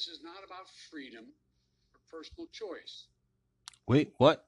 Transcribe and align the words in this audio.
This 0.00 0.16
is 0.16 0.24
not 0.24 0.42
about 0.46 0.64
freedom 0.90 1.26
or 1.92 2.00
personal 2.10 2.46
choice. 2.50 3.08
Wait, 3.86 4.14
what? 4.16 4.46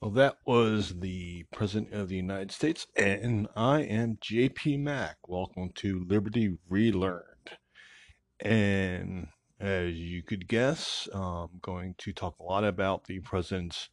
Well, 0.00 0.10
that 0.10 0.38
was 0.44 0.98
the 0.98 1.44
President 1.52 1.92
of 1.92 2.08
the 2.08 2.16
United 2.16 2.50
States, 2.50 2.88
and 2.96 3.46
I 3.54 3.82
am 3.82 4.16
JP 4.16 4.80
Mack. 4.80 5.18
Welcome 5.28 5.70
to 5.76 6.04
Liberty 6.08 6.58
Relearned. 6.68 7.50
And 8.40 9.28
as 9.60 9.94
you 9.94 10.24
could 10.24 10.48
guess, 10.48 11.08
I'm 11.14 11.60
going 11.60 11.94
to 11.98 12.12
talk 12.12 12.34
a 12.40 12.42
lot 12.42 12.64
about 12.64 13.04
the 13.04 13.20
President's 13.20 13.90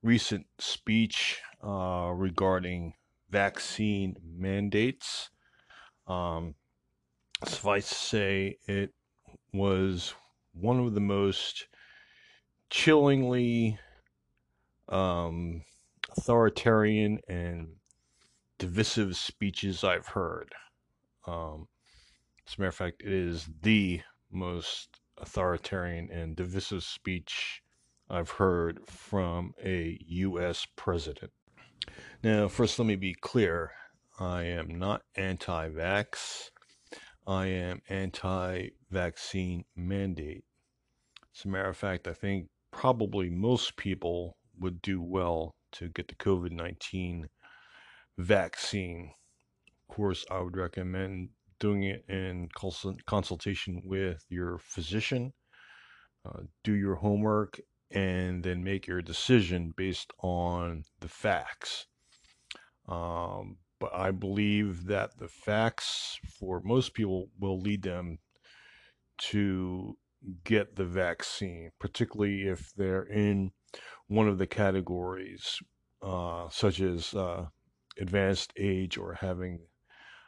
recent 0.00 0.46
speech 0.60 1.40
uh, 1.60 2.12
regarding 2.14 2.94
vaccine 3.30 4.14
mandates. 4.32 5.30
Um, 6.06 6.54
suffice 7.44 7.88
to 7.88 7.94
say, 7.96 8.58
it 8.68 8.92
was 9.52 10.14
one 10.52 10.78
of 10.80 10.94
the 10.94 11.00
most 11.00 11.66
chillingly 12.70 13.78
um, 14.88 15.62
authoritarian 16.16 17.18
and 17.28 17.68
divisive 18.58 19.16
speeches 19.16 19.84
I've 19.84 20.06
heard. 20.06 20.54
Um, 21.26 21.68
as 22.46 22.56
a 22.56 22.60
matter 22.60 22.68
of 22.68 22.74
fact, 22.74 23.02
it 23.02 23.12
is 23.12 23.48
the 23.62 24.00
most 24.30 25.00
authoritarian 25.18 26.10
and 26.10 26.36
divisive 26.36 26.82
speech 26.82 27.62
I've 28.08 28.30
heard 28.30 28.80
from 28.86 29.54
a 29.64 29.98
U.S. 30.06 30.66
president. 30.76 31.32
Now, 32.22 32.48
first, 32.48 32.78
let 32.78 32.86
me 32.86 32.96
be 32.96 33.14
clear 33.14 33.72
I 34.20 34.44
am 34.44 34.78
not 34.78 35.02
anti 35.16 35.68
vax, 35.70 36.50
I 37.26 37.46
am 37.46 37.82
anti 37.88 38.68
vaccine 38.90 39.64
mandate. 39.76 40.44
As 41.36 41.44
a 41.44 41.48
matter 41.48 41.68
of 41.68 41.76
fact, 41.76 42.08
I 42.08 42.12
think 42.12 42.48
probably 42.70 43.30
most 43.30 43.76
people 43.76 44.36
would 44.58 44.82
do 44.82 45.00
well 45.00 45.54
to 45.72 45.88
get 45.88 46.08
the 46.08 46.14
COVID 46.14 46.52
19 46.52 47.28
vaccine. 48.18 49.12
Of 49.88 49.94
course, 49.94 50.24
I 50.30 50.40
would 50.40 50.56
recommend 50.56 51.30
doing 51.58 51.84
it 51.84 52.04
in 52.08 52.48
consultation 53.06 53.82
with 53.84 54.24
your 54.28 54.58
physician. 54.58 55.32
Uh, 56.24 56.40
do 56.64 56.72
your 56.72 56.96
homework 56.96 57.60
and 57.90 58.42
then 58.42 58.64
make 58.64 58.86
your 58.86 59.02
decision 59.02 59.72
based 59.76 60.12
on 60.20 60.84
the 61.00 61.08
facts. 61.08 61.86
Um, 62.88 63.58
but 63.82 63.92
I 63.92 64.12
believe 64.12 64.86
that 64.86 65.18
the 65.18 65.26
facts 65.26 66.16
for 66.38 66.60
most 66.64 66.94
people 66.94 67.30
will 67.40 67.58
lead 67.58 67.82
them 67.82 68.20
to 69.18 69.98
get 70.44 70.76
the 70.76 70.84
vaccine, 70.84 71.72
particularly 71.80 72.42
if 72.42 72.72
they're 72.76 73.02
in 73.02 73.50
one 74.06 74.28
of 74.28 74.38
the 74.38 74.46
categories, 74.46 75.58
uh, 76.00 76.48
such 76.48 76.80
as 76.80 77.12
uh, 77.12 77.46
advanced 77.98 78.52
age 78.56 78.96
or 78.96 79.14
having 79.14 79.66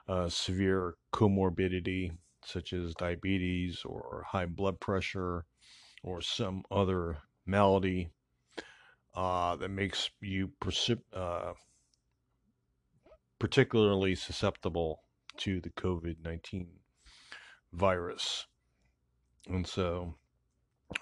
uh, 0.08 0.28
severe 0.28 0.96
comorbidity, 1.12 2.10
such 2.44 2.72
as 2.72 2.92
diabetes 2.96 3.82
or 3.84 4.24
high 4.32 4.46
blood 4.46 4.80
pressure 4.80 5.44
or 6.02 6.20
some 6.20 6.64
other 6.72 7.18
malady 7.46 8.08
uh, 9.14 9.54
that 9.54 9.68
makes 9.68 10.10
you 10.20 10.50
precip- 10.60 11.04
uh, 11.12 11.52
particularly 13.44 14.14
susceptible 14.14 15.02
to 15.36 15.60
the 15.60 15.68
COVID 15.68 16.16
19 16.24 16.66
virus. 17.74 18.46
And 19.46 19.66
so 19.66 20.14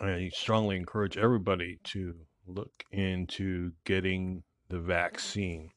I 0.01 0.29
strongly 0.35 0.75
encourage 0.75 1.17
everybody 1.17 1.79
to 1.85 2.17
look 2.49 2.83
into 2.91 3.71
getting 3.85 4.43
the 4.69 4.81
vaccine 4.81 5.71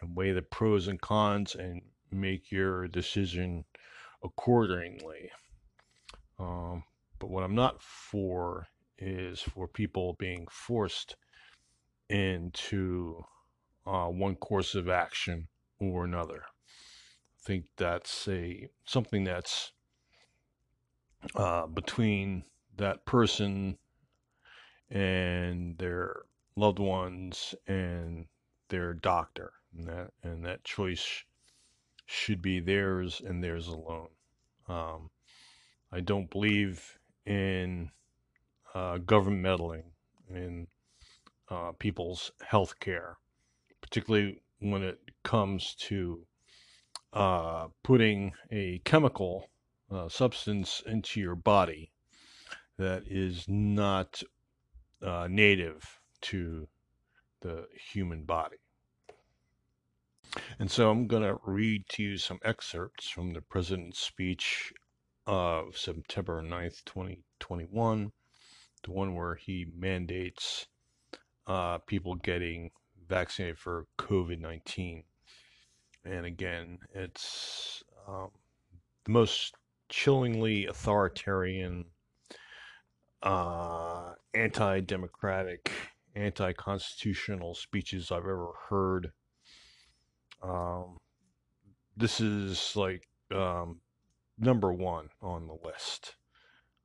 and 0.00 0.16
weigh 0.16 0.32
the 0.32 0.40
pros 0.40 0.88
and 0.88 0.98
cons 0.98 1.54
and 1.54 1.82
make 2.10 2.50
your 2.50 2.88
decision 2.88 3.66
accordingly. 4.22 5.30
Um, 6.38 6.84
but 7.18 7.28
what 7.28 7.44
I'm 7.44 7.54
not 7.54 7.82
for 7.82 8.68
is 8.96 9.38
for 9.38 9.68
people 9.68 10.16
being 10.18 10.46
forced 10.50 11.16
into 12.08 13.22
uh, 13.86 14.06
one 14.06 14.36
course 14.36 14.74
of 14.74 14.88
action 14.88 15.46
or 15.80 16.04
another. 16.04 16.44
I 16.46 17.46
think 17.46 17.64
that's 17.76 18.26
a 18.28 18.68
something 18.84 19.24
that's 19.24 19.72
uh, 21.34 21.66
between 21.66 22.44
that 22.76 23.04
person 23.04 23.78
and 24.90 25.76
their 25.78 26.22
loved 26.56 26.78
ones 26.78 27.54
and 27.66 28.26
their 28.68 28.94
doctor, 28.94 29.52
and 29.76 29.86
that 29.88 30.10
and 30.22 30.44
that 30.44 30.64
choice 30.64 31.24
should 32.06 32.42
be 32.42 32.60
theirs 32.60 33.22
and 33.24 33.42
theirs 33.42 33.68
alone. 33.68 34.08
Um, 34.68 35.10
I 35.92 36.00
don't 36.00 36.30
believe 36.30 36.98
in 37.26 37.90
uh, 38.74 38.98
government 38.98 39.42
meddling 39.42 39.84
in 40.28 40.66
uh, 41.48 41.72
people's 41.78 42.32
health 42.46 42.78
care, 42.80 43.16
particularly 43.80 44.40
when 44.60 44.82
it 44.82 44.98
comes 45.24 45.74
to 45.74 46.24
uh, 47.12 47.66
putting 47.82 48.32
a 48.52 48.80
chemical 48.84 49.50
uh, 49.90 50.08
substance 50.08 50.82
into 50.86 51.20
your 51.20 51.34
body 51.34 51.90
that 52.78 53.02
is 53.06 53.44
not 53.48 54.22
uh, 55.02 55.26
native 55.30 56.00
to 56.20 56.68
the 57.40 57.66
human 57.92 58.24
body. 58.24 58.56
And 60.58 60.70
so 60.70 60.90
I'm 60.90 61.06
going 61.06 61.22
to 61.22 61.38
read 61.44 61.88
to 61.90 62.02
you 62.02 62.18
some 62.18 62.40
excerpts 62.44 63.08
from 63.08 63.32
the 63.32 63.40
president's 63.40 64.00
speech 64.00 64.72
of 65.26 65.76
September 65.76 66.42
9th, 66.42 66.84
2021, 66.84 68.10
the 68.82 68.90
one 68.90 69.14
where 69.14 69.36
he 69.36 69.66
mandates 69.76 70.66
uh, 71.46 71.78
people 71.78 72.16
getting 72.16 72.70
vaccinated 73.06 73.58
for 73.58 73.86
COVID 73.98 74.40
19. 74.40 75.04
And 76.04 76.26
again, 76.26 76.78
it's 76.94 77.82
um, 78.06 78.28
the 79.04 79.12
most 79.12 79.54
chillingly 79.88 80.66
authoritarian, 80.66 81.86
uh, 83.22 84.12
anti 84.34 84.80
democratic, 84.80 85.70
anti 86.14 86.52
constitutional 86.52 87.54
speeches 87.54 88.10
I've 88.10 88.18
ever 88.18 88.50
heard. 88.68 89.12
Um, 90.42 90.98
this 91.96 92.20
is 92.20 92.76
like 92.76 93.08
um, 93.34 93.80
number 94.38 94.72
one 94.72 95.08
on 95.22 95.46
the 95.46 95.56
list. 95.66 96.16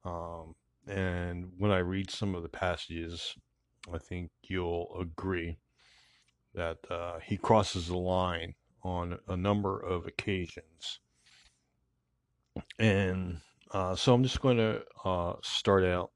Um, 0.05 0.55
and 0.87 1.51
when 1.57 1.71
I 1.71 1.79
read 1.79 2.09
some 2.09 2.35
of 2.35 2.43
the 2.43 2.49
passages, 2.49 3.35
I 3.93 3.97
think 3.97 4.31
you'll 4.43 4.95
agree 4.99 5.57
that 6.53 6.77
uh, 6.89 7.19
he 7.19 7.37
crosses 7.37 7.87
the 7.87 7.97
line 7.97 8.55
on 8.83 9.19
a 9.27 9.37
number 9.37 9.79
of 9.79 10.05
occasions. 10.05 10.99
And 12.77 13.37
uh, 13.71 13.95
so 13.95 14.13
I'm 14.13 14.23
just 14.23 14.41
going 14.41 14.57
to 14.57 14.83
uh, 15.05 15.33
start 15.41 15.83
out 15.83 16.11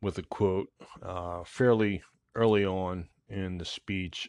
with 0.00 0.18
a 0.18 0.22
quote 0.22 0.68
uh, 1.02 1.44
fairly 1.44 2.02
early 2.34 2.64
on 2.64 3.08
in 3.28 3.58
the 3.58 3.64
speech. 3.64 4.28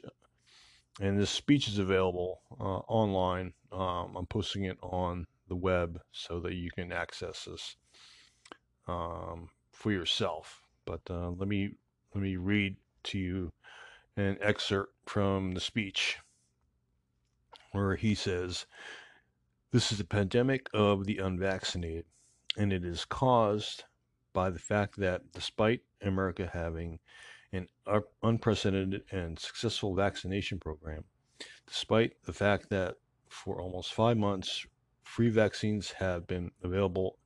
And 1.02 1.20
this 1.20 1.32
speech 1.32 1.68
is 1.68 1.80
available 1.80 2.42
uh, 2.60 2.80
online. 2.88 3.54
Um, 3.72 4.16
I'm 4.16 4.28
posting 4.28 4.66
it 4.66 4.78
on 4.84 5.26
the 5.48 5.56
web 5.56 6.00
so 6.12 6.40
that 6.42 6.54
you 6.54 6.70
can 6.72 6.92
access 6.92 7.46
this 7.46 7.76
um, 8.88 9.50
for 9.72 9.92
yourself. 9.92 10.62
But 10.86 11.02
uh, 11.10 11.32
let 11.32 11.48
me 11.48 11.72
let 12.14 12.22
me 12.22 12.36
read 12.36 12.76
to 13.06 13.18
you 13.18 13.52
an 14.16 14.38
excerpt 14.42 14.94
from 15.08 15.54
the 15.54 15.60
speech 15.60 16.18
where 17.74 17.96
he 17.96 18.16
says, 18.16 18.66
This 19.72 19.92
is 19.92 20.00
a 20.00 20.06
pandemic 20.06 20.70
of 20.74 21.06
the 21.06 21.18
unvaccinated, 21.18 22.06
and 22.58 22.72
it 22.72 22.86
is 22.86 23.04
caused 23.06 23.84
by 24.32 24.50
the 24.50 24.60
fact 24.60 24.98
that 24.98 25.32
despite 25.34 25.82
America 26.02 26.50
having 26.52 27.00
an 27.52 27.68
unprecedented 28.24 29.04
and 29.12 29.38
successful 29.38 29.94
vaccination 29.94 30.60
program, 30.60 31.04
despite 31.68 32.14
the 32.24 32.34
fact 32.34 32.70
that 32.70 32.96
for 33.30 33.60
almost 33.60 33.94
five 33.94 34.18
months, 34.18 34.66
free 35.04 35.30
vaccines 35.30 35.92
have 35.92 36.26
been 36.28 36.52
available 36.64 37.18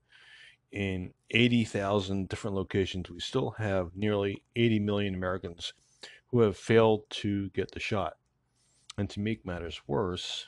in 0.71 1.13
80,000 1.31 2.27
different 2.27 2.55
locations, 2.55 3.09
we 3.09 3.19
still 3.19 3.51
have 3.51 3.95
nearly 3.95 4.43
80 4.55 4.79
million 4.79 5.15
Americans 5.15 5.73
who 6.27 6.41
have 6.41 6.57
failed 6.57 7.09
to 7.09 7.49
get 7.49 7.71
the 7.71 7.79
shot. 7.79 8.17
And 8.97 9.09
to 9.11 9.19
make 9.19 9.45
matters 9.45 9.81
worse, 9.87 10.47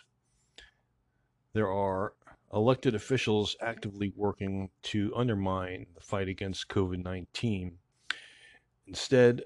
there 1.53 1.71
are 1.71 2.13
elected 2.53 2.95
officials 2.95 3.55
actively 3.61 4.11
working 4.15 4.69
to 4.81 5.13
undermine 5.15 5.85
the 5.93 6.01
fight 6.01 6.27
against 6.27 6.67
COVID 6.69 7.03
19 7.03 7.77
instead 8.87 9.43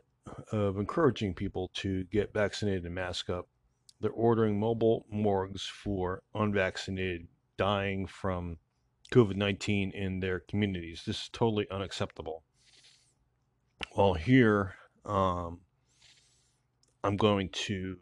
of 0.51 0.77
encouraging 0.77 1.33
people 1.33 1.69
to 1.73 2.05
get 2.05 2.33
vaccinated 2.33 2.85
and 2.85 2.95
mask 2.95 3.29
up. 3.29 3.47
They're 3.99 4.11
ordering 4.11 4.59
mobile 4.59 5.05
morgues 5.09 5.65
for 5.65 6.23
unvaccinated 6.33 7.27
dying 7.57 8.07
from 8.07 8.57
COVID 9.11 9.35
19 9.35 9.91
in 9.91 10.19
their 10.19 10.39
communities. 10.39 11.03
This 11.05 11.23
is 11.23 11.29
totally 11.29 11.67
unacceptable. 11.69 12.43
Well, 13.95 14.13
here, 14.13 14.75
um, 15.05 15.59
I'm 17.03 17.17
going 17.17 17.49
to 17.49 17.97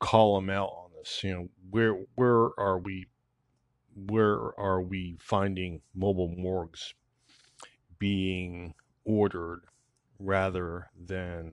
call 0.00 0.34
them 0.40 0.50
out 0.50 0.70
on 0.70 0.90
this. 0.98 1.20
You 1.22 1.34
know, 1.34 1.48
where 1.70 1.94
where 2.16 2.48
are 2.58 2.78
we 2.78 3.06
where 3.94 4.58
are 4.58 4.80
we 4.80 5.16
finding 5.20 5.82
mobile 5.94 6.34
morgues 6.36 6.94
being 7.98 8.74
ordered 9.04 9.62
rather 10.18 10.88
than 11.06 11.52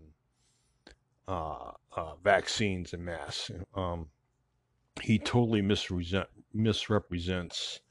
uh, 1.27 1.71
uh, 1.95 2.15
vaccines 2.23 2.93
and 2.93 3.05
mass? 3.05 3.51
Um, 3.75 4.07
he 5.01 5.19
totally 5.19 5.61
misrepresent, 5.61 6.27
misrepresents 6.53 7.81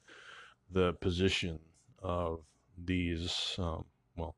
the 0.71 0.95
position 0.95 1.61
of 2.03 2.41
these. 2.83 3.55
Um, 3.59 3.85
well, 4.17 4.35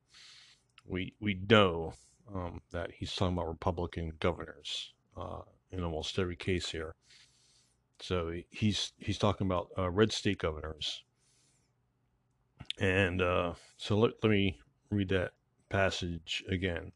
we 0.84 1.14
we 1.20 1.40
know 1.48 1.94
um, 2.34 2.60
that 2.72 2.90
he's 2.92 3.14
talking 3.14 3.36
about 3.36 3.48
Republican 3.48 4.12
governors 4.20 4.92
uh, 5.16 5.42
in 5.70 5.82
almost 5.82 6.18
every 6.18 6.36
case 6.36 6.70
here. 6.70 6.94
So 8.00 8.32
he's 8.50 8.92
he's 8.98 9.18
talking 9.18 9.46
about 9.46 9.68
uh, 9.76 9.90
red 9.90 10.12
state 10.12 10.38
governors. 10.38 11.02
And 12.78 13.20
uh, 13.20 13.54
so 13.76 13.98
let, 13.98 14.12
let 14.22 14.30
me 14.30 14.60
read 14.90 15.08
that 15.08 15.32
passage 15.68 16.44
again. 16.48 16.92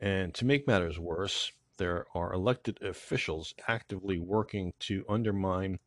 And 0.00 0.34
to 0.34 0.44
make 0.44 0.66
matters 0.66 0.98
worse, 0.98 1.52
there 1.76 2.06
are 2.14 2.32
elected 2.32 2.82
officials 2.82 3.54
actively 3.68 4.18
working 4.18 4.72
to 4.80 5.04
undermine 5.08 5.78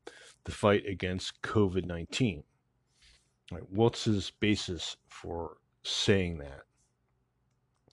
the 0.46 0.52
fight 0.52 0.86
against 0.86 1.42
COVID 1.42 1.86
19. 1.86 2.44
Right, 3.52 3.64
what's 3.70 4.06
his 4.06 4.32
basis 4.40 4.96
for 5.10 5.58
saying 5.84 6.38
that? 6.38 6.62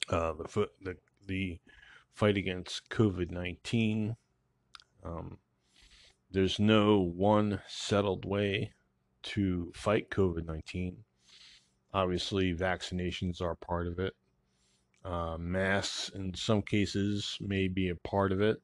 Uh, 0.09 0.33
the, 0.35 0.69
the, 0.81 0.97
the 1.27 1.61
fight 2.19 2.37
against 2.37 2.89
COVID 2.91 3.31
19. 3.31 4.17
Um, 5.05 5.39
there's 6.33 6.59
no 6.59 6.99
one 6.99 7.61
settled 7.69 8.25
way 8.25 8.73
to 9.23 9.71
fight 9.73 10.11
COVID 10.11 10.45
19. 10.45 10.97
Obviously, 11.95 12.53
vaccinations 12.53 13.41
are 13.41 13.55
part 13.55 13.87
of 13.87 14.01
it. 14.01 14.15
Uh, 15.05 15.37
masks, 15.39 16.11
in 16.13 16.35
some 16.35 16.61
cases, 16.61 17.39
may 17.41 17.69
be 17.69 17.91
a 17.91 18.09
part 18.09 18.33
of 18.33 18.41
it, 18.41 18.61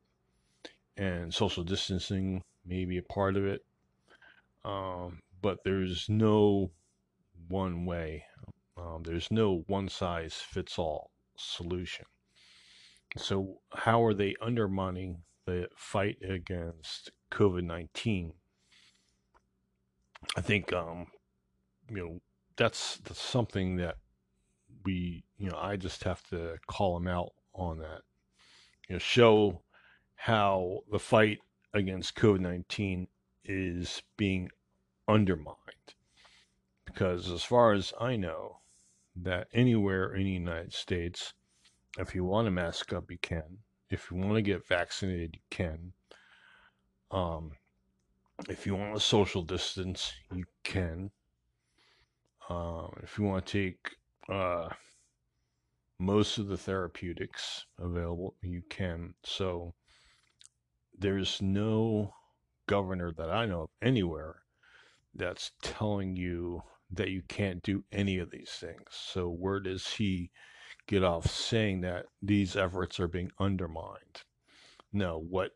and 0.97 1.33
social 1.33 1.62
distancing 1.62 2.43
may 2.67 2.85
be 2.85 2.99
a 2.99 3.03
part 3.03 3.37
of 3.37 3.47
it. 3.47 3.65
Um, 4.65 5.21
but 5.43 5.59
there's 5.65 6.09
no 6.09 6.73
one 7.47 7.87
way, 7.87 8.25
um, 8.77 9.05
there's 9.05 9.31
no 9.31 9.62
one 9.69 9.89
size 9.89 10.35
fits 10.35 10.77
all 10.77 11.12
solution. 11.37 12.05
So, 13.16 13.61
how 13.72 14.05
are 14.05 14.14
they 14.14 14.34
undermining 14.40 15.22
the 15.46 15.69
fight 15.76 16.19
against 16.22 17.11
COVID 17.31 17.64
19. 17.64 18.32
I 20.37 20.40
think, 20.40 20.72
um, 20.72 21.06
you 21.90 21.96
know, 21.96 22.20
that's, 22.56 22.99
that's 22.99 23.20
something 23.20 23.76
that 23.76 23.96
we, 24.84 25.25
you 25.37 25.50
know, 25.50 25.58
I 25.58 25.76
just 25.76 26.05
have 26.05 26.22
to 26.31 26.56
call 26.66 26.94
them 26.94 27.08
out 27.08 27.32
on 27.55 27.78
that. 27.78 28.02
You 28.88 28.94
know, 28.94 28.99
show 28.99 29.62
how 30.14 30.81
the 30.90 30.99
fight 30.99 31.38
against 31.75 32.14
COVID 32.17 32.40
19 32.40 33.08
is 33.44 34.02
being 34.17 34.49
undermined. 35.06 35.58
Because 36.87 37.31
as 37.31 37.43
far 37.43 37.72
as 37.72 37.93
I 38.00 38.17
know, 38.17 38.60
that 39.17 39.49
anywhere 39.52 40.14
in 40.14 40.25
the 40.25 40.31
United 40.31 40.72
States, 40.72 41.34
if 41.99 42.14
you 42.14 42.25
want 42.25 42.46
to 42.46 42.50
mask 42.50 42.93
up, 42.93 43.11
you 43.11 43.19
can. 43.20 43.58
If 43.91 44.11
you 44.11 44.17
want 44.17 44.35
to 44.35 44.43
get 44.43 44.67
vaccinated, 44.67 45.35
you 45.35 45.43
can. 45.50 45.93
Um, 47.11 47.52
if 48.49 48.67
you 48.67 48.75
want 48.75 48.96
a 48.96 49.00
social 49.00 49.43
distance, 49.43 50.12
you 50.32 50.44
can. 50.64 51.11
Uh, 52.49 52.88
if 53.02 53.19
you 53.19 53.25
want 53.25 53.46
to 53.46 53.52
take 53.52 53.96
uh, 54.29 54.69
most 55.99 56.38
of 56.38 56.49
the 56.49 56.56
therapeutics 56.56 57.67
available, 57.79 58.35
you 58.43 58.62
can. 58.69 59.14
So 59.25 59.75
there's 60.99 61.41
no 61.41 62.14
governor 62.67 63.12
that 63.17 63.31
I 63.31 63.46
know 63.46 63.62
of 63.62 63.70
anywhere 63.82 64.37
that's 65.14 65.52
telling 65.62 66.17
you 66.17 66.62
that 66.91 67.11
you 67.11 67.23
can't 67.29 67.62
do 67.62 67.85
any 67.93 68.19
of 68.19 68.31
these 68.31 68.50
things. 68.50 68.85
So 68.91 69.29
where 69.29 69.61
does 69.61 69.87
he 69.87 70.31
get 70.86 71.02
off 71.02 71.31
saying 71.31 71.81
that 71.82 72.06
these 72.22 72.56
efforts 72.56 73.00
are 73.00 73.08
being 73.08 73.31
undermined? 73.38 74.22
No, 74.92 75.19
what 75.19 75.52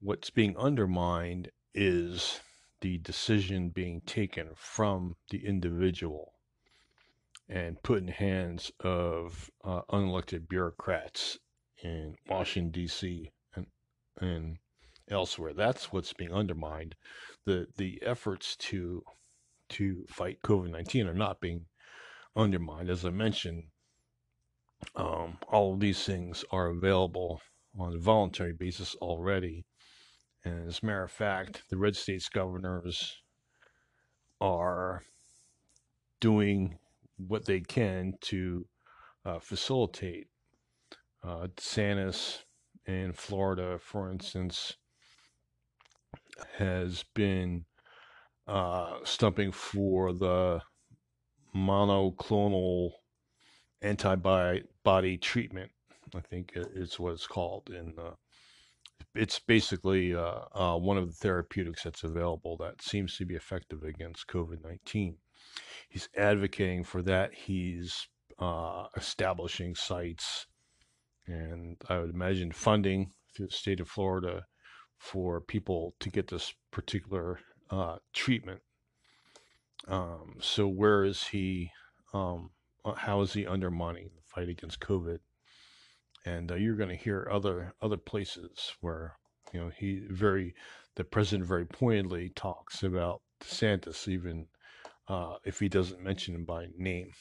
what's 0.00 0.30
being 0.30 0.56
undermined 0.56 1.50
is 1.74 2.40
the 2.80 2.98
decision 2.98 3.70
being 3.70 4.00
taken 4.02 4.50
from 4.54 5.16
the 5.30 5.44
individual 5.46 6.32
and 7.48 7.82
put 7.82 7.98
in 7.98 8.08
hands 8.08 8.70
of 8.80 9.50
uh, 9.64 9.82
unelected 9.90 10.48
bureaucrats 10.48 11.38
in 11.82 12.16
Washington 12.28 12.70
D.C. 12.70 13.30
and 13.54 13.66
and 14.20 14.58
elsewhere. 15.08 15.52
That's 15.54 15.92
what's 15.92 16.12
being 16.12 16.32
undermined. 16.32 16.94
the 17.44 17.66
The 17.76 18.02
efforts 18.02 18.56
to 18.56 19.02
to 19.70 20.04
fight 20.08 20.42
COVID 20.42 20.70
nineteen 20.70 21.06
are 21.06 21.14
not 21.14 21.40
being 21.40 21.66
undermined. 22.34 22.90
As 22.90 23.04
I 23.04 23.10
mentioned, 23.10 23.64
um, 24.94 25.38
all 25.48 25.74
of 25.74 25.80
these 25.80 26.02
things 26.04 26.44
are 26.50 26.68
available 26.68 27.40
on 27.78 27.94
a 27.94 27.98
voluntary 27.98 28.52
basis 28.52 28.94
already 28.96 29.64
and 30.46 30.68
as 30.68 30.78
a 30.80 30.86
matter 30.86 31.02
of 31.02 31.10
fact, 31.10 31.64
the 31.70 31.76
red 31.76 31.96
states 31.96 32.28
governors 32.28 33.16
are 34.40 35.02
doing 36.20 36.78
what 37.16 37.46
they 37.46 37.58
can 37.58 38.12
to 38.20 38.64
uh, 39.24 39.40
facilitate. 39.40 40.28
Uh, 41.24 41.48
DeSantis 41.56 42.44
in 42.86 43.12
Florida, 43.12 43.76
for 43.80 44.08
instance, 44.08 44.76
has 46.58 47.04
been 47.16 47.64
uh, 48.46 48.98
stumping 49.02 49.50
for 49.50 50.12
the 50.12 50.60
monoclonal 51.56 52.90
antibody 53.82 55.18
treatment. 55.18 55.70
I 56.14 56.20
think 56.20 56.52
is 56.54 56.98
what 57.00 57.14
it's 57.14 57.26
called 57.26 57.68
And 57.68 57.96
the 57.96 58.14
it's 59.14 59.38
basically 59.38 60.14
uh, 60.14 60.40
uh, 60.54 60.76
one 60.76 60.96
of 60.96 61.08
the 61.08 61.14
therapeutics 61.14 61.82
that's 61.82 62.04
available 62.04 62.56
that 62.58 62.80
seems 62.80 63.16
to 63.16 63.26
be 63.26 63.34
effective 63.34 63.82
against 63.82 64.28
COVID 64.28 64.62
19. 64.62 65.16
He's 65.88 66.08
advocating 66.16 66.84
for 66.84 67.02
that. 67.02 67.34
He's 67.34 68.08
uh, 68.38 68.86
establishing 68.96 69.74
sites 69.74 70.46
and 71.26 71.76
I 71.88 71.98
would 71.98 72.10
imagine 72.10 72.52
funding 72.52 73.10
through 73.34 73.46
the 73.46 73.52
state 73.52 73.80
of 73.80 73.88
Florida 73.88 74.44
for 74.98 75.40
people 75.40 75.94
to 76.00 76.10
get 76.10 76.28
this 76.28 76.54
particular 76.70 77.40
uh, 77.70 77.96
treatment. 78.12 78.60
Um, 79.88 80.36
so, 80.40 80.66
where 80.66 81.04
is 81.04 81.28
he? 81.28 81.70
Um, 82.14 82.50
uh, 82.54 82.55
how 82.94 83.20
is 83.22 83.32
he 83.32 83.46
undermining 83.46 84.10
the 84.14 84.22
fight 84.22 84.48
against 84.48 84.80
COVID? 84.80 85.18
and 86.26 86.50
uh, 86.50 86.56
you're 86.56 86.76
going 86.76 86.90
to 86.90 86.96
hear 86.96 87.28
other 87.32 87.72
other 87.80 87.96
places 87.96 88.72
where 88.80 89.16
you 89.52 89.60
know 89.60 89.70
he 89.74 90.02
very 90.10 90.54
the 90.96 91.04
president 91.04 91.48
very 91.48 91.64
pointedly 91.64 92.30
talks 92.34 92.82
about 92.82 93.22
DeSantis 93.40 94.08
even 94.08 94.46
uh, 95.08 95.36
if 95.44 95.60
he 95.60 95.68
doesn't 95.68 96.02
mention 96.02 96.34
him 96.34 96.44
by 96.44 96.66
name. 96.76 97.12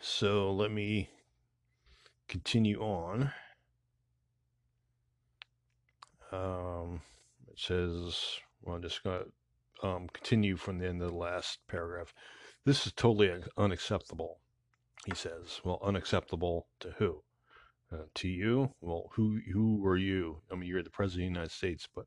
So 0.00 0.52
let 0.52 0.72
me 0.72 1.10
continue 2.28 2.80
on. 2.80 3.30
Um, 6.32 7.02
it 7.46 7.58
says, 7.58 8.16
well, 8.62 8.76
I'm 8.76 8.82
just 8.82 9.04
going 9.04 9.20
to 9.20 9.86
um, 9.86 10.08
continue 10.12 10.56
from 10.56 10.78
the 10.78 10.88
end 10.88 11.02
of 11.02 11.10
the 11.10 11.16
last 11.16 11.58
paragraph. 11.68 12.14
This 12.64 12.86
is 12.86 12.92
totally 12.92 13.42
unacceptable 13.56 14.40
he 15.06 15.14
says, 15.14 15.60
well, 15.64 15.80
unacceptable 15.82 16.68
to 16.80 16.92
who? 16.98 17.24
Uh, 17.92 18.04
to 18.14 18.28
you? 18.28 18.74
Well, 18.80 19.10
who 19.14 19.40
who 19.52 19.84
are 19.84 19.96
you? 19.96 20.42
I 20.50 20.54
mean, 20.54 20.68
you're 20.68 20.82
the 20.82 20.90
president 20.90 21.24
of 21.24 21.34
the 21.34 21.38
United 21.40 21.52
States, 21.52 21.88
but 21.94 22.06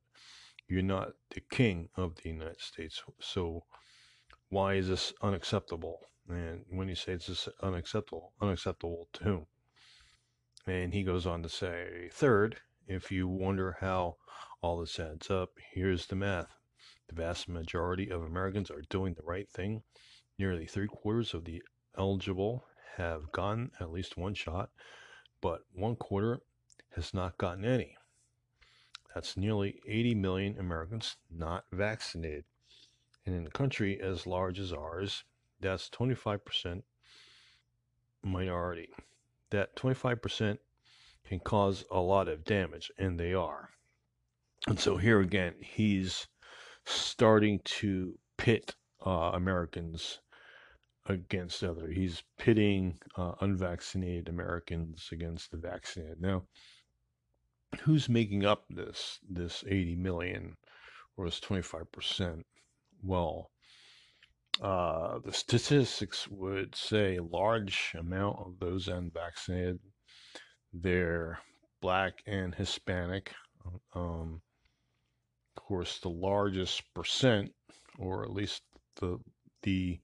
You're 0.67 0.81
not 0.81 1.13
the 1.31 1.41
king 1.41 1.89
of 1.95 2.15
the 2.15 2.29
United 2.29 2.59
States. 2.61 3.03
So 3.19 3.65
why 4.49 4.75
is 4.75 4.87
this 4.87 5.13
unacceptable? 5.21 5.99
And 6.29 6.65
when 6.69 6.89
you 6.89 6.95
say 6.95 7.13
it's 7.13 7.49
unacceptable, 7.61 8.33
unacceptable 8.41 9.09
to 9.13 9.23
whom? 9.23 9.47
And 10.67 10.93
he 10.93 11.03
goes 11.03 11.27
on 11.27 11.43
to 11.43 11.49
say, 11.49 12.09
third, 12.11 12.57
if 12.87 13.11
you 13.11 13.27
wonder 13.27 13.77
how 13.79 14.17
all 14.61 14.79
this 14.79 14.99
adds 14.99 15.29
up, 15.29 15.51
here's 15.73 16.07
the 16.07 16.15
math. 16.15 16.57
The 17.07 17.15
vast 17.15 17.47
majority 17.47 18.09
of 18.09 18.23
Americans 18.23 18.71
are 18.71 18.81
doing 18.89 19.13
the 19.13 19.23
right 19.23 19.49
thing. 19.49 19.83
Nearly 20.37 20.65
three 20.65 20.87
quarters 20.87 21.33
of 21.33 21.45
the 21.45 21.63
eligible 21.97 22.65
have 22.97 23.31
gotten 23.31 23.71
at 23.79 23.91
least 23.91 24.17
one 24.17 24.33
shot, 24.33 24.69
but 25.41 25.61
one 25.73 25.95
quarter 25.95 26.41
has 26.95 27.13
not 27.13 27.37
gotten 27.37 27.63
any. 27.63 27.95
That's 29.13 29.37
nearly 29.37 29.79
80 29.87 30.15
million 30.15 30.57
Americans 30.59 31.15
not 31.31 31.63
vaccinated. 31.71 32.43
And 33.25 33.33
in 33.33 33.47
a 33.47 33.51
country 33.51 33.99
as 34.01 34.27
large 34.27 34.59
as 34.59 34.73
ours, 34.73 35.23
that's 35.61 35.89
25% 35.89 36.83
minority. 38.23 38.89
That 39.51 39.75
25% 39.75 40.57
can 41.25 41.39
cause 41.39 41.85
a 41.89 41.99
lot 41.99 42.27
of 42.27 42.43
damage, 42.43 42.91
and 42.97 43.19
they 43.19 43.33
are. 43.33 43.69
And 44.67 44.79
so 44.79 44.97
here 44.97 45.21
again, 45.21 45.53
he's 45.59 46.27
starting 46.85 47.61
to 47.63 48.17
pit 48.37 48.75
uh, 49.05 49.31
Americans 49.33 50.19
against 51.05 51.63
other. 51.63 51.87
He's 51.87 52.23
pitting 52.37 52.99
uh, 53.15 53.33
unvaccinated 53.41 54.29
Americans 54.29 55.09
against 55.11 55.51
the 55.51 55.57
vaccinated. 55.57 56.21
Now, 56.21 56.43
who's 57.81 58.09
making 58.09 58.45
up 58.45 58.65
this 58.69 59.19
this 59.29 59.63
80 59.67 59.95
million 59.95 60.55
or 61.17 61.25
this 61.25 61.39
25 61.39 61.91
percent? 61.91 62.45
Well, 63.03 63.51
uh, 64.61 65.19
the 65.19 65.33
statistics 65.33 66.27
would 66.29 66.75
say 66.75 67.17
a 67.17 67.23
large 67.23 67.93
amount 67.97 68.37
of 68.39 68.59
those 68.59 68.87
unvaccinated, 68.87 69.79
they're 70.73 71.39
black 71.81 72.21
and 72.25 72.55
Hispanic. 72.55 73.33
Um, 73.93 74.41
of 75.57 75.63
course, 75.63 75.99
the 75.99 76.09
largest 76.09 76.83
percent, 76.93 77.51
or 77.99 78.23
at 78.23 78.31
least 78.31 78.61
the 78.99 79.19
the 79.63 79.99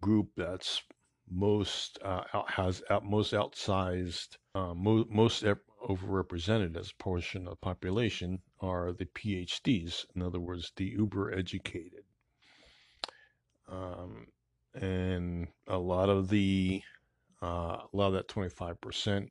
group 0.00 0.30
that's 0.36 0.82
most 1.30 1.98
uh, 2.02 2.22
has 2.46 2.82
most 3.02 3.32
outsized, 3.32 4.36
uh, 4.54 4.74
mo- 4.74 5.06
most 5.08 5.44
overrepresented 5.88 6.76
as 6.76 6.90
a 6.90 7.02
portion 7.02 7.46
of 7.46 7.50
the 7.52 7.56
population 7.56 8.40
are 8.60 8.92
the 8.92 9.06
PhDs. 9.06 10.04
In 10.14 10.22
other 10.22 10.40
words, 10.40 10.72
the 10.76 10.84
uber 10.84 11.32
educated. 11.32 12.04
Um, 13.68 14.26
and 14.74 15.48
a 15.66 15.78
lot 15.78 16.08
of 16.08 16.28
the 16.28 16.82
uh, 17.42 17.78
a 17.92 17.96
lot 17.96 18.08
of 18.08 18.12
that 18.14 18.28
25% 18.28 19.28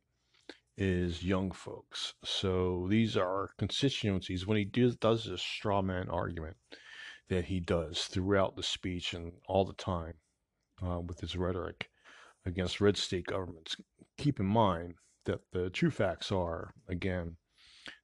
is 0.77 1.23
young 1.23 1.51
folks. 1.51 2.13
So 2.23 2.87
these 2.89 3.15
are 3.17 3.49
constituencies. 3.57 4.45
When 4.45 4.57
he 4.57 4.65
does, 4.65 4.95
does 4.97 5.25
this 5.25 5.41
straw 5.41 5.81
man 5.81 6.09
argument 6.09 6.57
that 7.29 7.45
he 7.45 7.59
does 7.59 8.03
throughout 8.05 8.55
the 8.55 8.63
speech 8.63 9.13
and 9.13 9.33
all 9.47 9.65
the 9.65 9.73
time 9.73 10.13
uh, 10.85 10.99
with 10.99 11.19
his 11.19 11.35
rhetoric 11.35 11.89
against 12.45 12.81
red 12.81 12.97
state 12.97 13.25
governments, 13.25 13.75
keep 14.17 14.39
in 14.39 14.45
mind 14.45 14.95
that 15.25 15.39
the 15.51 15.69
true 15.69 15.91
facts 15.91 16.31
are, 16.31 16.73
again, 16.89 17.35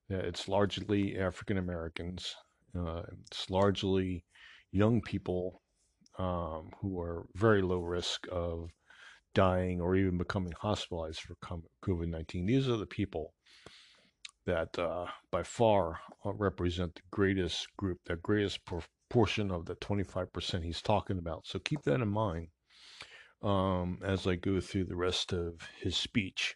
that 0.09 0.25
it's 0.25 0.47
largely 0.47 1.17
African 1.17 1.57
Americans, 1.57 2.35
uh, 2.77 3.03
it's 3.25 3.49
largely 3.49 4.23
young 4.71 5.01
people 5.01 5.61
um, 6.17 6.69
who 6.79 6.99
are 6.99 7.25
very 7.35 7.61
low 7.61 7.79
risk 7.79 8.27
of 8.31 8.69
dying 9.33 9.79
or 9.79 9.95
even 9.95 10.17
becoming 10.17 10.53
hospitalized 10.59 11.21
for 11.21 11.35
COVID 11.83 12.07
19. 12.07 12.45
These 12.45 12.67
are 12.67 12.77
the 12.77 12.85
people 12.85 13.33
that 14.45 14.77
uh, 14.79 15.05
by 15.31 15.43
far 15.43 15.99
uh, 16.25 16.33
represent 16.33 16.95
the 16.95 17.01
greatest 17.11 17.67
group, 17.77 17.99
the 18.05 18.15
greatest 18.15 18.65
proportion 18.65 19.51
of 19.51 19.65
the 19.65 19.75
25% 19.75 20.63
he's 20.63 20.81
talking 20.81 21.19
about. 21.19 21.45
So 21.45 21.59
keep 21.59 21.83
that 21.83 22.01
in 22.01 22.07
mind 22.07 22.47
um, 23.41 23.99
as 24.03 24.27
I 24.27 24.35
go 24.35 24.59
through 24.59 24.85
the 24.85 24.95
rest 24.95 25.33
of 25.33 25.61
his 25.81 25.95
speech. 25.95 26.55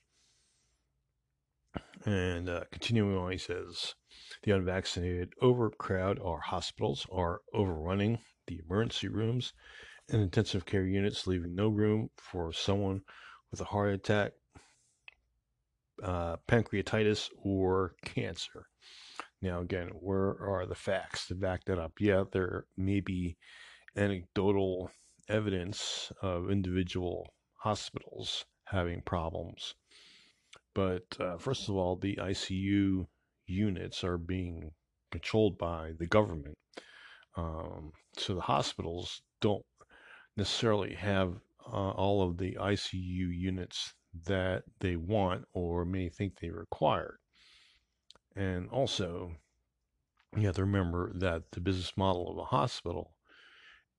And 2.05 2.49
uh, 2.49 2.63
continuing 2.71 3.17
on, 3.17 3.31
he 3.31 3.37
says, 3.37 3.95
the 4.43 4.51
unvaccinated 4.51 5.33
overcrowd 5.41 6.19
our 6.19 6.39
hospitals, 6.39 7.07
are 7.11 7.41
overrunning 7.53 8.19
the 8.47 8.59
emergency 8.65 9.07
rooms 9.07 9.53
and 10.09 10.21
intensive 10.21 10.65
care 10.65 10.85
units, 10.85 11.27
leaving 11.27 11.55
no 11.55 11.69
room 11.69 12.09
for 12.17 12.51
someone 12.51 13.01
with 13.51 13.61
a 13.61 13.65
heart 13.65 13.93
attack, 13.93 14.33
uh, 16.03 16.35
pancreatitis, 16.49 17.29
or 17.37 17.95
cancer. 18.03 18.67
Now, 19.41 19.61
again, 19.61 19.89
where 19.99 20.37
are 20.41 20.65
the 20.65 20.75
facts 20.75 21.27
to 21.27 21.35
back 21.35 21.63
that 21.65 21.79
up? 21.79 21.93
Yeah, 21.99 22.25
there 22.31 22.65
may 22.75 22.99
be 22.99 23.37
anecdotal 23.95 24.91
evidence 25.29 26.11
of 26.21 26.49
individual 26.49 27.33
hospitals 27.55 28.45
having 28.65 29.01
problems. 29.01 29.75
But 30.73 31.15
uh, 31.19 31.37
first 31.37 31.69
of 31.69 31.75
all, 31.75 31.95
the 31.95 32.15
ICU 32.15 33.05
units 33.45 34.03
are 34.03 34.17
being 34.17 34.71
controlled 35.11 35.57
by 35.57 35.91
the 35.97 36.07
government. 36.07 36.57
Um, 37.35 37.91
so 38.17 38.35
the 38.35 38.41
hospitals 38.41 39.21
don't 39.41 39.65
necessarily 40.35 40.93
have 40.95 41.35
uh, 41.65 41.91
all 41.91 42.21
of 42.21 42.37
the 42.37 42.57
ICU 42.59 43.37
units 43.37 43.93
that 44.25 44.63
they 44.79 44.95
want 44.95 45.45
or 45.53 45.85
may 45.85 46.09
think 46.09 46.39
they 46.39 46.49
require. 46.49 47.19
And 48.35 48.69
also, 48.69 49.31
you 50.35 50.45
have 50.47 50.55
to 50.55 50.65
remember 50.65 51.11
that 51.15 51.43
the 51.51 51.61
business 51.61 51.93
model 51.95 52.31
of 52.31 52.37
a 52.37 52.45
hospital 52.45 53.15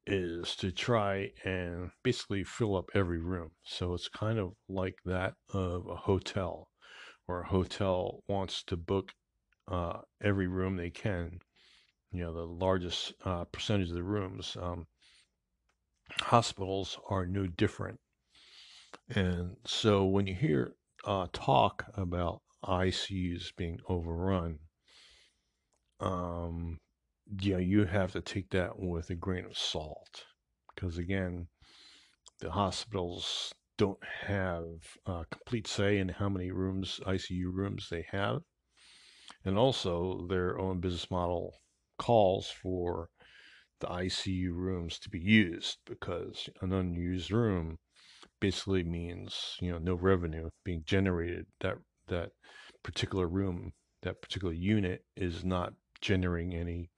is 0.06 0.56
to 0.56 0.70
try 0.70 1.30
and 1.44 1.90
basically 2.02 2.44
fill 2.44 2.76
up 2.76 2.90
every 2.94 3.20
room. 3.20 3.50
So 3.64 3.94
it's 3.94 4.08
kind 4.08 4.38
of 4.38 4.52
like 4.68 4.96
that 5.04 5.34
of 5.52 5.86
a 5.86 5.96
hotel, 5.96 6.68
where 7.26 7.40
a 7.40 7.46
hotel 7.46 8.22
wants 8.28 8.62
to 8.64 8.76
book 8.76 9.12
uh, 9.68 10.00
every 10.22 10.46
room 10.46 10.76
they 10.76 10.90
can, 10.90 11.38
you 12.12 12.22
know, 12.22 12.34
the 12.34 12.46
largest 12.46 13.14
uh, 13.24 13.44
percentage 13.44 13.88
of 13.88 13.94
the 13.94 14.02
rooms. 14.02 14.56
Um, 14.60 14.86
hospitals 16.20 16.98
are 17.08 17.26
no 17.26 17.46
different. 17.46 17.98
And 19.08 19.56
so 19.66 20.04
when 20.04 20.26
you 20.26 20.34
hear 20.34 20.74
uh, 21.04 21.26
talk 21.32 21.84
about 21.94 22.42
ICUs 22.64 23.54
being 23.56 23.78
overrun, 23.88 24.58
um, 26.00 26.78
yeah, 27.40 27.58
you 27.58 27.84
have 27.84 28.12
to 28.12 28.20
take 28.20 28.50
that 28.50 28.78
with 28.78 29.10
a 29.10 29.14
grain 29.14 29.44
of 29.44 29.56
salt 29.56 30.24
because 30.74 30.98
again, 30.98 31.48
the 32.40 32.50
hospitals 32.50 33.52
don't 33.78 34.02
have 34.26 34.64
uh, 35.06 35.24
complete 35.30 35.66
say 35.66 35.98
in 35.98 36.08
how 36.08 36.28
many 36.28 36.50
rooms, 36.50 37.00
ICU 37.06 37.52
rooms, 37.52 37.88
they 37.90 38.06
have, 38.10 38.40
and 39.44 39.58
also 39.58 40.26
their 40.28 40.58
own 40.58 40.80
business 40.80 41.10
model 41.10 41.54
calls 41.98 42.50
for 42.62 43.08
the 43.80 43.86
ICU 43.86 44.52
rooms 44.52 44.98
to 44.98 45.10
be 45.10 45.18
used 45.18 45.78
because 45.86 46.48
an 46.60 46.72
unused 46.72 47.30
room 47.30 47.78
basically 48.40 48.82
means 48.82 49.56
you 49.60 49.70
know 49.70 49.78
no 49.78 49.94
revenue 49.94 50.50
being 50.64 50.82
generated. 50.86 51.46
That 51.60 51.76
that 52.08 52.30
particular 52.82 53.26
room 53.26 53.72
that 54.02 54.20
particular 54.20 54.52
unit 54.52 55.04
is 55.16 55.44
not 55.44 55.72
generating 56.00 56.54
any 56.54 56.90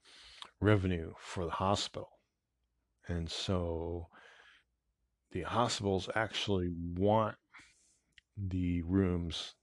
revenue 0.60 1.12
for 1.18 1.44
the 1.44 1.50
hospital. 1.50 2.08
And 3.08 3.30
so 3.30 4.08
the 5.32 5.42
hospitals 5.42 6.08
actually 6.14 6.70
want 6.96 7.36
the 8.36 8.82
rooms 8.82 9.54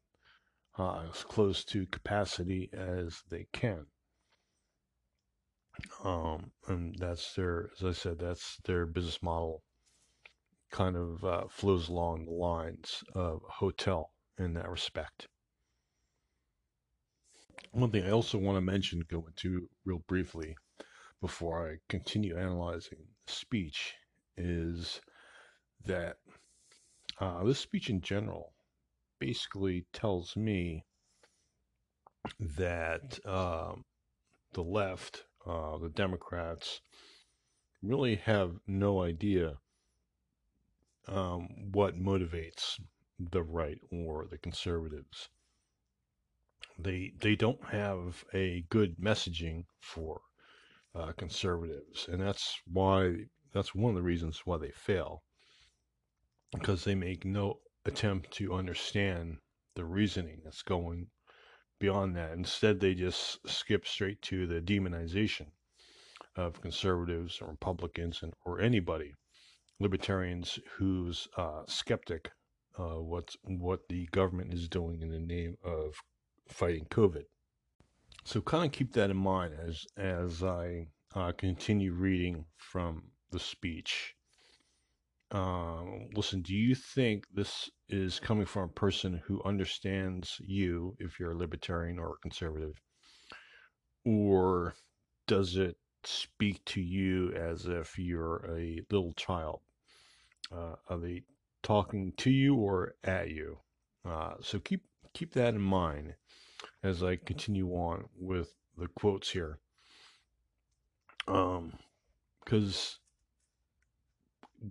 uh, 0.77 1.05
as 1.09 1.23
close 1.23 1.63
to 1.65 1.85
capacity 1.87 2.69
as 2.73 3.21
they 3.29 3.47
can. 3.53 3.85
Um, 6.03 6.51
and 6.67 6.95
that's 6.99 7.33
their, 7.33 7.69
as 7.77 7.85
I 7.85 7.91
said, 7.91 8.19
that's 8.19 8.57
their 8.65 8.85
business 8.85 9.21
model 9.21 9.63
kind 10.71 10.95
of 10.95 11.23
uh, 11.23 11.43
flows 11.49 11.87
along 11.87 12.25
the 12.25 12.31
lines 12.31 13.03
of 13.13 13.41
hotel 13.47 14.11
in 14.37 14.53
that 14.55 14.69
respect. 14.69 15.27
One 17.71 17.91
thing 17.91 18.05
I 18.05 18.11
also 18.11 18.37
want 18.37 18.57
to 18.57 18.61
mention, 18.61 19.03
go 19.09 19.25
into 19.27 19.69
real 19.85 20.03
briefly, 20.07 20.55
before 21.23 21.71
I 21.71 21.77
continue 21.87 22.37
analyzing 22.37 22.97
the 23.25 23.31
speech 23.31 23.93
is 24.35 24.99
that 25.85 26.17
uh, 27.17 27.45
this 27.45 27.59
speech 27.59 27.89
in 27.89 28.01
general 28.01 28.51
basically 29.19 29.85
tells 29.93 30.35
me 30.35 30.83
that 32.57 33.25
um, 33.25 33.85
the 34.51 34.63
left 34.63 35.23
uh, 35.47 35.77
the 35.77 35.87
Democrats 35.87 36.81
really 37.81 38.15
have 38.15 38.57
no 38.67 39.01
idea 39.01 39.53
um, 41.07 41.47
what 41.71 41.95
motivates 41.95 42.81
the 43.17 43.43
right 43.43 43.79
or 43.93 44.27
the 44.29 44.37
conservatives. 44.37 45.29
They 46.77 47.13
they 47.21 47.37
don't 47.37 47.63
have 47.71 48.25
a 48.33 48.65
good 48.69 48.97
messaging 48.97 49.63
for 49.79 50.19
uh, 50.95 51.11
conservatives, 51.13 52.07
and 52.07 52.21
that's 52.21 52.61
why 52.65 53.25
that's 53.53 53.75
one 53.75 53.91
of 53.91 53.95
the 53.95 54.03
reasons 54.03 54.41
why 54.45 54.57
they 54.57 54.71
fail 54.71 55.23
because 56.53 56.83
they 56.83 56.95
make 56.95 57.25
no 57.25 57.59
attempt 57.85 58.31
to 58.31 58.53
understand 58.53 59.37
the 59.75 59.85
reasoning 59.85 60.39
that's 60.43 60.61
going 60.61 61.07
beyond 61.79 62.15
that. 62.15 62.31
Instead, 62.31 62.79
they 62.79 62.93
just 62.93 63.39
skip 63.47 63.85
straight 63.87 64.21
to 64.21 64.45
the 64.45 64.61
demonization 64.61 65.47
of 66.35 66.61
conservatives 66.61 67.39
or 67.41 67.49
Republicans 67.49 68.21
and 68.21 68.33
or 68.45 68.61
anybody, 68.61 69.13
libertarians 69.79 70.59
who's 70.77 71.27
uh, 71.37 71.63
skeptic 71.67 72.31
uh, 72.77 72.99
what 72.99 73.35
what 73.43 73.81
the 73.89 74.07
government 74.07 74.53
is 74.53 74.67
doing 74.67 75.01
in 75.01 75.09
the 75.09 75.19
name 75.19 75.57
of 75.63 75.95
fighting 76.47 76.85
COVID. 76.85 77.23
So 78.25 78.41
kind 78.41 78.65
of 78.65 78.71
keep 78.71 78.93
that 78.93 79.09
in 79.09 79.17
mind 79.17 79.53
as 79.67 79.85
as 79.97 80.43
I 80.43 80.87
uh, 81.13 81.33
continue 81.33 81.93
reading 81.93 82.45
from 82.57 83.03
the 83.31 83.39
speech. 83.39 84.15
Um, 85.31 86.09
listen, 86.15 86.41
do 86.41 86.53
you 86.53 86.75
think 86.75 87.25
this 87.33 87.69
is 87.89 88.19
coming 88.19 88.45
from 88.45 88.63
a 88.63 88.73
person 88.73 89.21
who 89.25 89.41
understands 89.43 90.37
you, 90.39 90.95
if 90.99 91.19
you're 91.19 91.31
a 91.31 91.37
libertarian 91.37 91.99
or 91.99 92.13
a 92.13 92.21
conservative, 92.21 92.79
or 94.05 94.75
does 95.27 95.57
it 95.57 95.75
speak 96.03 96.63
to 96.65 96.81
you 96.81 97.33
as 97.33 97.65
if 97.65 97.97
you're 97.97 98.45
a 98.55 98.81
little 98.91 99.13
child? 99.13 99.61
Uh, 100.51 100.75
are 100.87 100.99
they 100.99 101.23
talking 101.61 102.13
to 102.17 102.29
you 102.29 102.55
or 102.55 102.95
at 103.03 103.29
you? 103.31 103.57
Uh, 104.05 104.35
so 104.41 104.59
keep 104.59 104.83
keep 105.13 105.33
that 105.33 105.55
in 105.55 105.61
mind 105.61 106.15
as 106.83 107.01
I 107.01 107.15
continue 107.15 107.69
on 107.69 108.05
with 108.19 108.53
the 108.77 108.87
quotes 108.87 109.31
here. 109.31 109.59
Um, 111.27 111.73
because 112.43 112.99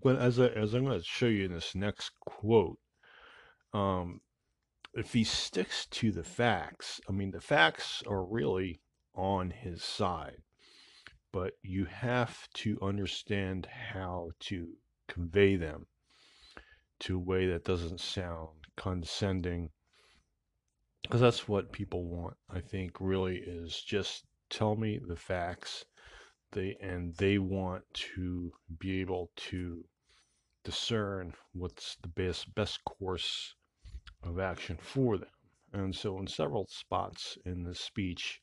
when 0.00 0.16
as 0.16 0.38
I 0.38 0.48
as 0.48 0.74
I'm 0.74 0.84
going 0.84 0.98
to 0.98 1.04
show 1.04 1.26
you 1.26 1.46
in 1.46 1.52
this 1.52 1.74
next 1.74 2.12
quote, 2.20 2.78
um, 3.72 4.20
if 4.94 5.12
he 5.14 5.24
sticks 5.24 5.86
to 5.86 6.12
the 6.12 6.22
facts, 6.22 7.00
I 7.08 7.12
mean 7.12 7.30
the 7.30 7.40
facts 7.40 8.02
are 8.06 8.24
really 8.24 8.80
on 9.14 9.50
his 9.50 9.82
side, 9.82 10.42
but 11.32 11.54
you 11.62 11.86
have 11.86 12.48
to 12.54 12.78
understand 12.82 13.66
how 13.66 14.30
to 14.40 14.68
convey 15.08 15.56
them 15.56 15.86
to 17.00 17.16
a 17.16 17.20
way 17.20 17.46
that 17.46 17.64
doesn't 17.64 18.00
sound 18.00 18.48
condescending 18.76 19.70
because 21.02 21.20
that's 21.20 21.48
what 21.48 21.72
people 21.72 22.04
want 22.04 22.36
i 22.50 22.60
think 22.60 22.96
really 23.00 23.36
is 23.36 23.80
just 23.82 24.24
tell 24.50 24.76
me 24.76 24.98
the 25.06 25.16
facts 25.16 25.84
they 26.52 26.76
and 26.80 27.14
they 27.16 27.38
want 27.38 27.82
to 27.92 28.52
be 28.78 29.00
able 29.00 29.30
to 29.36 29.84
discern 30.64 31.32
what's 31.52 31.96
the 32.02 32.08
best 32.08 32.54
best 32.54 32.84
course 32.84 33.54
of 34.22 34.38
action 34.38 34.78
for 34.80 35.18
them. 35.18 35.28
And 35.72 35.94
so 35.94 36.18
in 36.18 36.26
several 36.26 36.66
spots 36.68 37.38
in 37.44 37.64
the 37.64 37.74
speech 37.74 38.40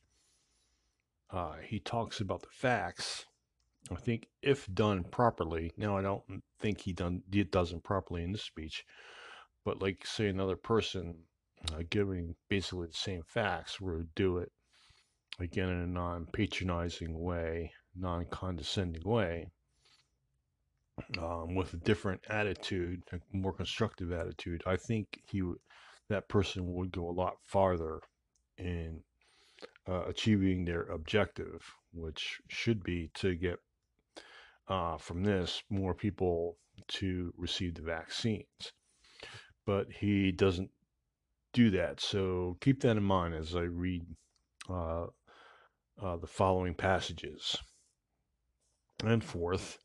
uh, 1.30 1.54
he 1.62 1.78
talks 1.78 2.20
about 2.20 2.42
the 2.42 2.48
facts. 2.50 3.24
I 3.90 3.94
think 3.94 4.26
if 4.42 4.66
done 4.74 5.04
properly 5.04 5.72
now 5.76 5.96
i 5.96 6.02
don't 6.02 6.22
think 6.58 6.82
he 6.82 6.92
done 6.92 7.22
it 7.32 7.50
doesn't 7.50 7.82
properly 7.82 8.22
in 8.22 8.32
this 8.32 8.44
speech 8.44 8.84
but 9.64 9.80
like 9.80 10.06
say 10.06 10.28
another 10.28 10.56
person 10.56 11.14
uh, 11.72 11.82
giving 11.90 12.34
basically 12.48 12.86
the 12.86 12.92
same 12.92 13.22
facts 13.26 13.80
would 13.80 14.14
do 14.14 14.38
it 14.38 14.50
again 15.38 15.68
in 15.68 15.80
a 15.80 15.86
non-patronizing 15.86 17.18
way 17.18 17.72
non-condescending 17.96 19.02
way 19.04 19.50
um, 21.18 21.54
with 21.54 21.72
a 21.74 21.78
different 21.78 22.20
attitude 22.28 23.02
a 23.12 23.18
more 23.32 23.52
constructive 23.52 24.12
attitude. 24.12 24.62
I 24.66 24.76
think 24.76 25.20
he 25.26 25.42
that 26.08 26.28
person 26.28 26.72
would 26.74 26.92
go 26.92 27.08
a 27.08 27.12
lot 27.12 27.34
farther 27.44 28.00
in 28.58 29.00
uh, 29.88 30.04
achieving 30.06 30.64
their 30.64 30.82
objective 30.82 31.62
which 31.92 32.40
should 32.48 32.82
be 32.82 33.10
to 33.14 33.34
get 33.34 33.58
uh, 34.68 34.96
from 34.96 35.24
this 35.24 35.62
more 35.70 35.94
people 35.94 36.56
to 36.88 37.32
receive 37.36 37.74
the 37.74 37.82
vaccines. 37.82 38.72
But 39.66 39.86
he 39.90 40.32
doesn't 40.32 40.70
do 41.52 41.70
that. 41.70 42.00
So 42.00 42.56
keep 42.60 42.80
that 42.82 42.96
in 42.96 43.02
mind 43.02 43.34
as 43.34 43.54
I 43.54 43.62
read 43.62 44.04
uh, 44.68 45.06
uh, 46.02 46.16
the 46.16 46.26
following 46.26 46.74
passages. 46.74 47.56
And 49.04 49.24
fourth, 49.24 49.78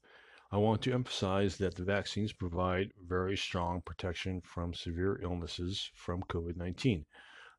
I 0.51 0.58
want 0.58 0.82
to 0.84 0.93
emphasize 0.93 1.58
that 1.58 1.75
the 1.75 1.84
vaccines 1.84 2.34
provide 2.34 2.93
very 3.01 3.36
strong 3.36 3.82
protection 3.82 4.41
from 4.41 4.73
severe 4.73 5.19
illnesses 5.21 5.89
from 5.95 6.21
COVID 6.23 6.56
19. 6.56 7.06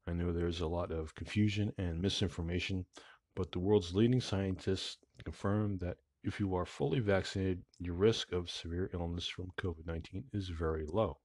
I 0.06 0.12
know 0.12 0.32
there's 0.32 0.60
a 0.60 0.68
lot 0.68 0.92
of 0.92 1.14
confusion 1.14 1.72
and 1.78 2.00
misinformation, 2.00 2.86
but 3.34 3.50
the 3.50 3.58
world's 3.58 3.94
leading 3.94 4.20
scientists 4.20 4.98
confirm 5.24 5.78
that 5.78 5.96
if 6.22 6.38
you 6.40 6.54
are 6.54 6.64
fully 6.64 7.00
vaccinated, 7.00 7.64
your 7.78 7.94
risk 7.94 8.32
of 8.32 8.50
severe 8.50 8.88
illness 8.94 9.26
from 9.26 9.50
COVID 9.58 9.86
19 9.86 10.24
is 10.32 10.48
very 10.48 10.84
low. 10.86 11.18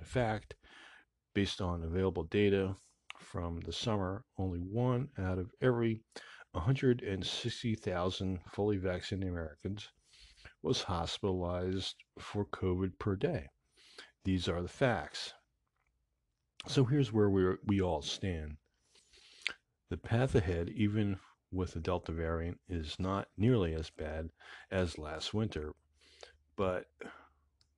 In 0.00 0.06
fact, 0.06 0.54
based 1.34 1.60
on 1.60 1.82
available 1.82 2.24
data 2.24 2.76
from 3.18 3.60
the 3.60 3.72
summer, 3.72 4.24
only 4.38 4.60
one 4.60 5.08
out 5.18 5.38
of 5.38 5.50
every 5.60 6.02
160,000 6.52 8.40
fully 8.52 8.76
vaccinated 8.76 9.32
Americans 9.32 9.88
was 10.62 10.82
hospitalized 10.82 11.96
for 12.18 12.44
COVID 12.46 12.98
per 12.98 13.16
day. 13.16 13.48
These 14.24 14.48
are 14.48 14.62
the 14.62 14.68
facts. 14.68 15.34
So 16.68 16.84
here's 16.84 17.12
where 17.12 17.30
we 17.30 17.56
we 17.66 17.80
all 17.80 18.02
stand. 18.02 18.56
The 19.90 19.96
path 19.96 20.34
ahead, 20.34 20.70
even 20.70 21.18
with 21.50 21.72
the 21.72 21.80
Delta 21.80 22.12
variant, 22.12 22.60
is 22.68 22.96
not 22.98 23.28
nearly 23.36 23.74
as 23.74 23.90
bad 23.90 24.30
as 24.70 24.98
last 24.98 25.34
winter, 25.34 25.72
but 26.56 26.86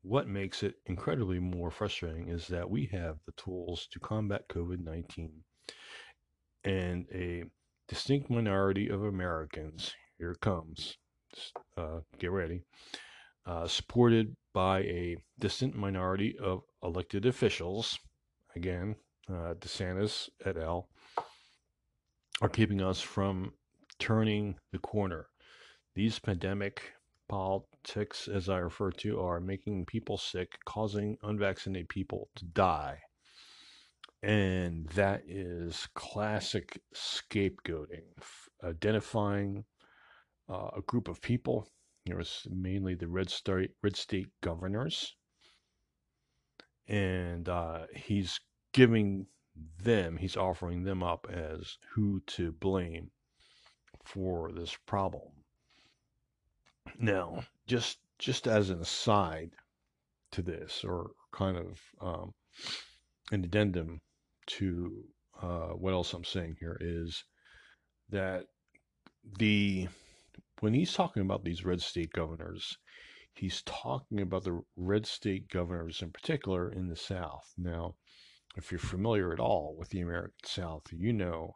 what 0.05 0.29
makes 0.29 0.63
it 0.63 0.75
incredibly 0.87 1.39
more 1.39 1.71
frustrating 1.71 2.29
is 2.29 2.47
that 2.49 2.69
we 2.69 2.87
have 2.93 3.17
the 3.25 3.33
tools 3.33 3.89
to 3.91 3.99
combat 3.99 4.47
COVID 4.49 4.79
19 4.85 5.33
and 6.65 7.07
a 7.13 7.45
distinct 7.89 8.31
minority 8.31 8.89
of 8.89 9.03
Americans, 9.03 9.95
here 10.19 10.33
it 10.33 10.41
comes, 10.41 10.97
uh, 11.77 12.01
get 12.19 12.31
ready, 12.31 12.63
uh, 13.47 13.67
supported 13.67 14.35
by 14.53 14.81
a 14.81 15.17
distant 15.39 15.75
minority 15.75 16.37
of 16.39 16.63
elected 16.83 17.27
officials, 17.27 17.99
again, 18.57 18.97
uh, 19.29 19.55
DeSantis 19.55 20.29
et 20.45 20.57
al., 20.57 20.89
are 22.41 22.49
keeping 22.49 22.83
us 22.83 23.01
from 23.01 23.53
turning 23.99 24.57
the 24.73 24.79
corner. 24.79 25.29
These 25.95 26.19
pandemic 26.19 26.94
politics, 27.29 28.29
as 28.29 28.49
I 28.49 28.59
refer 28.59 28.91
to, 28.93 29.21
are 29.21 29.41
making 29.41 29.87
people 29.87 30.19
sick, 30.19 30.59
causing 30.65 31.17
unvaccinated 31.23 31.89
people 31.89 32.29
to 32.37 32.45
die. 32.45 33.01
And 34.23 34.89
that 34.91 35.23
is 35.27 35.87
classic 35.95 36.81
scapegoating, 36.95 38.05
identifying 38.63 39.65
uh, 40.49 40.71
a 40.77 40.81
group 40.87 41.09
of 41.09 41.21
people. 41.21 41.69
It 42.07 42.17
was 42.17 42.47
mainly 42.51 42.95
the 42.95 43.09
red 43.09 43.31
state, 43.31 43.73
red 43.83 43.97
state 43.97 44.29
governors. 44.43 45.15
And 46.89 47.49
uh, 47.49 47.87
he's 47.95 48.41
giving 48.73 49.27
them, 49.83 50.17
he's 50.17 50.37
offering 50.37 50.85
them 50.85 51.03
up 51.03 51.27
as 51.31 51.79
who 51.95 52.21
to 52.27 52.53
blame 52.53 53.11
for 54.05 54.53
this 54.53 54.77
problem. 54.87 55.44
Now, 56.99 57.45
just 57.67 57.99
just 58.19 58.47
as 58.47 58.71
an 58.71 58.81
aside 58.81 59.53
to 60.33 60.43
this, 60.43 60.85
or 60.85 61.13
kind 61.33 61.57
of 61.57 61.81
um, 62.01 62.35
an 63.33 63.45
addendum 63.45 64.01
to 64.47 65.05
uh, 65.41 65.71
what 65.71 65.93
else 65.93 66.13
I'm 66.13 66.25
saying 66.25 66.57
here 66.61 66.77
is 66.81 67.25
that 68.11 68.47
the 69.39 69.89
when 70.61 70.75
he's 70.75 70.93
talking 70.93 71.23
about 71.23 71.45
these 71.45 71.65
red 71.65 71.81
state 71.83 72.13
governors, 72.13 72.79
he's 73.33 73.63
talking 73.63 74.21
about 74.21 74.45
the 74.45 74.61
red 74.77 75.07
state 75.07 75.49
governors 75.49 76.03
in 76.03 76.11
particular 76.11 76.71
in 76.71 76.89
the 76.89 76.97
South. 76.97 77.53
Now, 77.57 77.97
if 78.57 78.71
you're 78.71 78.79
familiar 78.79 79.33
at 79.33 79.41
all 79.41 79.75
with 79.79 79.89
the 79.89 80.01
American 80.01 80.45
South, 80.45 80.85
you 80.93 81.13
know 81.13 81.55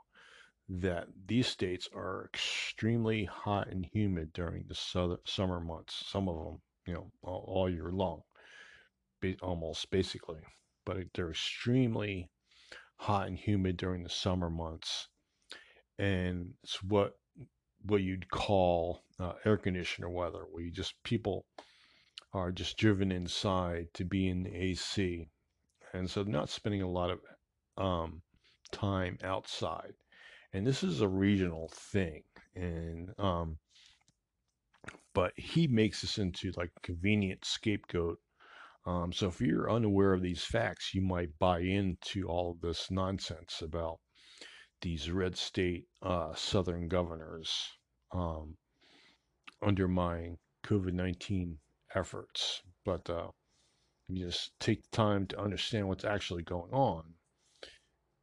that 0.68 1.08
these 1.26 1.46
states 1.46 1.88
are 1.94 2.26
extremely 2.26 3.24
hot 3.24 3.68
and 3.68 3.86
humid 3.86 4.32
during 4.34 4.64
the 4.68 5.18
summer 5.24 5.60
months. 5.60 6.04
Some 6.06 6.28
of 6.28 6.36
them, 6.36 6.60
you 6.86 6.94
know, 6.94 7.10
all, 7.22 7.44
all 7.46 7.70
year 7.70 7.90
long, 7.90 8.22
almost 9.40 9.90
basically. 9.90 10.40
But 10.84 10.98
they're 11.14 11.30
extremely 11.30 12.30
hot 12.96 13.28
and 13.28 13.38
humid 13.38 13.76
during 13.78 14.02
the 14.02 14.10
summer 14.10 14.50
months, 14.50 15.08
and 15.98 16.54
it's 16.62 16.82
what 16.82 17.14
what 17.82 18.02
you'd 18.02 18.30
call 18.30 19.00
uh, 19.20 19.34
air 19.44 19.56
conditioner 19.56 20.10
weather, 20.10 20.44
where 20.50 20.62
you 20.62 20.70
just 20.70 20.94
people 21.02 21.46
are 22.32 22.52
just 22.52 22.76
driven 22.76 23.12
inside 23.12 23.86
to 23.94 24.04
be 24.04 24.28
in 24.28 24.42
the 24.42 24.54
AC, 24.54 25.30
and 25.94 26.10
so 26.10 26.22
not 26.22 26.50
spending 26.50 26.82
a 26.82 26.90
lot 26.90 27.10
of 27.10 27.20
um, 27.76 28.22
time 28.72 29.18
outside 29.22 29.92
and 30.52 30.66
this 30.66 30.82
is 30.82 31.00
a 31.00 31.08
regional 31.08 31.68
thing 31.74 32.22
and 32.54 33.10
um 33.18 33.58
but 35.14 35.32
he 35.36 35.66
makes 35.66 36.00
this 36.00 36.18
into 36.18 36.52
like 36.56 36.70
a 36.76 36.80
convenient 36.80 37.44
scapegoat 37.44 38.18
um 38.86 39.12
so 39.12 39.28
if 39.28 39.40
you're 39.40 39.70
unaware 39.70 40.14
of 40.14 40.22
these 40.22 40.44
facts 40.44 40.94
you 40.94 41.00
might 41.02 41.38
buy 41.38 41.60
into 41.60 42.26
all 42.26 42.56
this 42.62 42.90
nonsense 42.90 43.62
about 43.62 43.98
these 44.80 45.10
red 45.10 45.36
state 45.36 45.84
uh 46.02 46.34
southern 46.34 46.88
governors 46.88 47.68
um 48.12 48.56
undermining 49.62 50.38
covid-19 50.64 51.56
efforts 51.94 52.62
but 52.84 53.08
uh 53.10 53.28
you 54.08 54.24
just 54.24 54.52
take 54.58 54.82
the 54.82 54.96
time 54.96 55.26
to 55.26 55.38
understand 55.38 55.86
what's 55.86 56.04
actually 56.04 56.42
going 56.42 56.72
on 56.72 57.02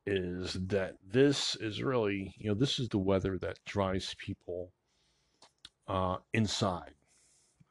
is 0.05 0.53
that 0.67 0.95
this 1.03 1.55
is 1.55 1.81
really, 1.81 2.33
you 2.37 2.49
know, 2.49 2.55
this 2.55 2.79
is 2.79 2.89
the 2.89 2.97
weather 2.97 3.37
that 3.39 3.59
drives 3.65 4.15
people 4.19 4.71
uh, 5.87 6.17
inside. 6.33 6.93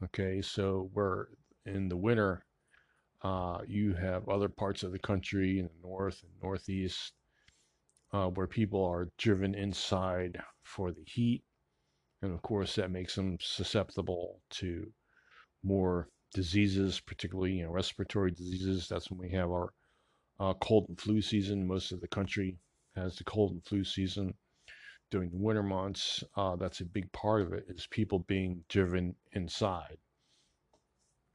Okay, 0.02 0.42
so 0.42 0.90
where 0.92 1.28
in 1.66 1.88
the 1.88 1.96
winter, 1.96 2.44
uh, 3.22 3.58
you 3.66 3.94
have 3.94 4.28
other 4.28 4.48
parts 4.48 4.82
of 4.82 4.92
the 4.92 4.98
country 4.98 5.58
in 5.58 5.66
the 5.66 5.88
north 5.88 6.22
and 6.22 6.32
northeast 6.42 7.14
uh, 8.12 8.28
where 8.28 8.46
people 8.46 8.84
are 8.84 9.08
driven 9.18 9.54
inside 9.54 10.38
for 10.62 10.92
the 10.92 11.04
heat. 11.06 11.42
And 12.22 12.32
of 12.32 12.42
course, 12.42 12.76
that 12.76 12.90
makes 12.90 13.14
them 13.16 13.36
susceptible 13.40 14.40
to 14.50 14.92
more 15.62 16.08
diseases, 16.32 17.00
particularly 17.00 17.54
you 17.54 17.64
know 17.64 17.70
respiratory 17.70 18.30
diseases. 18.30 18.88
That's 18.88 19.10
when 19.10 19.18
we 19.18 19.30
have 19.30 19.50
our 19.50 19.72
uh, 20.40 20.54
cold 20.54 20.86
and 20.88 21.00
flu 21.00 21.20
season. 21.20 21.66
Most 21.66 21.92
of 21.92 22.00
the 22.00 22.08
country 22.08 22.56
has 22.96 23.16
the 23.16 23.24
cold 23.24 23.52
and 23.52 23.64
flu 23.64 23.84
season 23.84 24.34
during 25.10 25.30
the 25.30 25.36
winter 25.36 25.62
months. 25.62 26.24
Uh, 26.36 26.56
that's 26.56 26.80
a 26.80 26.84
big 26.84 27.10
part 27.12 27.42
of 27.42 27.52
it 27.52 27.64
is 27.68 27.86
people 27.90 28.20
being 28.20 28.64
driven 28.68 29.14
inside. 29.32 29.96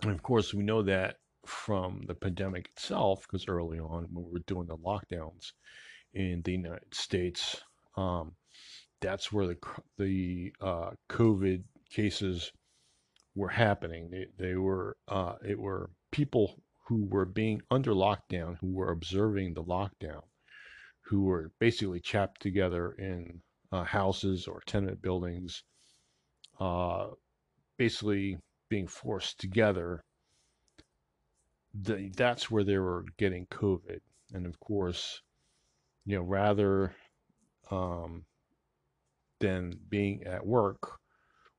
And 0.01 0.11
of 0.11 0.23
course, 0.23 0.53
we 0.53 0.63
know 0.63 0.81
that 0.83 1.17
from 1.45 2.03
the 2.07 2.15
pandemic 2.15 2.69
itself, 2.69 3.23
because 3.23 3.47
early 3.47 3.79
on 3.79 4.07
when 4.11 4.25
we 4.25 4.31
were 4.31 4.39
doing 4.39 4.67
the 4.67 4.77
lockdowns 4.77 5.53
in 6.13 6.41
the 6.43 6.51
United 6.51 6.93
States, 6.93 7.63
um, 7.97 8.33
that's 9.01 9.31
where 9.31 9.47
the 9.47 9.57
the 9.97 10.53
uh, 10.61 10.91
COVID 11.09 11.63
cases 11.89 12.51
were 13.35 13.49
happening. 13.49 14.09
They, 14.09 14.27
they 14.37 14.55
were 14.55 14.97
uh, 15.07 15.35
it 15.45 15.59
were 15.59 15.89
people 16.11 16.61
who 16.89 17.05
were 17.05 17.25
being 17.25 17.61
under 17.69 17.91
lockdown, 17.91 18.57
who 18.59 18.73
were 18.73 18.91
observing 18.91 19.53
the 19.53 19.63
lockdown, 19.63 20.23
who 21.01 21.21
were 21.21 21.51
basically 21.59 21.99
chapped 21.99 22.41
together 22.41 22.93
in 22.93 23.39
uh, 23.71 23.83
houses 23.83 24.47
or 24.47 24.63
tenement 24.65 24.99
buildings, 24.99 25.61
uh, 26.59 27.05
basically 27.77 28.39
being 28.69 28.87
forced 28.87 29.39
together. 29.39 30.03
The, 31.79 32.11
that's 32.17 32.49
where 32.49 32.63
they 32.63 32.79
were 32.79 33.05
getting 33.19 33.45
COVID. 33.45 33.99
And 34.33 34.47
of 34.47 34.59
course, 34.59 35.21
you 36.07 36.15
know, 36.15 36.23
rather 36.23 36.95
um, 37.69 38.23
than 39.39 39.79
being 39.89 40.23
at 40.23 40.43
work, 40.43 40.97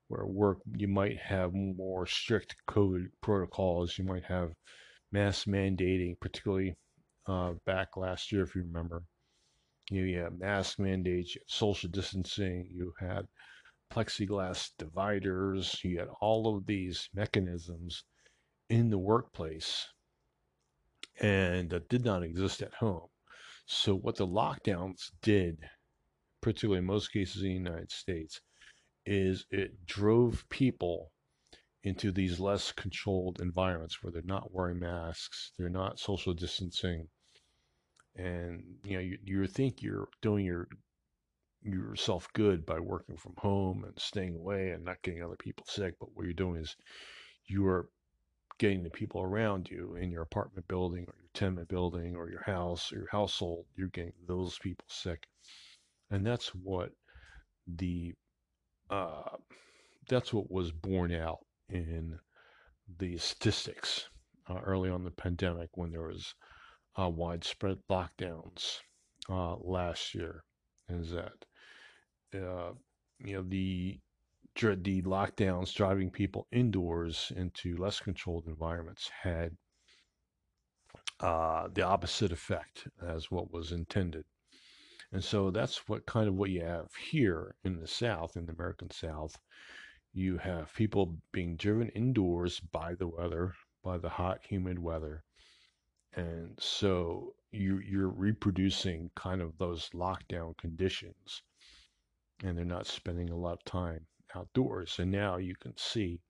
where 0.09 0.27
work 0.27 0.59
you 0.77 0.89
might 0.89 1.19
have 1.19 1.55
more 1.55 2.05
strict 2.05 2.57
COVID 2.69 3.11
protocols, 3.21 3.97
you 3.97 4.05
might 4.05 4.25
have 4.25 4.51
mass 5.13 5.45
mandating, 5.45 6.19
particularly 6.21 6.77
uh, 7.27 7.53
back 7.67 7.97
last 7.97 8.33
year, 8.33 8.43
if 8.43 8.55
you 8.55 8.63
remember. 8.63 9.03
You, 9.91 10.21
had 10.21 10.39
mask 10.39 10.79
mandates, 10.79 11.37
social 11.47 11.91
distancing, 11.91 12.69
you 12.71 12.93
had 13.01 13.27
plexiglass 13.93 14.71
dividers, 14.79 15.81
you 15.83 15.99
had 15.99 16.09
all 16.21 16.57
of 16.57 16.67
these 16.67 17.09
mechanisms 17.13 18.05
in 18.69 18.91
the 18.91 18.99
workplace 18.99 19.89
and 21.21 21.71
that 21.71 21.89
did 21.89 22.05
not 22.05 22.23
exist 22.23 22.63
at 22.63 22.75
home. 22.75 23.09
So, 23.67 23.95
what 23.95 24.17
the 24.17 24.27
lockdowns 24.27 25.11
did, 25.23 25.59
particularly 26.41 26.79
in 26.79 26.87
most 26.87 27.13
cases 27.13 27.43
in 27.43 27.49
the 27.49 27.71
United 27.71 27.93
States, 27.93 28.41
is 29.07 29.47
it 29.51 29.87
drove 29.87 30.49
people 30.49 31.13
into 31.83 32.13
these 32.13 32.39
less 32.39 32.73
controlled 32.73 33.41
environments 33.41 34.03
where 34.03 34.13
they're 34.13 34.23
not 34.25 34.53
wearing 34.53 34.79
masks, 34.79 35.53
they're 35.59 35.69
not 35.71 35.99
social 35.99 36.35
distancing, 36.35 37.09
and 38.17 38.63
you 38.85 38.95
know 38.95 39.01
you, 39.01 39.19
you 39.25 39.47
think 39.47 39.83
you're 39.83 40.09
doing 40.21 40.45
your 40.45 40.69
yourself 41.63 42.29
good 42.33 42.65
by 42.65 42.79
working 42.79 43.17
from 43.17 43.35
home 43.39 43.85
and 43.85 43.99
staying 43.99 44.35
away 44.35 44.71
and 44.71 44.85
not 44.85 45.03
getting 45.03 45.23
other 45.23 45.37
people 45.37 45.65
sick, 45.69 45.95
but 46.01 46.09
what 46.15 46.25
you're 46.25 46.33
doing 46.33 46.57
is 46.61 46.75
you 47.47 47.67
are 47.67 47.89
getting 48.59 48.83
the 48.83 48.91
people 48.91 49.23
around 49.23 49.69
you 49.71 49.97
in 49.97 50.11
your 50.11 50.23
apartment 50.23 50.67
building 50.69 51.05
or 51.05 51.15
your 51.19 51.31
tenement 51.35 51.69
building 51.69 52.15
or 52.15 52.31
your 52.31 52.43
house 52.43 52.93
or 52.93 52.97
your 52.97 53.09
household, 53.11 53.65
you're 53.77 53.89
getting 53.89 54.13
those 54.27 54.59
people 54.59 54.85
sick. 54.89 55.27
And 56.11 56.27
that's 56.27 56.49
what 56.49 56.91
the 57.67 58.15
uh, 58.91 59.37
that's 60.09 60.33
what 60.33 60.51
was 60.51 60.73
borne 60.73 61.13
out 61.13 61.39
in 61.73 62.19
the 62.99 63.17
statistics 63.19 64.09
uh, 64.49 64.59
early 64.65 64.91
on 64.91 65.05
the 65.05 65.11
pandemic 65.11 65.71
when 65.75 65.91
there 65.91 66.07
was 66.07 66.35
uh, 66.99 67.09
widespread 67.09 67.79
lockdowns 67.89 68.79
uh, 69.29 69.57
last 69.57 70.15
year 70.15 70.43
is 70.89 71.11
that 71.11 71.45
uh, 72.35 72.73
you 73.25 73.35
know 73.35 73.43
the 73.43 73.99
the 74.57 75.01
lockdowns 75.03 75.73
driving 75.73 76.11
people 76.11 76.47
indoors 76.53 77.33
into 77.37 77.77
less 77.77 78.01
controlled 78.01 78.47
environments 78.47 79.09
had 79.23 79.57
uh, 81.21 81.69
the 81.73 81.83
opposite 81.83 82.33
effect 82.33 82.89
as 83.07 83.31
what 83.31 83.53
was 83.53 83.73
intended. 83.73 84.25
And 85.13 85.23
so 85.23 85.51
that's 85.51 85.89
what 85.89 86.07
kind 86.07 86.29
of 86.29 86.35
what 86.35 86.51
you 86.51 86.63
have 86.63 86.89
here 86.95 87.55
in 87.65 87.81
the 87.81 87.87
South, 87.87 88.37
in 88.37 88.47
the 88.47 88.53
American 88.53 88.91
South, 88.91 89.37
you 90.13 90.39
have 90.39 90.75
people 90.75 91.17
being 91.33 91.57
driven 91.57 91.89
indoors 91.91 92.61
by 92.61 92.95
the 92.95 93.07
weather, 93.07 93.55
by 93.85 93.99
the 93.99 94.09
hot, 94.09 94.41
humid 94.49 94.79
weather. 94.79 95.23
And 96.15 96.59
so 96.59 97.35
you, 97.53 97.79
you're 97.79 98.09
reproducing 98.09 99.11
kind 99.15 99.41
of 99.41 99.57
those 99.59 99.91
lockdown 99.95 100.57
conditions, 100.59 101.43
and 102.43 102.59
they're 102.59 102.65
not 102.65 102.87
spending 102.87 103.31
a 103.31 103.37
lot 103.37 103.53
of 103.55 103.65
time 103.65 104.07
outdoors. 104.35 104.97
And 104.99 105.11
now 105.11 105.37
you 105.37 105.55
can 105.61 105.77
see, 105.77 106.21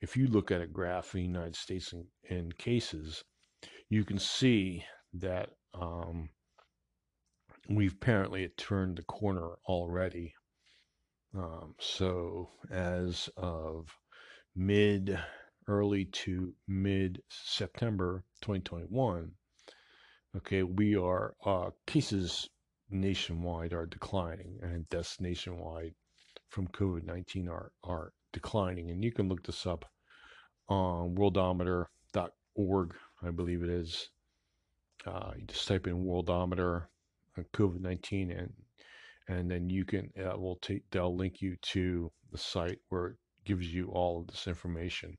if 0.00 0.16
you 0.16 0.28
look 0.28 0.50
at 0.50 0.60
a 0.60 0.66
graph 0.66 1.14
in 1.14 1.20
the 1.20 1.26
United 1.26 1.56
States 1.56 1.92
in, 1.92 2.06
in 2.28 2.52
cases, 2.52 3.24
you 3.88 4.04
can 4.04 4.18
see 4.18 4.84
that 5.14 5.50
um, 5.74 6.28
we've 7.68 7.94
apparently 7.94 8.48
turned 8.56 8.98
the 8.98 9.02
corner 9.02 9.50
already 9.66 10.34
um, 11.36 11.74
so 11.78 12.50
as 12.70 13.28
of 13.36 13.88
mid, 14.54 15.18
early 15.68 16.06
to 16.06 16.52
mid 16.68 17.22
September 17.28 18.24
2021, 18.42 19.30
okay, 20.36 20.62
we 20.62 20.96
are, 20.96 21.34
uh, 21.44 21.70
cases 21.86 22.48
nationwide 22.90 23.72
are 23.72 23.86
declining 23.86 24.58
and 24.62 24.88
deaths 24.90 25.20
nationwide 25.20 25.94
from 26.48 26.68
COVID 26.68 27.04
19 27.04 27.48
are, 27.48 27.72
are 27.82 28.12
declining. 28.32 28.90
And 28.90 29.02
you 29.02 29.12
can 29.12 29.28
look 29.28 29.44
this 29.44 29.66
up 29.66 29.90
on 30.68 31.14
worldometer.org, 31.14 32.94
I 33.22 33.30
believe 33.30 33.62
it 33.62 33.70
is. 33.70 34.08
Uh, 35.06 35.32
you 35.36 35.46
just 35.46 35.66
type 35.66 35.86
in 35.86 36.04
worldometer 36.04 36.84
uh, 37.38 37.42
COVID 37.54 37.80
19 37.80 38.30
and 38.30 38.52
and 39.32 39.50
then 39.50 39.68
you 39.70 39.84
can 39.84 40.10
uh, 40.18 40.36
will 40.38 40.56
take 40.56 40.82
they'll 40.90 41.16
link 41.16 41.40
you 41.40 41.56
to 41.62 42.10
the 42.30 42.38
site 42.38 42.78
where 42.88 43.06
it 43.08 43.16
gives 43.44 43.72
you 43.72 43.88
all 43.88 44.20
of 44.20 44.26
this 44.28 44.46
information 44.46 45.16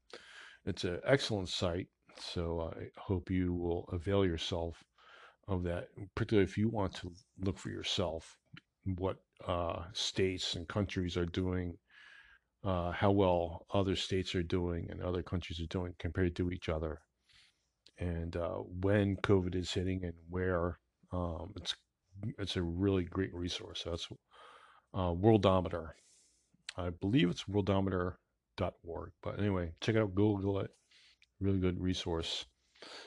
it's 0.65 0.84
an 0.84 0.99
excellent 1.06 1.49
site 1.49 1.88
so 2.19 2.71
i 2.78 2.84
hope 2.97 3.30
you 3.30 3.54
will 3.54 3.89
avail 3.91 4.26
yourself 4.26 4.84
of 5.47 5.63
that 5.63 5.88
particularly 6.15 6.49
if 6.49 6.58
you 6.58 6.69
want 6.69 6.93
to 6.93 7.12
look 7.39 7.58
for 7.58 7.69
yourself 7.69 8.38
what 8.86 9.17
uh, 9.47 9.84
states 9.93 10.56
and 10.56 10.67
countries 10.67 11.17
are 11.17 11.26
doing, 11.26 11.78
uh, 12.63 12.91
how 12.91 13.12
well 13.12 13.65
other 13.73 13.95
states 13.95 14.36
are 14.36 14.43
doing 14.43 14.88
and 14.89 15.02
other 15.02 15.23
countries 15.23 15.60
are 15.60 15.67
doing 15.67 15.93
compared 15.99 16.36
to 16.36 16.52
each 16.52 16.69
other, 16.69 16.99
and 17.97 18.36
uh, 18.36 18.58
when 18.82 19.15
COVID 19.17 19.56
is 19.56 19.71
hitting 19.71 20.04
and 20.04 20.13
where. 20.30 20.80
Um, 21.12 21.54
it's 21.58 21.76
it's 22.40 22.56
a 22.56 22.62
really 22.62 23.04
great 23.04 23.34
resource. 23.34 23.82
So 23.84 23.90
that's 23.92 24.08
uh, 24.94 25.14
Worldometer. 25.14 25.90
I 26.78 26.90
believe 26.90 27.30
it's 27.30 27.44
worldometer.org. 27.44 29.12
But 29.22 29.40
anyway, 29.40 29.74
check 29.82 29.96
out, 29.96 30.16
Google 30.16 30.60
it. 30.60 30.72
Really 31.40 31.60
good 31.60 31.80
resource. 31.80 32.46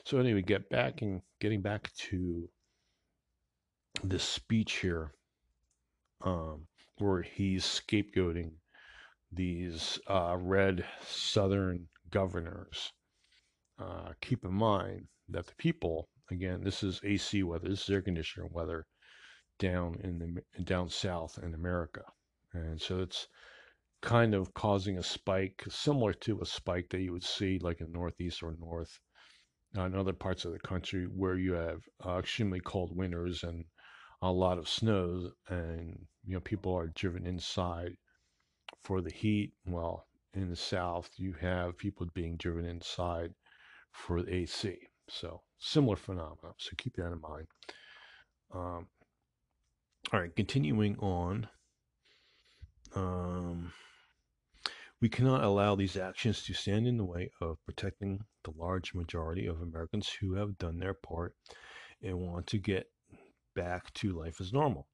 So 0.05 0.19
anyway, 0.19 0.41
get 0.41 0.69
back 0.69 1.01
and 1.01 1.21
getting 1.39 1.61
back 1.61 1.91
to 2.09 2.49
this 4.03 4.23
speech 4.23 4.73
here, 4.77 5.11
um, 6.21 6.67
where 6.97 7.21
he's 7.21 7.63
scapegoating 7.63 8.51
these 9.31 9.99
uh, 10.07 10.37
red 10.39 10.85
Southern 11.05 11.87
governors. 12.09 12.91
Uh, 13.79 14.13
keep 14.21 14.45
in 14.45 14.53
mind 14.53 15.07
that 15.29 15.45
the 15.45 15.55
people, 15.57 16.09
again, 16.31 16.63
this 16.63 16.83
is 16.83 17.01
AC 17.03 17.43
weather, 17.43 17.69
this 17.69 17.83
is 17.83 17.89
air 17.89 18.01
conditioner 18.01 18.47
weather 18.51 18.85
down 19.59 19.99
in 20.03 20.19
the 20.19 20.63
down 20.63 20.89
south 20.89 21.39
in 21.41 21.53
America, 21.53 22.03
and 22.53 22.81
so 22.81 22.99
it's 22.99 23.27
kind 24.01 24.33
of 24.33 24.53
causing 24.53 24.97
a 24.97 25.03
spike 25.03 25.63
similar 25.69 26.13
to 26.13 26.39
a 26.41 26.45
spike 26.45 26.87
that 26.89 27.01
you 27.01 27.11
would 27.11 27.23
see 27.23 27.59
like 27.59 27.81
in 27.81 27.91
northeast 27.91 28.43
or 28.43 28.55
north 28.59 28.99
uh, 29.77 29.83
in 29.83 29.95
other 29.95 30.13
parts 30.13 30.45
of 30.45 30.53
the 30.53 30.59
country 30.59 31.05
where 31.05 31.35
you 31.35 31.53
have 31.53 31.81
uh, 32.05 32.17
extremely 32.17 32.59
cold 32.59 32.95
winters 32.95 33.43
and 33.43 33.65
a 34.21 34.31
lot 34.31 34.57
of 34.57 34.69
snow 34.69 35.31
and 35.49 35.97
you 36.25 36.33
know 36.33 36.39
people 36.41 36.75
are 36.77 36.87
driven 36.95 37.25
inside 37.25 37.95
for 38.83 39.01
the 39.01 39.11
heat. 39.11 39.53
Well 39.65 40.05
in 40.33 40.49
the 40.49 40.55
south 40.55 41.09
you 41.17 41.33
have 41.33 41.77
people 41.77 42.05
being 42.13 42.37
driven 42.37 42.65
inside 42.65 43.33
for 43.91 44.21
the 44.21 44.33
AC 44.35 44.77
so 45.09 45.41
similar 45.57 45.95
phenomena. 45.95 46.53
So 46.57 46.71
keep 46.77 46.95
that 46.95 47.11
in 47.11 47.21
mind. 47.21 47.47
Um, 48.53 48.87
all 50.13 50.19
right 50.19 50.35
continuing 50.35 50.97
on 50.99 51.47
um, 52.95 53.73
we 55.01 55.09
cannot 55.09 55.43
allow 55.43 55.75
these 55.75 55.95
actions 55.95 56.43
to 56.43 56.53
stand 56.53 56.87
in 56.87 56.97
the 56.97 57.05
way 57.05 57.29
of 57.39 57.63
protecting 57.65 58.23
the 58.43 58.51
large 58.57 58.95
majority 58.95 59.45
of 59.45 59.61
Americans 59.61 60.09
who 60.09 60.33
have 60.33 60.57
done 60.57 60.79
their 60.79 60.95
part 60.95 61.35
and 62.01 62.17
want 62.17 62.47
to 62.47 62.57
get 62.57 62.89
back 63.55 63.93
to 63.93 64.17
life 64.17 64.41
as 64.41 64.53
normal. 64.53 64.87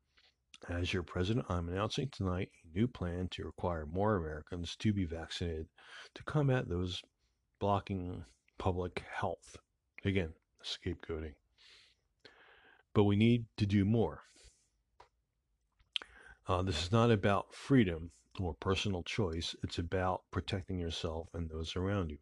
As 0.70 0.94
your 0.94 1.04
president, 1.04 1.46
I'm 1.50 1.70
announcing 1.70 2.10
tonight 2.12 2.50
a 2.64 2.78
new 2.78 2.88
plan 2.88 3.28
to 3.32 3.46
require 3.46 3.86
more 3.86 4.16
Americans 4.16 4.76
to 4.78 4.94
be 4.94 5.06
vaccinated 5.06 5.68
to 6.16 6.24
combat 6.24 6.68
those 6.68 7.02
blocking 7.60 8.24
public 8.58 9.04
health. 9.14 9.58
Again, 10.06 10.34
scapegoating. 10.64 11.34
But 12.94 13.06
we 13.06 13.16
need 13.16 13.46
to 13.58 13.66
do 13.66 13.86
more. 13.86 14.22
Uh, 16.46 16.62
this 16.62 16.84
is 16.84 16.92
not 16.92 17.10
about 17.10 17.54
freedom 17.54 18.12
or 18.38 18.54
personal 18.54 19.02
choice. 19.04 19.56
It's 19.64 19.80
about 19.80 20.24
protecting 20.30 20.78
yourself 20.78 21.30
and 21.34 21.50
those 21.50 21.78
around 21.78 22.12
you. 22.12 22.18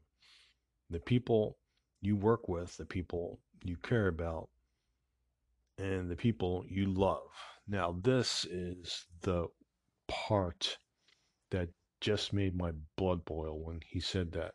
The 0.91 0.99
people 0.99 1.57
you 2.01 2.15
work 2.15 2.47
with, 2.47 2.77
the 2.77 2.85
people 2.85 3.39
you 3.63 3.77
care 3.77 4.07
about, 4.07 4.49
and 5.79 6.09
the 6.09 6.15
people 6.15 6.63
you 6.67 6.85
love. 6.85 7.31
Now, 7.67 7.95
this 7.99 8.45
is 8.45 9.07
the 9.21 9.47
part 10.07 10.77
that 11.49 11.69
just 11.99 12.31
made 12.31 12.55
my 12.55 12.73
blood 12.97 13.25
boil 13.25 13.59
when 13.59 13.79
he 13.87 13.99
said 13.99 14.33
that. 14.33 14.53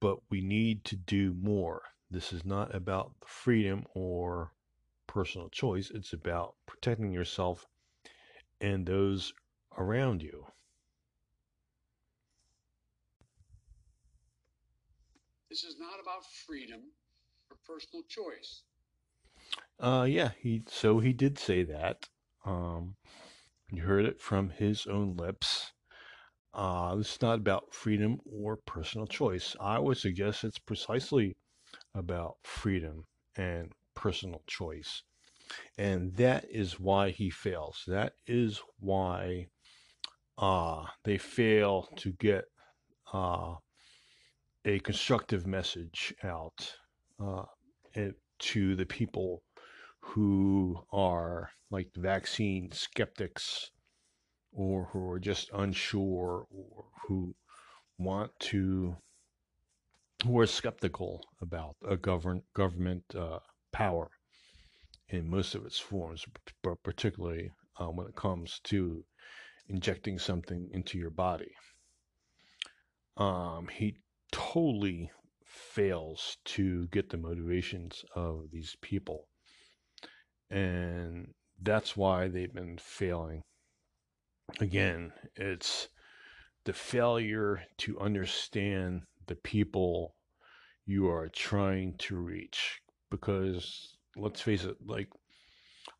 But 0.00 0.18
we 0.28 0.42
need 0.42 0.84
to 0.84 0.96
do 0.96 1.32
more. 1.32 1.82
This 2.10 2.32
is 2.32 2.44
not 2.44 2.74
about 2.74 3.12
freedom 3.26 3.86
or 3.94 4.52
personal 5.06 5.48
choice, 5.48 5.90
it's 5.90 6.12
about 6.12 6.54
protecting 6.66 7.12
yourself 7.12 7.66
and 8.60 8.86
those 8.86 9.32
around 9.76 10.22
you. 10.22 10.46
This 15.50 15.64
is 15.64 15.78
not 15.78 16.00
about 16.00 16.24
freedom 16.46 16.92
or 17.50 17.56
personal 17.66 18.04
choice. 18.08 18.62
Uh, 19.80 20.06
yeah, 20.08 20.30
he 20.40 20.62
so 20.68 21.00
he 21.00 21.12
did 21.12 21.38
say 21.38 21.62
that. 21.64 22.08
Um, 22.44 22.96
you 23.70 23.82
heard 23.82 24.04
it 24.04 24.20
from 24.20 24.50
his 24.50 24.86
own 24.86 25.16
lips. 25.16 25.72
Uh, 26.54 26.96
this 26.96 27.14
is 27.16 27.22
not 27.22 27.38
about 27.38 27.74
freedom 27.74 28.20
or 28.24 28.56
personal 28.56 29.06
choice. 29.06 29.56
I 29.60 29.78
would 29.78 29.98
suggest 29.98 30.44
it's 30.44 30.58
precisely 30.58 31.36
about 31.94 32.36
freedom 32.44 33.06
and 33.36 33.72
personal 33.94 34.42
choice. 34.46 35.02
And 35.76 36.14
that 36.16 36.46
is 36.50 36.78
why 36.80 37.10
he 37.10 37.30
fails. 37.30 37.84
That 37.86 38.14
is 38.26 38.60
why 38.78 39.48
uh, 40.36 40.84
they 41.04 41.18
fail 41.18 41.88
to 41.96 42.12
get 42.12 42.44
uh, 43.12 43.54
a 44.64 44.78
constructive 44.80 45.46
message 45.46 46.14
out 46.22 46.74
uh, 47.20 47.44
to 48.38 48.76
the 48.76 48.86
people 48.86 49.42
who 50.00 50.78
are 50.92 51.50
like 51.70 51.88
vaccine 51.96 52.70
skeptics 52.72 53.70
or 54.52 54.88
who 54.92 55.10
are 55.10 55.18
just 55.18 55.50
unsure 55.52 56.46
or 56.50 56.84
who 57.06 57.34
want 57.98 58.30
to 58.38 58.96
who 60.24 60.38
are 60.38 60.46
skeptical 60.46 61.22
about 61.40 61.76
a 61.86 61.96
govern, 61.96 62.42
government 62.54 63.04
uh, 63.14 63.38
power 63.72 64.10
in 65.08 65.30
most 65.30 65.54
of 65.54 65.64
its 65.64 65.78
forms, 65.78 66.26
but 66.62 66.82
particularly 66.82 67.50
uh, 67.80 67.86
when 67.86 68.06
it 68.06 68.16
comes 68.16 68.60
to 68.64 69.04
injecting 69.68 70.18
something 70.18 70.68
into 70.72 70.98
your 70.98 71.10
body. 71.10 71.52
Um, 73.16 73.68
he 73.70 73.96
totally 74.32 75.10
fails 75.44 76.36
to 76.44 76.86
get 76.88 77.10
the 77.10 77.16
motivations 77.16 78.04
of 78.14 78.50
these 78.52 78.76
people. 78.80 79.28
And 80.50 81.34
that's 81.60 81.96
why 81.96 82.28
they've 82.28 82.52
been 82.52 82.78
failing. 82.78 83.42
Again, 84.60 85.12
it's 85.36 85.88
the 86.64 86.72
failure 86.72 87.62
to 87.78 87.98
understand 88.00 89.02
the 89.26 89.36
people 89.36 90.14
you 90.86 91.08
are 91.08 91.28
trying 91.28 91.94
to 91.98 92.16
reach. 92.16 92.80
Because 93.10 93.97
let's 94.16 94.40
face 94.40 94.64
it, 94.64 94.76
like 94.84 95.08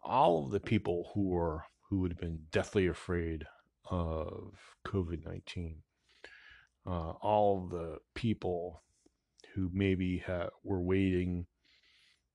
all 0.03 0.45
of 0.45 0.51
the 0.51 0.61
people 0.61 1.11
who 1.15 1.37
are 1.37 1.65
who 1.89 2.01
would 2.01 2.13
have 2.13 2.21
been 2.21 2.41
deathly 2.53 2.87
afraid 2.87 3.45
of 3.91 4.55
COVID 4.87 5.25
19. 5.25 5.83
Uh, 6.87 7.11
all 7.21 7.67
the 7.67 7.99
people 8.15 8.83
who 9.55 9.71
maybe 9.73 10.19
ha- 10.19 10.49
were 10.63 10.81
waiting 10.81 11.47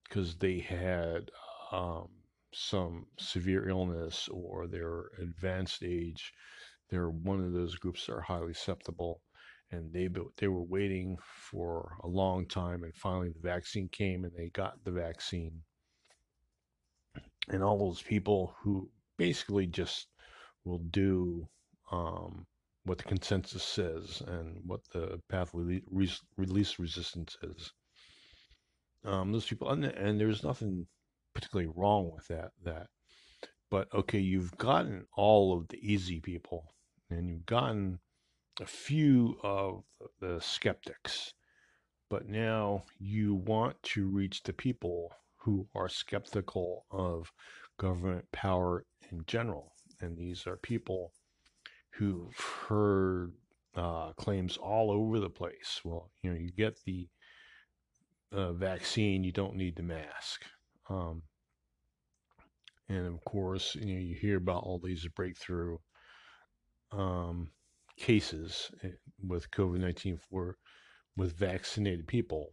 because 0.04 0.36
they 0.36 0.60
had 0.60 1.32
um, 1.72 2.08
some 2.54 3.06
severe 3.18 3.68
illness 3.68 4.28
or 4.30 4.68
they're 4.68 5.06
advanced 5.20 5.84
age, 5.84 6.34
they're 6.90 7.10
one 7.10 7.44
of 7.44 7.54
those 7.54 7.76
groups 7.76 8.06
that 8.06 8.14
are 8.14 8.22
highly 8.22 8.54
susceptible. 8.54 9.22
And 9.74 9.92
they 9.92 10.08
they 10.38 10.48
were 10.48 10.62
waiting 10.64 11.18
for 11.50 11.98
a 12.04 12.08
long 12.08 12.46
time, 12.46 12.84
and 12.84 12.94
finally 12.96 13.30
the 13.30 13.48
vaccine 13.48 13.90
came, 13.90 14.24
and 14.24 14.32
they 14.38 14.50
got 14.50 14.74
the 14.84 14.92
vaccine. 14.92 15.64
And 17.50 17.64
all 17.64 17.80
those 17.80 18.02
people 18.02 18.56
who 18.62 18.90
basically 19.18 19.66
just 19.66 20.08
will 20.64 20.84
do 20.92 21.48
um, 21.92 22.46
what 22.86 23.00
the 23.00 23.04
consensus 23.04 23.64
says 23.64 24.22
and 24.28 24.60
what 24.66 24.82
the 24.94 25.20
path 25.28 25.50
release, 25.54 26.22
release 26.38 26.80
resistance 26.80 27.36
is. 27.42 27.72
Um, 29.06 29.32
those 29.32 29.46
people, 29.46 29.70
and, 29.70 29.86
and 29.86 30.20
there's 30.20 30.44
nothing 30.44 30.86
particularly 31.34 31.72
wrong 31.76 32.12
with 32.14 32.28
that. 32.28 32.52
That, 32.64 32.88
but 33.72 33.88
okay, 33.94 34.20
you've 34.20 34.56
gotten 34.58 35.06
all 35.18 35.58
of 35.58 35.68
the 35.70 35.80
easy 35.82 36.20
people, 36.20 36.74
and 37.10 37.28
you've 37.28 37.46
gotten 37.46 38.00
a 38.62 38.66
few 38.66 39.38
of 39.44 39.84
the 40.20 40.39
skeptics, 40.42 41.34
but 42.10 42.28
now 42.28 42.84
you 43.00 43.36
want 43.36 43.82
to 43.84 44.08
reach 44.08 44.44
the 44.44 44.54
people 44.54 45.12
who 45.38 45.68
are 45.76 45.89
skeptical 45.89 46.86
of 46.92 47.32
government 47.78 48.26
power 48.32 48.86
in 49.12 49.24
general 49.28 49.74
and 50.00 50.18
these 50.18 50.46
are 50.48 50.58
people 50.58 51.13
who've 51.92 52.38
heard 52.68 53.34
uh, 53.76 54.12
claims 54.13 54.58
all 54.58 54.92
over 54.92 55.20
the 55.20 55.30
place. 55.30 55.82
Well, 55.84 56.12
you 56.22 56.30
know, 56.30 56.38
you 56.38 56.52
get 56.52 56.78
the 56.86 57.08
uh, 58.32 58.54
vaccine, 58.54 59.24
you 59.24 59.32
don't 59.32 59.56
need 59.56 59.76
the 59.76 59.84
mask. 59.84 60.44
Um, 60.89 61.24
And 62.89 63.08
of 63.08 63.24
course, 63.24 63.76
you 63.76 63.94
know, 63.96 64.02
you 64.02 64.16
hear 64.16 64.38
about 64.38 64.63
all 64.63 64.80
these 64.80 65.08
breakthrough 65.16 65.78
um, 66.92 67.52
cases 68.04 68.70
eh, 68.84 68.89
with 69.26 69.50
COVID 69.52 69.80
19 69.80 70.20
for 70.30 70.58
with 71.16 71.38
vaccinated 71.38 72.06
people. 72.06 72.50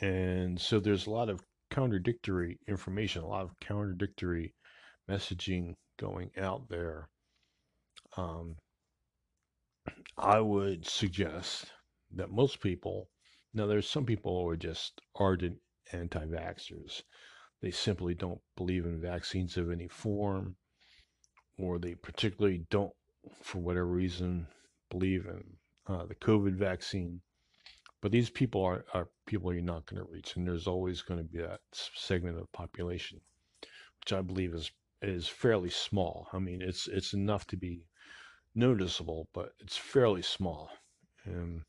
And 0.00 0.60
so 0.60 0.80
there's 0.80 1.06
a 1.06 1.10
lot 1.10 1.28
of 1.28 1.40
contradictory 1.70 2.58
information, 2.66 3.22
a 3.22 3.28
lot 3.28 3.44
of 3.44 3.60
contradictory 3.60 4.54
messaging 5.08 5.74
going 6.00 6.30
out 6.36 6.68
there. 6.68 7.08
Um, 8.16 8.56
I 10.18 10.40
would 10.40 10.84
suggest 10.84 11.66
that 12.10 12.30
most 12.30 12.60
people, 12.60 13.08
now 13.54 13.66
there's 13.66 13.88
some 13.88 14.04
people 14.04 14.42
who 14.42 14.48
are 14.50 14.56
just 14.56 15.00
ardent 15.14 15.58
anti 15.92 16.24
vaxxers. 16.24 17.02
They 17.60 17.70
simply 17.70 18.14
don't 18.14 18.40
believe 18.56 18.84
in 18.84 19.00
vaccines 19.00 19.56
of 19.56 19.70
any 19.70 19.86
form, 19.86 20.56
or 21.56 21.78
they 21.78 21.94
particularly 21.94 22.64
don't, 22.68 22.92
for 23.42 23.60
whatever 23.60 23.86
reason, 23.86 24.48
believe 24.92 25.24
in 25.26 25.42
uh, 25.92 26.04
the 26.06 26.14
COVID 26.14 26.54
vaccine. 26.54 27.20
But 28.00 28.12
these 28.12 28.30
people 28.30 28.62
are, 28.64 28.84
are 28.92 29.08
people 29.26 29.52
you're 29.52 29.62
not 29.74 29.86
going 29.86 30.02
to 30.02 30.12
reach, 30.12 30.36
and 30.36 30.46
there's 30.46 30.66
always 30.66 31.02
going 31.02 31.18
to 31.18 31.32
be 31.32 31.38
that 31.38 31.60
segment 31.72 32.38
of 32.38 32.50
population, 32.52 33.20
which 34.00 34.12
I 34.12 34.22
believe 34.22 34.54
is 34.54 34.70
is 35.00 35.26
fairly 35.26 35.70
small. 35.70 36.28
I 36.32 36.38
mean, 36.38 36.62
it's 36.62 36.88
it's 36.88 37.12
enough 37.12 37.46
to 37.48 37.56
be 37.56 37.84
noticeable, 38.54 39.28
but 39.32 39.50
it's 39.60 39.76
fairly 39.76 40.22
small 40.22 40.70
in, 41.24 41.62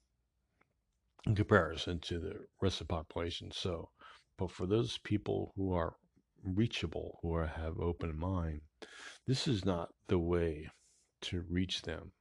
in 1.26 1.36
comparison 1.36 2.00
to 2.00 2.20
the 2.20 2.36
rest 2.62 2.82
of 2.82 2.88
the 2.88 2.94
population. 2.94 3.52
So, 3.52 3.90
but 4.38 4.52
for 4.52 4.66
those 4.68 4.98
people 4.98 5.54
who 5.56 5.74
are 5.74 5.96
reachable, 6.44 7.20
who 7.22 7.34
are, 7.36 7.48
have 7.48 7.80
open 7.80 8.18
mind, 8.18 8.62
this 9.28 9.48
is 9.48 9.66
not 9.66 9.90
the 10.08 10.20
way 10.20 10.70
to 11.22 11.46
reach 11.50 11.82
them. 11.84 12.12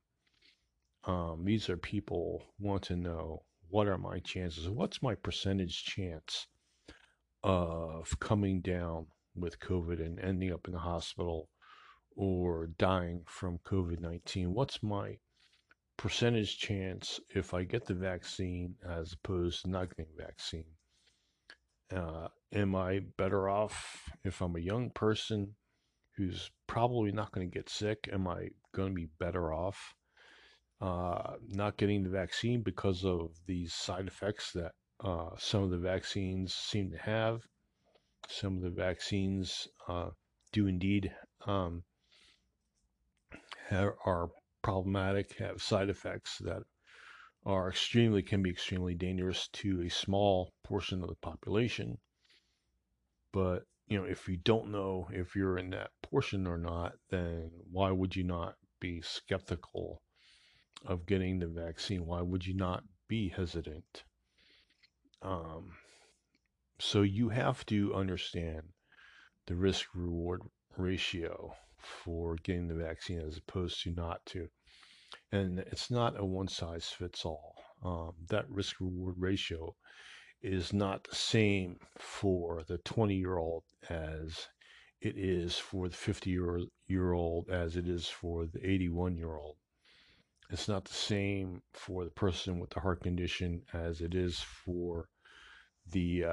Um, 1.04 1.44
these 1.44 1.68
are 1.68 1.76
people 1.76 2.44
want 2.60 2.84
to 2.84 2.96
know 2.96 3.42
what 3.68 3.88
are 3.88 3.98
my 3.98 4.20
chances? 4.20 4.68
What's 4.68 5.02
my 5.02 5.14
percentage 5.14 5.84
chance 5.84 6.46
of 7.42 8.20
coming 8.20 8.60
down 8.60 9.06
with 9.34 9.58
COVID 9.58 10.04
and 10.04 10.20
ending 10.20 10.52
up 10.52 10.68
in 10.68 10.74
the 10.74 10.78
hospital 10.78 11.48
or 12.14 12.68
dying 12.78 13.24
from 13.26 13.58
COVID 13.64 13.98
19? 13.98 14.54
What's 14.54 14.82
my 14.82 15.18
percentage 15.96 16.58
chance 16.58 17.18
if 17.30 17.52
I 17.52 17.64
get 17.64 17.86
the 17.86 17.94
vaccine 17.94 18.76
as 18.86 19.14
opposed 19.14 19.62
to 19.62 19.70
not 19.70 19.96
getting 19.96 20.12
vaccine? 20.16 20.66
Uh, 21.92 22.28
am 22.52 22.76
I 22.76 23.00
better 23.18 23.48
off 23.48 24.08
if 24.22 24.40
I'm 24.40 24.54
a 24.54 24.60
young 24.60 24.90
person 24.90 25.56
who's 26.16 26.50
probably 26.68 27.10
not 27.10 27.32
going 27.32 27.50
to 27.50 27.58
get 27.58 27.68
sick? 27.68 28.08
Am 28.12 28.28
I 28.28 28.50
going 28.72 28.90
to 28.90 28.94
be 28.94 29.08
better 29.18 29.52
off 29.52 29.94
uh, 30.82 31.36
not 31.48 31.76
getting 31.76 32.02
the 32.02 32.10
vaccine 32.10 32.60
because 32.60 33.04
of 33.04 33.30
these 33.46 33.72
side 33.72 34.08
effects 34.08 34.50
that 34.52 34.72
uh, 34.98 35.30
some 35.38 35.62
of 35.62 35.70
the 35.70 35.78
vaccines 35.78 36.52
seem 36.52 36.90
to 36.90 36.98
have? 36.98 37.42
Some 38.28 38.56
of 38.56 38.62
the 38.62 38.70
vaccines 38.70 39.68
uh, 39.86 40.10
do 40.52 40.66
indeed 40.66 41.14
um, 41.46 41.84
have, 43.68 43.92
are 44.04 44.30
problematic, 44.62 45.38
have 45.38 45.62
side 45.62 45.88
effects 45.88 46.38
that 46.38 46.64
are 47.46 47.68
extremely 47.68 48.22
can 48.22 48.42
be 48.42 48.50
extremely 48.50 48.94
dangerous 48.96 49.48
to 49.52 49.82
a 49.82 49.88
small 49.88 50.52
portion 50.64 51.02
of 51.02 51.08
the 51.08 51.14
population. 51.22 51.98
But 53.32 53.62
you 53.86 53.98
know, 53.98 54.04
if 54.04 54.26
you 54.28 54.36
don't 54.36 54.72
know 54.72 55.08
if 55.12 55.36
you're 55.36 55.58
in 55.58 55.70
that 55.70 55.90
portion 56.02 56.46
or 56.48 56.58
not, 56.58 56.94
then 57.10 57.52
why 57.70 57.92
would 57.92 58.16
you 58.16 58.24
not 58.24 58.54
be 58.80 59.00
skeptical 59.00 60.02
of 60.84 61.06
getting 61.06 61.38
the 61.38 61.46
vaccine? 61.46 62.06
Why 62.06 62.22
would 62.22 62.46
you 62.46 62.54
not 62.54 62.84
be 63.08 63.28
hesitant? 63.28 64.04
Um, 65.22 65.72
so 66.78 67.02
you 67.02 67.28
have 67.28 67.64
to 67.66 67.94
understand 67.94 68.62
the 69.46 69.54
risk 69.54 69.86
reward 69.94 70.42
ratio 70.76 71.54
for 71.78 72.36
getting 72.42 72.68
the 72.68 72.74
vaccine 72.74 73.20
as 73.20 73.38
opposed 73.38 73.82
to 73.82 73.90
not 73.90 74.24
to. 74.26 74.48
And 75.30 75.58
it's 75.58 75.90
not 75.90 76.18
a 76.18 76.24
one 76.24 76.48
size 76.48 76.88
fits 76.88 77.24
all. 77.24 77.54
Um, 77.84 78.12
that 78.28 78.48
risk 78.48 78.80
reward 78.80 79.16
ratio 79.18 79.74
is 80.42 80.72
not 80.72 81.04
the 81.04 81.14
same 81.14 81.78
for 81.98 82.64
the 82.66 82.78
20 82.78 83.14
year 83.14 83.38
old 83.38 83.64
as 83.88 84.48
it 85.00 85.16
is 85.16 85.56
for 85.56 85.88
the 85.88 85.96
50 85.96 86.30
year, 86.30 87.12
old 87.12 87.50
as 87.50 87.76
it 87.76 87.88
is 87.88 88.06
for 88.06 88.46
the 88.46 88.64
81 88.64 89.16
year 89.16 89.36
old. 89.36 89.56
It's 90.52 90.68
not 90.68 90.84
the 90.84 90.94
same 90.94 91.62
for 91.72 92.04
the 92.04 92.10
person 92.10 92.60
with 92.60 92.70
the 92.70 92.80
heart 92.80 93.02
condition 93.02 93.62
as 93.72 94.00
it 94.02 94.14
is 94.14 94.38
for 94.38 95.08
the 95.90 96.24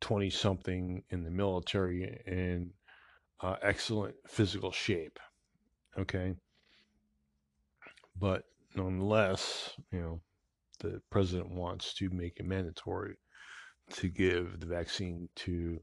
20 0.00 0.26
uh, 0.26 0.28
uh, 0.28 0.30
something 0.30 1.02
in 1.10 1.24
the 1.24 1.30
military 1.30 2.20
in 2.26 2.70
uh, 3.40 3.56
excellent 3.62 4.14
physical 4.26 4.70
shape. 4.70 5.18
Okay. 5.98 6.34
But 8.16 8.44
nonetheless, 8.74 9.74
you 9.90 10.00
know, 10.00 10.20
the 10.80 11.00
president 11.10 11.50
wants 11.50 11.94
to 11.94 12.10
make 12.10 12.38
it 12.38 12.46
mandatory 12.46 13.16
to 13.94 14.08
give 14.08 14.60
the 14.60 14.66
vaccine 14.66 15.28
to 15.36 15.80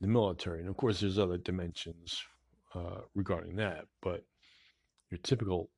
the 0.00 0.06
military. 0.06 0.60
And 0.60 0.68
of 0.68 0.76
course, 0.76 1.00
there's 1.00 1.18
other 1.18 1.38
dimensions 1.38 2.22
uh, 2.74 3.00
regarding 3.14 3.56
that, 3.56 3.86
but 4.00 4.24
your 5.10 5.18
typical, 5.18 5.70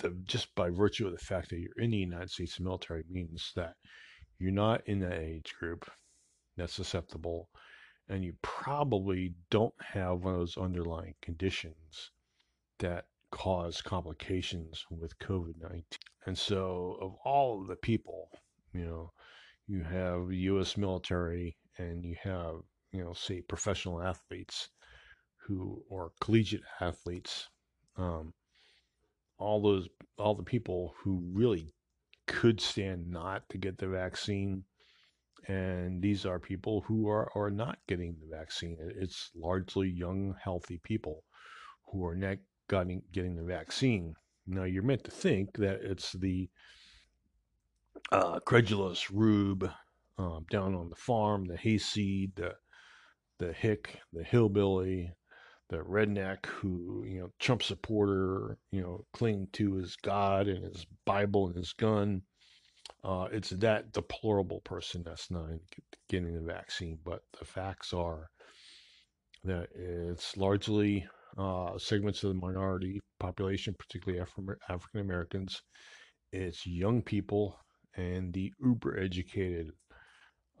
the, 0.00 0.10
just 0.24 0.54
by 0.54 0.70
virtue 0.70 1.06
of 1.06 1.12
the 1.12 1.18
fact 1.18 1.50
that 1.50 1.58
you're 1.58 1.78
in 1.78 1.90
the 1.90 1.98
United 1.98 2.30
States 2.30 2.60
military 2.60 3.04
means 3.10 3.52
that 3.56 3.74
you're 4.38 4.50
not 4.50 4.82
in 4.86 5.00
that 5.00 5.18
age 5.18 5.54
group 5.58 5.90
that's 6.56 6.74
susceptible 6.74 7.48
and 8.08 8.24
you 8.24 8.34
probably 8.42 9.34
don't 9.50 9.74
have 9.80 10.24
one 10.24 10.34
of 10.34 10.40
those 10.40 10.56
underlying 10.56 11.14
conditions 11.22 12.10
that 12.78 13.06
cause 13.30 13.80
complications 13.80 14.84
with 14.90 15.18
COVID 15.18 15.54
19. 15.60 15.82
And 16.26 16.36
so, 16.36 16.98
of 17.00 17.14
all 17.24 17.62
of 17.62 17.68
the 17.68 17.76
people, 17.76 18.28
you 18.72 18.84
know, 18.84 19.12
you 19.66 19.82
have 19.82 20.32
U.S. 20.32 20.76
military 20.76 21.56
and 21.78 22.04
you 22.04 22.16
have, 22.22 22.56
you 22.92 23.02
know, 23.02 23.12
say 23.12 23.40
professional 23.40 24.02
athletes 24.02 24.68
who 25.38 25.82
or 25.88 26.12
collegiate 26.20 26.62
athletes, 26.80 27.48
um, 27.96 28.32
all 29.42 29.60
those, 29.60 29.88
all 30.18 30.34
the 30.34 30.42
people 30.42 30.94
who 31.02 31.22
really 31.32 31.72
could 32.26 32.60
stand 32.60 33.10
not 33.10 33.48
to 33.50 33.58
get 33.58 33.78
the 33.78 33.88
vaccine 33.88 34.64
and 35.48 36.00
these 36.00 36.24
are 36.24 36.38
people 36.38 36.84
who 36.86 37.08
are, 37.08 37.30
are 37.34 37.50
not 37.50 37.78
getting 37.88 38.16
the 38.20 38.36
vaccine. 38.36 38.76
It's 38.80 39.30
largely 39.34 39.88
young, 39.88 40.34
healthy 40.42 40.80
people 40.84 41.24
who 41.90 42.04
are 42.04 42.14
not 42.14 42.36
getting, 42.68 43.02
getting 43.12 43.36
the 43.36 43.42
vaccine. 43.42 44.14
Now, 44.46 44.64
you're 44.64 44.82
meant 44.82 45.04
to 45.04 45.10
think 45.10 45.54
that 45.54 45.80
it's 45.82 46.12
the 46.12 46.48
uh, 48.12 48.38
credulous 48.40 49.10
rube 49.10 49.68
um, 50.16 50.46
down 50.50 50.74
on 50.74 50.88
the 50.88 50.96
farm, 50.96 51.46
the 51.46 51.56
hayseed, 51.56 52.36
the, 52.36 52.54
the 53.38 53.52
hick, 53.52 53.98
the 54.12 54.22
hillbilly, 54.22 55.12
the 55.72 55.78
redneck 55.78 56.46
who, 56.46 57.04
you 57.06 57.20
know, 57.20 57.30
Trump 57.40 57.62
supporter, 57.62 58.56
you 58.70 58.80
know, 58.80 59.04
cling 59.12 59.48
to 59.54 59.74
his 59.74 59.96
God 59.96 60.46
and 60.48 60.64
his 60.64 60.86
Bible 61.04 61.48
and 61.48 61.56
his 61.56 61.72
gun 61.72 62.22
uh, 63.04 63.26
it's 63.32 63.50
that 63.50 63.92
deplorable 63.92 64.60
person 64.60 65.02
that's 65.04 65.30
not 65.30 65.48
getting 66.08 66.34
the 66.34 66.40
vaccine. 66.40 66.98
But 67.04 67.22
the 67.38 67.44
facts 67.44 67.92
are 67.92 68.30
that 69.44 69.68
it's 69.74 70.36
largely 70.36 71.06
uh, 71.36 71.78
segments 71.78 72.22
of 72.22 72.28
the 72.28 72.46
minority 72.46 73.00
population, 73.18 73.74
particularly 73.78 74.22
Af- 74.22 74.58
African 74.68 75.00
Americans. 75.00 75.62
It's 76.32 76.66
young 76.66 77.02
people 77.02 77.58
and 77.96 78.32
the 78.32 78.52
uber 78.64 78.98
educated 78.98 79.72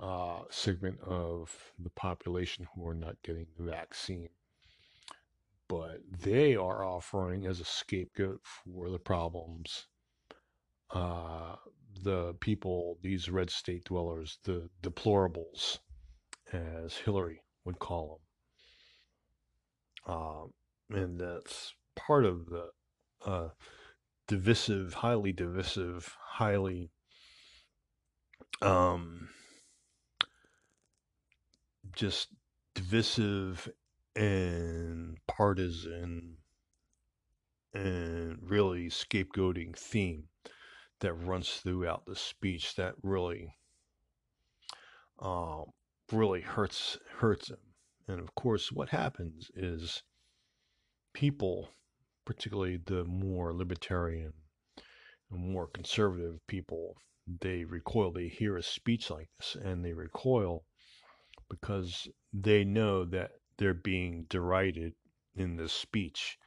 uh, 0.00 0.40
segment 0.50 0.98
of 1.00 1.54
the 1.78 1.90
population 1.90 2.66
who 2.74 2.86
are 2.88 2.94
not 2.94 3.16
getting 3.22 3.46
the 3.56 3.70
vaccine. 3.70 4.28
But 5.72 6.02
they 6.20 6.54
are 6.54 6.84
offering 6.84 7.46
as 7.46 7.58
a 7.58 7.64
scapegoat 7.64 8.42
for 8.44 8.90
the 8.90 8.98
problems 8.98 9.86
uh, 10.90 11.56
the 12.02 12.34
people, 12.40 12.98
these 13.00 13.30
red 13.30 13.48
state 13.48 13.84
dwellers, 13.84 14.38
the 14.44 14.68
deplorables, 14.82 15.78
as 16.52 16.94
Hillary 16.96 17.42
would 17.64 17.78
call 17.78 18.20
them. 20.06 20.14
Um, 20.14 20.52
and 20.90 21.18
that's 21.18 21.72
part 21.96 22.26
of 22.26 22.50
the 22.50 22.68
uh, 23.24 23.48
divisive, 24.28 24.92
highly 24.92 25.32
divisive, 25.32 26.14
highly 26.20 26.90
um, 28.60 29.30
just 31.94 32.28
divisive 32.74 33.70
and 34.14 35.16
partisan 35.26 36.36
and 37.74 38.38
really 38.42 38.88
scapegoating 38.88 39.76
theme 39.76 40.24
that 41.00 41.14
runs 41.14 41.48
throughout 41.50 42.04
the 42.06 42.14
speech 42.14 42.74
that 42.76 42.94
really 43.02 43.54
um, 45.20 45.64
really 46.10 46.40
hurts 46.40 46.98
hurts 47.18 47.50
him. 47.50 47.58
And 48.08 48.20
of 48.20 48.34
course, 48.34 48.70
what 48.70 48.88
happens 48.88 49.50
is 49.54 50.02
people, 51.14 51.70
particularly 52.24 52.78
the 52.84 53.04
more 53.04 53.54
libertarian 53.54 54.32
and 55.30 55.52
more 55.52 55.68
conservative 55.68 56.40
people, 56.46 56.96
they 57.40 57.64
recoil. 57.64 58.12
They 58.12 58.28
hear 58.28 58.56
a 58.56 58.62
speech 58.62 59.10
like 59.10 59.28
this, 59.38 59.56
and 59.62 59.84
they 59.84 59.92
recoil 59.92 60.64
because 61.48 62.08
they 62.32 62.64
know 62.64 63.04
that 63.06 63.30
they're 63.58 63.74
being 63.74 64.26
derided 64.28 64.94
in 65.36 65.56
this 65.56 65.72
speech. 65.72 66.38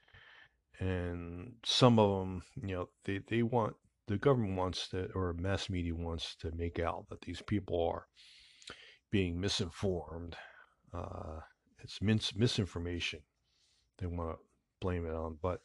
And 0.79 1.53
some 1.63 1.99
of 1.99 2.19
them, 2.19 2.43
you 2.61 2.75
know, 2.75 2.89
they, 3.05 3.19
they 3.27 3.43
want 3.43 3.75
the 4.07 4.17
government 4.17 4.57
wants 4.57 4.89
to, 4.89 5.09
or 5.15 5.33
mass 5.33 5.69
media 5.69 5.95
wants 5.95 6.35
to 6.35 6.51
make 6.51 6.79
out 6.79 7.07
that 7.09 7.21
these 7.21 7.41
people 7.41 7.87
are 7.87 8.07
being 9.09 9.39
misinformed. 9.39 10.35
Uh, 10.93 11.39
it's 11.79 12.01
mis- 12.01 12.35
misinformation. 12.35 13.21
They 13.97 14.07
want 14.07 14.37
to 14.37 14.43
blame 14.79 15.05
it 15.05 15.13
on, 15.13 15.37
but 15.41 15.61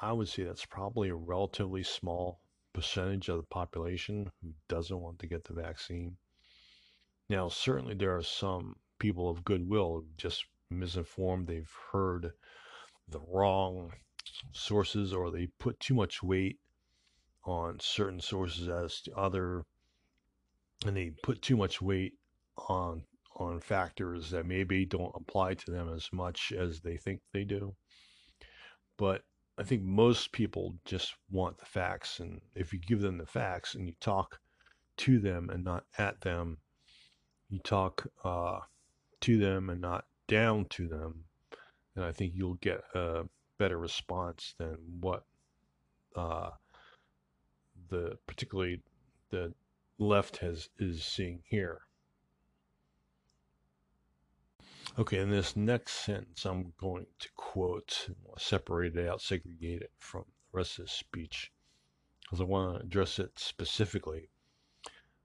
I 0.00 0.12
would 0.12 0.28
say 0.28 0.44
that's 0.44 0.66
probably 0.66 1.08
a 1.08 1.14
relatively 1.14 1.82
small 1.82 2.40
percentage 2.72 3.28
of 3.28 3.38
the 3.38 3.42
population 3.44 4.30
who 4.42 4.52
doesn't 4.68 5.00
want 5.00 5.18
to 5.20 5.26
get 5.26 5.44
the 5.44 5.54
vaccine. 5.54 6.16
Now, 7.28 7.48
certainly 7.48 7.94
there 7.94 8.16
are 8.16 8.22
some 8.22 8.76
people 9.00 9.28
of 9.28 9.44
goodwill 9.44 10.04
just 10.16 10.44
misinformed. 10.70 11.48
They've 11.48 11.72
heard 11.92 12.30
the 13.08 13.20
wrong 13.26 13.92
sources 14.52 15.12
or 15.12 15.30
they 15.30 15.48
put 15.58 15.80
too 15.80 15.94
much 15.94 16.22
weight 16.22 16.58
on 17.44 17.78
certain 17.80 18.20
sources 18.20 18.68
as 18.68 19.00
to 19.02 19.12
other 19.16 19.64
and 20.86 20.96
they 20.96 21.10
put 21.22 21.42
too 21.42 21.56
much 21.56 21.82
weight 21.82 22.14
on 22.68 23.02
on 23.36 23.60
factors 23.60 24.30
that 24.30 24.46
maybe 24.46 24.84
don't 24.84 25.14
apply 25.14 25.54
to 25.54 25.70
them 25.70 25.92
as 25.92 26.08
much 26.12 26.52
as 26.52 26.80
they 26.80 26.96
think 26.96 27.20
they 27.32 27.44
do. 27.44 27.74
But 28.98 29.22
I 29.56 29.62
think 29.62 29.82
most 29.82 30.32
people 30.32 30.74
just 30.84 31.14
want 31.30 31.58
the 31.58 31.64
facts. 31.64 32.20
And 32.20 32.40
if 32.54 32.72
you 32.72 32.78
give 32.78 33.00
them 33.00 33.18
the 33.18 33.26
facts 33.26 33.74
and 33.74 33.86
you 33.86 33.94
talk 34.00 34.38
to 34.98 35.18
them 35.18 35.48
and 35.48 35.64
not 35.64 35.84
at 35.96 36.20
them, 36.20 36.58
you 37.48 37.60
talk 37.60 38.06
uh, 38.24 38.60
to 39.20 39.38
them 39.38 39.70
and 39.70 39.80
not 39.80 40.06
down 40.26 40.66
to 40.66 40.88
them, 40.88 41.24
then 41.94 42.04
I 42.04 42.12
think 42.12 42.32
you'll 42.34 42.54
get 42.54 42.82
a 42.94 43.24
better 43.58 43.78
response 43.78 44.54
than 44.58 44.76
what 45.00 45.24
uh, 46.16 46.50
the 47.88 48.16
particularly 48.26 48.80
the 49.30 49.52
left 49.98 50.38
has 50.38 50.68
is 50.78 51.04
seeing 51.04 51.42
here. 51.44 51.82
Okay, 54.98 55.18
in 55.18 55.30
this 55.30 55.56
next 55.56 55.92
sentence, 55.92 56.44
I'm 56.44 56.72
going 56.78 57.06
to 57.20 57.28
quote, 57.36 58.08
separate 58.38 58.96
it 58.96 59.08
out, 59.08 59.22
segregate 59.22 59.82
it 59.82 59.92
from 59.98 60.24
the 60.26 60.58
rest 60.58 60.78
of 60.78 60.86
the 60.86 60.90
speech, 60.90 61.52
because 62.22 62.40
I 62.40 62.44
want 62.44 62.78
to 62.78 62.84
address 62.84 63.18
it 63.18 63.30
specifically. 63.36 64.30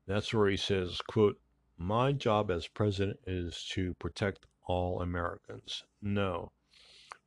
That's 0.07 0.31
where 0.33 0.49
he 0.49 0.57
says, 0.57 1.01
quote, 1.07 1.39
my 1.77 2.11
job 2.11 2.49
as 2.51 2.67
president 2.67 3.19
is 3.25 3.65
to 3.71 3.93
protect 3.95 4.45
all 4.67 5.01
Americans. 5.01 5.83
No, 6.01 6.51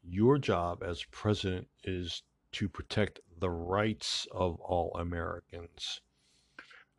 your 0.03 0.39
job 0.39 0.83
as 0.83 1.05
president 1.05 1.69
is 1.85 2.23
to 2.53 2.69
protect 2.69 3.21
the 3.39 3.51
rights 3.51 4.27
of 4.33 4.61
all 4.61 4.93
Americans. 4.97 6.01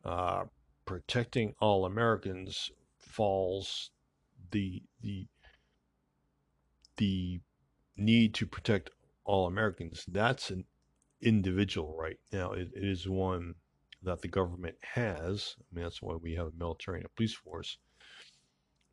Uh, 0.04 0.44
protecting 0.84 1.54
all 1.60 1.84
Americans 1.84 2.70
falls 2.96 3.90
the 4.50 4.82
the 5.02 5.26
the 6.96 7.40
need 7.96 8.34
to 8.34 8.46
protect 8.46 8.90
all 9.24 9.46
Americans. 9.46 10.04
That's 10.08 10.50
an 10.50 10.64
individual 11.20 11.94
right. 11.96 12.18
Now 12.32 12.52
it, 12.52 12.70
it 12.74 12.84
is 12.84 13.08
one 13.08 13.54
that 14.02 14.22
the 14.22 14.28
government 14.28 14.76
has. 14.82 15.56
I 15.60 15.74
mean 15.74 15.84
that's 15.84 16.02
why 16.02 16.14
we 16.14 16.34
have 16.34 16.48
a 16.48 16.58
military 16.58 16.98
and 16.98 17.06
a 17.06 17.10
police 17.10 17.34
force. 17.34 17.78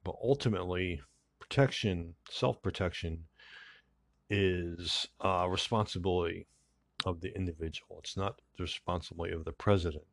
But 0.04 0.16
ultimately, 0.24 1.02
protection, 1.40 2.16
self 2.30 2.62
protection, 2.62 3.26
is 4.30 5.08
a 5.22 5.50
responsibility 5.50 6.48
of 7.06 7.22
the 7.22 7.36
individual. 7.36 8.00
It's 8.00 8.18
not 8.18 8.42
the 8.58 8.64
responsibility 8.64 9.34
of 9.34 9.46
the 9.46 9.52
president. 9.52 10.06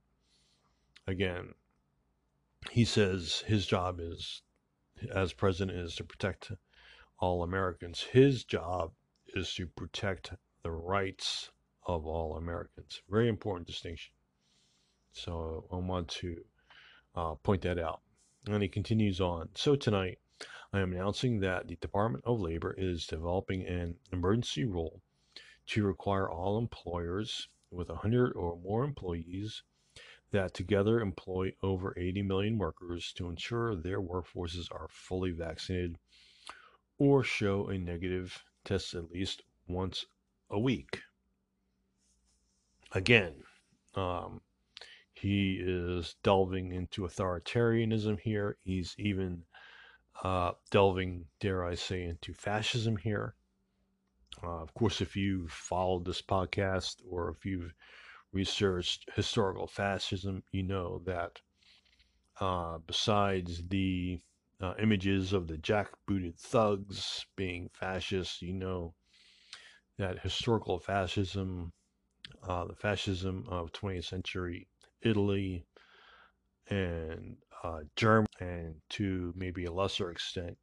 Again, 1.07 1.55
he 2.71 2.85
says 2.85 3.45
his 3.47 3.67
job 3.67 3.99
is, 4.01 4.43
as 5.13 5.33
president, 5.33 5.79
is 5.79 5.97
to 5.97 6.05
protect 6.05 6.53
all 7.19 7.43
Americans. 7.43 8.03
His 8.03 8.45
job 8.45 8.93
is 9.29 9.53
to 9.55 9.67
protect 9.67 10.33
the 10.63 10.71
rights 10.71 11.51
of 11.87 12.07
all 12.07 12.37
Americans. 12.37 13.03
Very 13.11 13.29
important 13.29 13.67
distinction. 13.67 14.14
So 15.15 15.65
I 15.73 15.77
want 15.77 16.09
to 16.09 16.45
uh, 17.15 17.35
point 17.37 17.63
that 17.63 17.79
out. 17.79 18.01
And 18.47 18.63
he 18.63 18.69
continues 18.69 19.21
on. 19.21 19.49
So 19.55 19.77
tonight, 19.77 20.19
I 20.73 20.81
am 20.81 20.93
announcing 20.93 21.41
that 21.41 21.69
the 21.69 21.77
Department 21.77 22.25
of 22.27 22.41
Labor 22.41 22.75
is 22.77 23.07
developing 23.07 23.65
an 23.65 23.97
emergency 24.13 24.65
rule 24.65 25.01
to 25.69 25.85
require 25.85 26.29
all 26.29 26.59
employers 26.59 27.49
with 27.71 27.89
100 27.89 28.33
or 28.33 28.59
more 28.59 28.85
employees 28.85 29.63
that 30.33 30.53
together 30.53 31.01
employ 31.01 31.53
over 31.63 31.95
80 31.97 32.23
million 32.23 32.59
workers 32.59 33.13
to 33.13 33.31
ensure 33.31 33.77
their 33.77 34.03
workforces 34.03 34.67
are 34.73 34.89
fully 34.91 35.31
vaccinated 35.31 35.97
or 36.99 37.23
show 37.23 37.69
a 37.69 37.79
negative 37.79 38.43
test 38.65 38.95
at 38.95 39.13
least 39.13 39.43
once 39.69 40.05
a 40.51 40.59
week. 40.59 41.03
Again, 42.93 43.45
um, 43.95 44.41
he 45.25 45.59
is 45.59 46.17
delving 46.23 46.71
into 46.73 47.05
authoritarianism 47.05 48.21
here. 48.21 48.59
He's 48.63 48.95
even 48.99 49.45
uh, 50.23 50.53
delving, 50.71 51.25
dare 51.41 51.65
I 51.65 51.77
say, 51.77 52.05
into 52.05 52.35
fascism 52.35 52.99
here. 52.99 53.35
Uh, 54.43 54.61
of 54.61 54.75
course, 54.75 55.01
if 55.01 55.17
you've 55.17 55.51
followed 55.51 56.05
this 56.05 56.21
podcast 56.21 56.97
or 57.09 57.31
if 57.31 57.47
you've 57.47 57.73
researched 58.33 59.09
historical 59.17 59.67
fascism, 59.67 60.43
you 60.53 60.63
know 60.63 61.01
that 61.07 61.41
uh, 62.39 62.77
besides 62.87 63.63
the 63.69 64.21
uh, 64.61 64.75
images 64.79 65.33
of 65.33 65.49
the 65.49 65.57
jackbooted 65.57 66.39
thugs 66.39 67.25
being 67.35 67.71
fascists, 67.73 68.43
you 68.43 68.53
know 68.53 68.93
that 69.97 70.19
historical 70.19 70.79
fascism, 70.79 71.73
uh, 72.47 72.67
the 72.67 72.77
fascism 72.77 73.47
of 73.49 73.73
20th 73.73 74.05
century 74.05 74.69
Italy 75.05 75.67
and 76.69 77.37
uh, 77.63 77.81
Germany, 77.97 78.27
and 78.41 78.77
to 78.91 79.33
maybe 79.37 79.65
a 79.65 79.73
lesser 79.73 80.11
extent, 80.11 80.59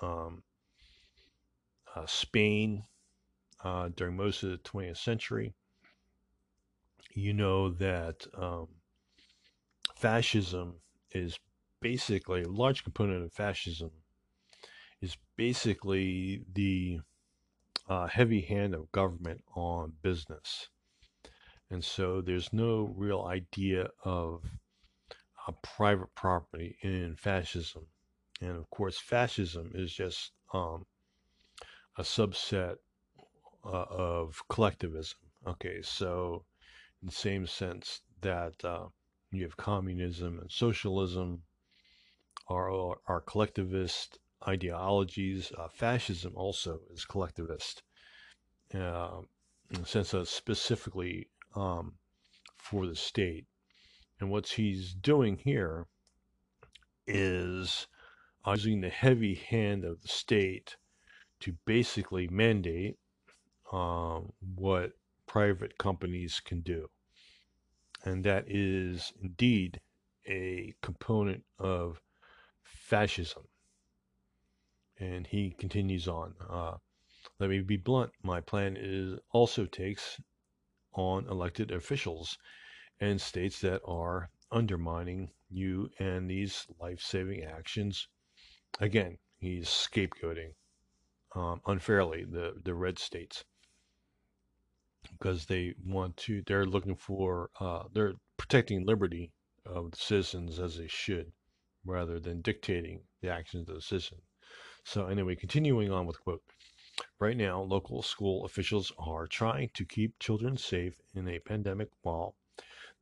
um, 0.00 0.42
uh, 1.94 2.06
Spain 2.06 2.84
uh, 3.62 3.90
during 3.94 4.16
most 4.16 4.42
of 4.42 4.50
the 4.50 4.58
20th 4.58 4.96
century. 4.96 5.54
You 7.14 7.34
know 7.34 7.70
that 7.70 8.26
um, 8.34 8.68
fascism 9.96 10.80
is 11.10 11.38
basically 11.80 12.42
a 12.42 12.48
large 12.48 12.84
component 12.84 13.24
of 13.24 13.32
fascism 13.32 13.90
is 15.00 15.16
basically 15.36 16.44
the 16.52 17.00
uh, 17.88 18.06
heavy 18.06 18.40
hand 18.40 18.74
of 18.74 18.90
government 18.92 19.42
on 19.54 19.92
business. 20.02 20.68
And 21.72 21.82
so 21.82 22.20
there's 22.20 22.52
no 22.52 22.92
real 22.98 23.22
idea 23.22 23.88
of 24.04 24.44
uh, 25.48 25.52
private 25.62 26.14
property 26.14 26.76
in 26.82 27.16
fascism. 27.16 27.86
And 28.42 28.58
of 28.58 28.68
course, 28.68 28.98
fascism 28.98 29.72
is 29.74 29.90
just 29.90 30.32
um, 30.52 30.84
a 31.96 32.02
subset 32.02 32.76
uh, 33.64 33.86
of 33.88 34.42
collectivism. 34.50 35.18
Okay, 35.46 35.80
so 35.80 36.44
in 37.00 37.06
the 37.06 37.14
same 37.14 37.46
sense 37.46 38.02
that 38.20 38.62
uh, 38.62 38.88
you 39.30 39.42
have 39.44 39.56
communism 39.56 40.38
and 40.40 40.52
socialism, 40.52 41.42
are, 42.48 42.98
are 43.06 43.22
collectivist 43.22 44.18
ideologies. 44.46 45.50
Uh, 45.56 45.68
fascism 45.68 46.34
also 46.36 46.80
is 46.92 47.06
collectivist 47.06 47.82
uh, 48.74 49.22
in 49.70 49.80
the 49.80 49.86
sense 49.86 50.10
that 50.10 50.28
specifically 50.28 51.30
um, 51.54 51.94
for 52.56 52.86
the 52.86 52.96
state. 52.96 53.46
And 54.20 54.30
what 54.30 54.46
he's 54.48 54.94
doing 54.94 55.36
here 55.36 55.86
is 57.06 57.86
uh, 58.46 58.52
using 58.52 58.80
the 58.80 58.88
heavy 58.88 59.34
hand 59.34 59.84
of 59.84 60.00
the 60.02 60.08
state 60.08 60.76
to 61.40 61.54
basically 61.66 62.28
mandate 62.28 62.96
um, 63.72 64.32
what 64.54 64.92
private 65.26 65.76
companies 65.78 66.40
can 66.44 66.60
do. 66.60 66.88
And 68.04 68.24
that 68.24 68.44
is 68.48 69.12
indeed 69.22 69.80
a 70.26 70.74
component 70.82 71.42
of 71.58 72.00
fascism. 72.62 73.42
And 74.98 75.26
he 75.26 75.54
continues 75.58 76.06
on. 76.06 76.34
Uh, 76.48 76.74
let 77.38 77.50
me 77.50 77.60
be 77.60 77.76
blunt. 77.76 78.12
My 78.22 78.40
plan 78.40 78.76
is 78.78 79.18
also 79.32 79.64
takes 79.64 80.20
on 80.94 81.26
elected 81.28 81.70
officials 81.70 82.38
and 83.00 83.20
states 83.20 83.60
that 83.60 83.80
are 83.86 84.30
undermining 84.50 85.30
you 85.50 85.90
and 85.98 86.28
these 86.28 86.66
life-saving 86.80 87.42
actions. 87.44 88.08
Again, 88.80 89.18
he's 89.38 89.68
scapegoating 89.68 90.54
um, 91.34 91.60
unfairly 91.66 92.24
the 92.24 92.54
the 92.64 92.74
red 92.74 92.98
states 92.98 93.44
because 95.18 95.46
they 95.46 95.74
want 95.84 96.16
to. 96.18 96.42
They're 96.46 96.66
looking 96.66 96.96
for. 96.96 97.50
Uh, 97.58 97.84
they're 97.92 98.14
protecting 98.36 98.86
liberty 98.86 99.32
of 99.64 99.90
the 99.92 99.96
citizens 99.96 100.58
as 100.58 100.76
they 100.78 100.88
should, 100.88 101.32
rather 101.84 102.18
than 102.20 102.40
dictating 102.40 103.00
the 103.20 103.30
actions 103.30 103.68
of 103.68 103.76
the 103.76 103.82
citizen. 103.82 104.18
So 104.84 105.06
anyway, 105.06 105.36
continuing 105.36 105.90
on 105.90 106.06
with 106.06 106.20
quote. 106.20 106.42
Right 107.18 107.36
now, 107.36 107.62
local 107.62 108.02
school 108.02 108.44
officials 108.44 108.92
are 108.98 109.26
trying 109.26 109.70
to 109.74 109.84
keep 109.84 110.18
children 110.18 110.56
safe 110.56 110.94
in 111.14 111.28
a 111.28 111.38
pandemic 111.38 111.88
while 112.02 112.34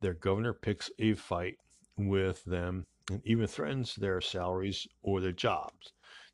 their 0.00 0.14
governor 0.14 0.52
picks 0.54 0.90
a 0.98 1.14
fight 1.14 1.58
with 1.96 2.44
them 2.44 2.86
and 3.10 3.20
even 3.24 3.46
threatens 3.46 3.94
their 3.94 4.20
salaries 4.20 4.86
or 5.02 5.20
their 5.20 5.32
jobs. 5.32 5.92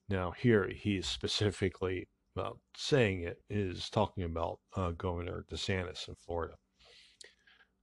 Now, 0.08 0.30
here 0.30 0.68
he 0.68 0.98
is 0.98 1.06
specifically 1.18 2.08
well, 2.36 2.60
saying 2.76 3.22
it 3.22 3.40
is 3.48 3.88
talking 3.88 4.24
about 4.24 4.60
uh, 4.76 4.90
Governor 4.90 5.46
DeSantis 5.50 6.06
in 6.06 6.14
Florida. 6.14 6.54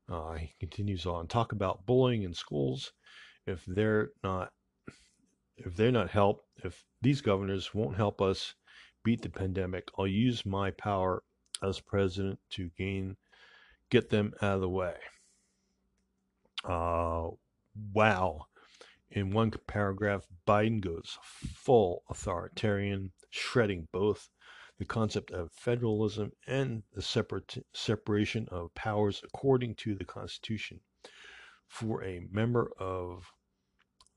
Uh, 0.07 0.33
he 0.33 0.53
continues 0.59 1.07
on 1.07 1.27
talk 1.27 1.53
about 1.53 1.85
bullying 1.87 2.21
in 2.21 2.33
schools. 2.33 2.93
If 3.47 3.65
they're 3.65 4.11
not, 4.23 4.51
if 5.57 5.75
they're 5.75 5.91
not 5.91 6.11
help, 6.11 6.45
if 6.63 6.85
these 7.01 7.19
governors 7.21 7.73
won't 7.73 7.97
help 7.97 8.21
us 8.21 8.53
beat 9.03 9.21
the 9.21 9.29
pandemic, 9.29 9.89
I'll 9.97 10.07
use 10.07 10.45
my 10.45 10.71
power 10.71 11.23
as 11.61 11.79
president 11.79 12.39
to 12.51 12.69
gain, 12.77 13.17
get 13.89 14.09
them 14.09 14.33
out 14.41 14.55
of 14.55 14.61
the 14.61 14.69
way. 14.69 14.95
Uh, 16.63 17.29
wow. 17.93 18.47
In 19.11 19.31
one 19.31 19.51
paragraph, 19.67 20.25
Biden 20.47 20.81
goes 20.81 21.17
full 21.21 22.03
authoritarian, 22.09 23.11
shredding 23.29 23.87
both 23.91 24.29
the 24.79 24.85
concept 24.85 25.31
of 25.31 25.51
federalism 25.51 26.31
and 26.47 26.83
the 26.93 27.01
separate, 27.01 27.63
separation 27.73 28.47
of 28.49 28.73
powers 28.73 29.21
according 29.23 29.75
to 29.75 29.93
the 29.95 30.05
Constitution. 30.05 30.79
For 31.67 32.03
a 32.03 32.27
member 32.31 32.71
of 32.79 33.31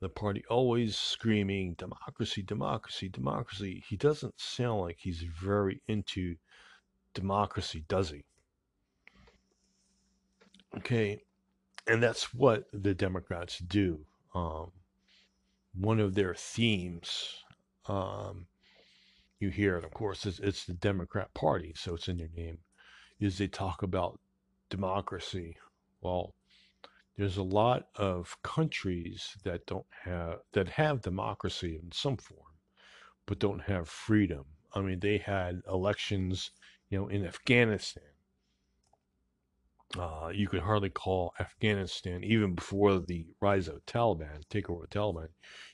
the 0.00 0.08
party 0.08 0.44
always 0.50 0.96
screaming 0.96 1.74
democracy, 1.74 2.42
democracy, 2.42 3.08
democracy, 3.08 3.82
he 3.88 3.96
doesn't 3.96 4.38
sound 4.38 4.80
like 4.80 4.98
he's 4.98 5.22
very 5.22 5.80
into 5.88 6.36
democracy, 7.14 7.84
does 7.88 8.10
he? 8.10 8.24
Okay, 10.76 11.22
and 11.86 12.02
that's 12.02 12.34
what 12.34 12.64
the 12.72 12.94
Democrats 12.94 13.58
do. 13.58 14.00
Um, 14.34 14.72
one 15.74 16.00
of 16.00 16.14
their 16.14 16.34
themes 16.34 17.36
um, 17.88 18.46
you 19.38 19.50
hear, 19.50 19.76
and 19.76 19.84
of 19.84 19.92
course, 19.92 20.26
it's, 20.26 20.38
it's 20.38 20.64
the 20.64 20.74
Democrat 20.74 21.32
Party, 21.34 21.72
so 21.76 21.94
it's 21.94 22.08
in 22.08 22.18
their 22.18 22.30
name, 22.34 22.58
is 23.20 23.38
they 23.38 23.46
talk 23.46 23.82
about 23.82 24.18
democracy. 24.70 25.56
Well, 26.00 26.34
there's 27.16 27.36
a 27.36 27.42
lot 27.42 27.88
of 27.96 28.36
countries 28.42 29.36
that 29.44 29.66
don't 29.66 29.86
have 30.04 30.40
that 30.52 30.68
have 30.68 31.02
democracy 31.02 31.78
in 31.82 31.90
some 31.92 32.16
form, 32.16 32.54
but 33.26 33.38
don't 33.38 33.62
have 33.62 33.88
freedom. 33.88 34.44
I 34.74 34.80
mean, 34.80 35.00
they 35.00 35.18
had 35.18 35.62
elections, 35.68 36.50
you 36.90 36.98
know, 36.98 37.08
in 37.08 37.24
Afghanistan 37.24 38.04
uh, 39.98 40.30
you 40.34 40.48
could 40.48 40.60
hardly 40.60 40.90
call 40.90 41.34
Afghanistan, 41.38 42.24
even 42.24 42.54
before 42.54 42.98
the 42.98 43.26
rise 43.40 43.68
of 43.68 43.84
Taliban, 43.86 44.44
takeover 44.50 44.84
of 44.84 44.90
Taliban, 44.90 45.28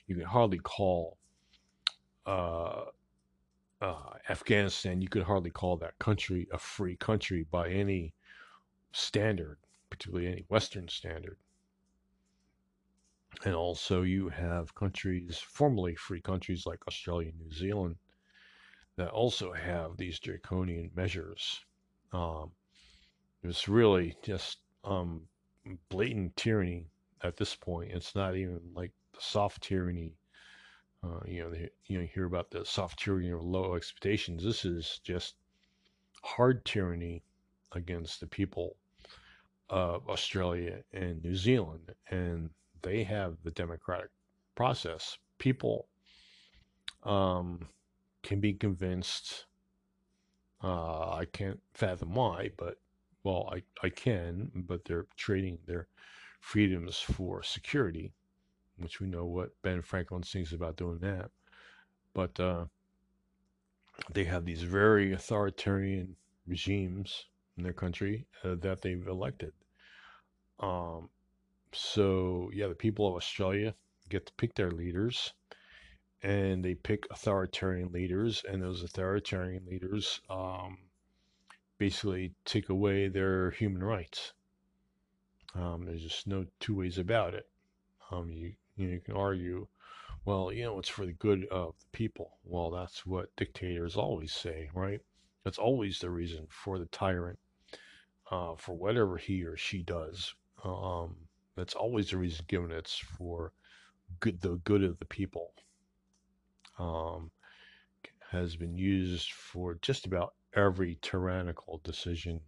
you 0.07 0.15
could 0.15 0.25
hardly 0.25 0.59
call 0.59 1.17
uh, 2.25 2.85
uh, 3.81 4.13
Afghanistan, 4.29 5.01
you 5.01 5.09
could 5.09 5.23
hardly 5.23 5.49
call 5.49 5.77
that 5.77 5.97
country 5.99 6.47
a 6.53 6.57
free 6.57 6.95
country 6.95 7.45
by 7.49 7.69
any 7.69 8.13
standard, 8.93 9.57
particularly 9.93 10.27
any 10.27 10.43
Western 10.49 10.87
standard. 10.87 11.37
And 13.45 13.53
also, 13.53 14.01
you 14.01 14.27
have 14.29 14.73
countries, 14.73 15.37
formerly 15.37 15.93
free 15.93 16.19
countries 16.19 16.65
like 16.65 16.87
Australia 16.87 17.29
and 17.29 17.39
New 17.39 17.51
Zealand, 17.51 17.97
that 18.95 19.09
also 19.09 19.53
have 19.53 19.95
these 19.95 20.19
draconian 20.19 20.89
measures. 20.95 21.63
Um, 22.11 22.53
it's 23.43 23.67
really 23.67 24.17
just 24.23 24.57
um, 24.83 25.21
blatant 25.89 26.35
tyranny 26.37 26.87
at 27.21 27.37
this 27.37 27.55
point. 27.55 27.91
It's 27.91 28.15
not 28.15 28.35
even 28.35 28.61
like 28.73 28.91
the 29.13 29.21
soft 29.21 29.61
tyranny. 29.61 30.15
Uh, 31.03 31.19
you 31.27 31.43
know, 31.43 31.51
they, 31.51 31.69
you 31.85 31.97
know, 31.97 32.01
you 32.01 32.09
hear 32.11 32.25
about 32.25 32.49
the 32.49 32.65
soft 32.65 32.97
tyranny 32.97 33.29
or 33.29 33.41
low 33.43 33.75
expectations. 33.75 34.43
This 34.43 34.65
is 34.65 34.99
just 35.03 35.35
hard 36.23 36.65
tyranny 36.65 37.21
against 37.73 38.19
the 38.19 38.27
people 38.27 38.75
of 39.69 40.07
Australia 40.09 40.83
and 40.91 41.23
New 41.23 41.35
Zealand, 41.35 41.93
and 42.09 42.49
they 42.81 43.03
have 43.03 43.37
the 43.43 43.51
democratic 43.51 44.09
process. 44.55 45.17
People 45.39 45.87
um, 47.03 47.67
can 48.21 48.39
be 48.39 48.53
convinced. 48.53 49.45
Uh, 50.63 51.11
I 51.15 51.25
can't 51.25 51.59
fathom 51.73 52.13
why, 52.13 52.51
but 52.57 52.77
well, 53.23 53.49
I, 53.51 53.63
I 53.85 53.89
can, 53.89 54.51
but 54.53 54.85
they're 54.85 55.07
trading 55.17 55.57
their 55.65 55.87
freedoms 56.39 56.99
for 56.99 57.41
security, 57.41 58.11
which 58.77 58.99
we 58.99 59.07
know 59.07 59.25
what 59.25 59.61
Ben 59.61 59.81
Franklin 59.81 60.23
thinks 60.23 60.51
about 60.51 60.75
doing 60.75 60.99
that. 60.99 61.31
But 62.13 62.39
uh, 62.39 62.65
they 64.11 64.25
have 64.25 64.45
these 64.45 64.63
very 64.63 65.13
authoritarian 65.13 66.15
regimes 66.45 67.25
in 67.57 67.63
their 67.63 67.73
country 67.73 68.25
uh, 68.43 68.55
that 68.61 68.81
they've 68.81 69.07
elected. 69.07 69.53
Um, 70.59 71.09
so, 71.71 72.49
yeah, 72.53 72.67
the 72.67 72.75
people 72.75 73.07
of 73.07 73.15
Australia 73.15 73.73
get 74.09 74.25
to 74.27 74.33
pick 74.33 74.55
their 74.55 74.71
leaders 74.71 75.33
and 76.23 76.63
they 76.63 76.73
pick 76.73 77.05
authoritarian 77.11 77.91
leaders, 77.91 78.43
and 78.49 78.61
those 78.61 78.81
authoritarian 78.81 79.65
leaders 79.65 80.21
um, 80.29 80.77
basically 81.77 82.33
take 82.45 82.69
away 82.69 83.09
their 83.09 83.51
human 83.51 83.83
rights. 83.83 84.31
Um, 85.53 85.85
there's 85.85 86.01
just 86.01 86.25
no 86.25 86.45
two 86.61 86.75
ways 86.75 86.97
about 86.97 87.33
it. 87.33 87.45
Um, 88.09 88.31
you, 88.31 88.53
you, 88.77 88.87
know, 88.87 88.93
you 88.93 89.01
can 89.01 89.15
argue, 89.15 89.67
well, 90.23 90.51
you 90.51 90.63
know, 90.63 90.79
it's 90.79 90.87
for 90.87 91.05
the 91.05 91.11
good 91.11 91.45
of 91.51 91.75
the 91.77 91.97
people. 91.97 92.37
Well, 92.45 92.71
that's 92.71 93.05
what 93.05 93.35
dictators 93.35 93.97
always 93.97 94.31
say, 94.31 94.69
right? 94.73 95.01
That's 95.43 95.57
always 95.57 95.99
the 95.99 96.09
reason 96.09 96.47
for 96.49 96.79
the 96.79 96.85
tyrant, 96.85 97.37
uh, 98.33 98.55
for 98.57 98.73
whatever 98.73 99.17
he 99.17 99.43
or 99.43 99.55
she 99.55 99.83
does. 99.83 100.33
Um, 100.63 101.15
that's 101.55 101.75
always 101.75 102.09
the 102.09 102.17
reason 102.17 102.45
given. 102.47 102.71
It's 102.71 102.97
for 102.97 103.51
good, 104.19 104.41
the 104.41 104.55
good 104.63 104.83
of 104.83 104.97
the 104.97 105.05
people. 105.05 105.51
Um, 106.79 107.29
has 108.31 108.55
been 108.55 108.75
used 108.75 109.31
for 109.31 109.77
just 109.83 110.07
about 110.07 110.33
every 110.55 110.97
tyrannical 111.03 111.79
decision 111.83 112.41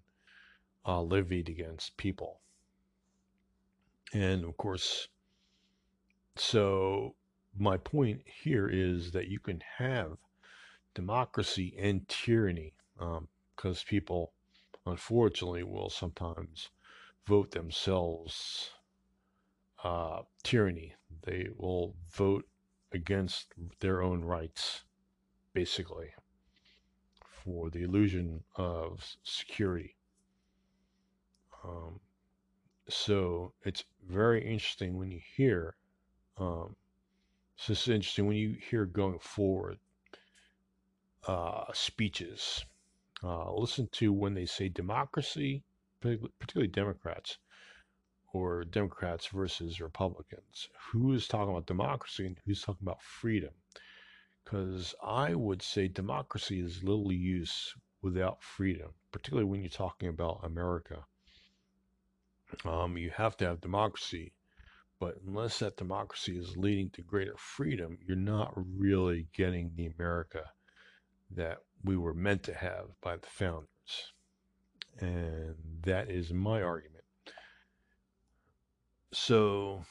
uh, 0.83 0.99
levied 0.99 1.47
against 1.47 1.95
people. 1.97 2.39
And 4.11 4.43
of 4.43 4.57
course, 4.57 5.07
so 6.37 7.13
my 7.55 7.77
point 7.77 8.21
here 8.25 8.67
is 8.67 9.11
that 9.11 9.27
you 9.27 9.37
can 9.37 9.61
have 9.77 10.17
democracy 10.95 11.75
and 11.77 12.07
tyranny 12.07 12.73
because 12.97 13.79
um, 13.79 13.87
people, 13.87 14.33
unfortunately, 14.85 15.63
will 15.63 15.89
sometimes 15.89 16.69
vote 17.25 17.51
themselves 17.51 18.71
uh, 19.83 20.21
tyranny. 20.43 20.95
They 21.23 21.47
will 21.55 21.95
vote 22.11 22.45
against 22.91 23.53
their 23.79 24.01
own 24.01 24.23
rights, 24.23 24.83
basically 25.53 26.09
for 27.45 27.69
the 27.69 27.83
illusion 27.83 28.43
of 28.55 29.03
security. 29.23 29.95
Um, 31.63 31.99
so 32.89 33.53
it's 33.63 33.83
very 34.07 34.43
interesting 34.45 34.97
when 34.97 35.11
you 35.11 35.19
hear, 35.35 35.75
um, 36.37 36.75
so 37.57 37.71
interesting 37.73 38.27
when 38.27 38.37
you 38.37 38.55
hear 38.69 38.85
going 38.85 39.19
forward 39.19 39.77
uh, 41.27 41.65
speeches. 41.73 42.63
Uh, 43.23 43.53
listen 43.53 43.87
to 43.91 44.11
when 44.11 44.33
they 44.33 44.45
say 44.45 44.69
democracy, 44.69 45.63
particularly 46.01 46.67
Democrats 46.67 47.37
or 48.33 48.65
Democrats 48.65 49.27
versus 49.27 49.79
Republicans. 49.79 50.67
Who 50.91 51.13
is 51.13 51.27
talking 51.27 51.51
about 51.51 51.65
democracy 51.65 52.25
and 52.25 52.37
who's 52.45 52.61
talking 52.61 52.85
about 52.85 53.01
freedom? 53.01 53.51
Because 54.43 54.93
I 55.01 55.33
would 55.33 55.61
say 55.61 55.87
democracy 55.87 56.59
is 56.59 56.83
little 56.83 57.11
use 57.11 57.73
without 58.01 58.43
freedom, 58.43 58.91
particularly 59.11 59.49
when 59.49 59.61
you're 59.61 59.69
talking 59.69 60.09
about 60.09 60.41
America. 60.43 61.05
Um, 62.63 62.97
you 62.97 63.09
have 63.09 63.37
to 63.37 63.45
have 63.45 63.61
democracy, 63.61 64.33
but 64.99 65.15
unless 65.25 65.59
that 65.59 65.77
democracy 65.77 66.37
is 66.37 66.55
leading 66.57 66.89
to 66.91 67.01
greater 67.01 67.35
freedom, 67.37 67.97
you're 68.05 68.15
not 68.17 68.53
really 68.55 69.27
getting 69.33 69.71
the 69.75 69.87
America 69.87 70.51
that 71.31 71.59
we 71.83 71.97
were 71.97 72.13
meant 72.13 72.43
to 72.43 72.53
have 72.53 72.87
by 73.01 73.17
the 73.17 73.27
founders. 73.27 73.67
And 74.99 75.55
that 75.83 76.09
is 76.09 76.31
my 76.31 76.61
argument. 76.61 77.03
So, 79.11 79.85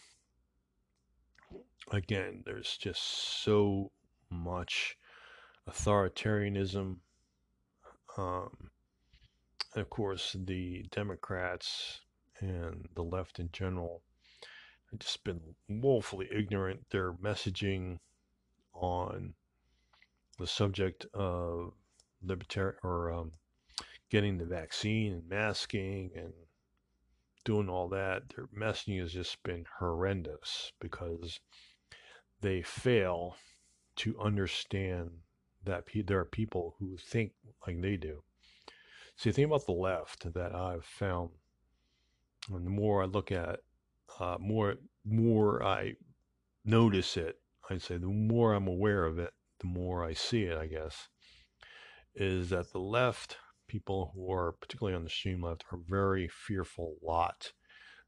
again, 1.91 2.43
there's 2.45 2.77
just 2.77 3.03
so 3.43 3.91
much 4.31 4.97
authoritarianism. 5.69 6.97
Um, 8.17 8.71
and 9.75 9.83
of 9.83 9.91
course, 9.91 10.37
the 10.39 10.85
Democrats 10.91 12.01
and 12.41 12.89
the 12.95 13.03
left 13.03 13.39
in 13.39 13.51
general 13.53 14.03
have 14.91 15.01
just 15.01 15.25
been 15.25 15.41
woefully 15.69 16.29
ignorant. 16.31 16.91
Their 16.91 17.13
messaging 17.13 17.99
on 18.73 19.35
the 20.39 20.47
subject 20.47 21.07
of 21.15 21.73
libertarian 22.23 22.77
or 22.83 23.13
um, 23.13 23.33
getting 24.11 24.39
the 24.39 24.45
vaccine 24.45 25.13
and 25.13 25.29
masking 25.29 26.11
and 26.17 26.33
doing 27.45 27.69
all 27.69 27.89
that, 27.89 28.23
their 28.35 28.47
messaging 28.47 29.01
has 29.01 29.13
just 29.13 29.43
been 29.43 29.65
horrendous 29.79 30.73
because 30.81 31.41
they 32.41 32.63
fail 32.63 33.37
to 33.97 34.19
understand 34.21 35.11
that 35.65 35.85
there 36.07 36.19
are 36.19 36.25
people 36.25 36.75
who 36.79 36.97
think 36.97 37.33
like 37.67 37.81
they 37.81 37.97
do. 37.97 38.23
See, 39.17 39.31
the 39.31 39.35
thing 39.35 39.45
about 39.45 39.67
the 39.67 39.73
left 39.73 40.33
that 40.35 40.55
I've 40.55 40.85
found, 40.85 41.31
and 42.53 42.67
the 42.67 42.71
more 42.71 43.03
I 43.03 43.07
look 43.07 43.31
at, 43.31 43.61
uh, 44.19 44.37
more 44.39 44.77
more 45.05 45.63
I 45.63 45.95
notice 46.65 47.17
it. 47.17 47.39
I'd 47.71 47.83
say 47.83 47.97
the 47.97 48.07
more 48.07 48.53
I'm 48.53 48.67
aware 48.67 49.05
of 49.05 49.19
it, 49.19 49.33
the 49.61 49.67
more 49.67 50.05
I 50.05 50.15
see 50.15 50.45
it. 50.45 50.57
I 50.57 50.67
guess 50.67 51.09
is 52.15 52.51
that 52.51 52.73
the 52.73 52.79
left 52.79 53.39
people 53.67 54.13
who 54.15 54.33
are 54.33 54.53
particularly 54.53 54.95
on 54.95 55.03
the 55.03 55.09
extreme 55.09 55.43
left 55.43 55.65
are 55.73 55.79
very 55.89 56.29
fearful 56.29 56.97
lot. 57.03 57.53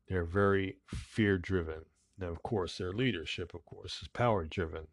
They're 0.08 0.24
very 0.24 0.76
fear 0.86 1.38
driven. 1.38 1.86
Now, 2.18 2.28
of 2.28 2.42
course, 2.42 2.78
their 2.78 2.92
leadership, 2.92 3.52
of 3.52 3.64
course, 3.64 4.00
is 4.00 4.08
power 4.08 4.44
driven 4.44 4.86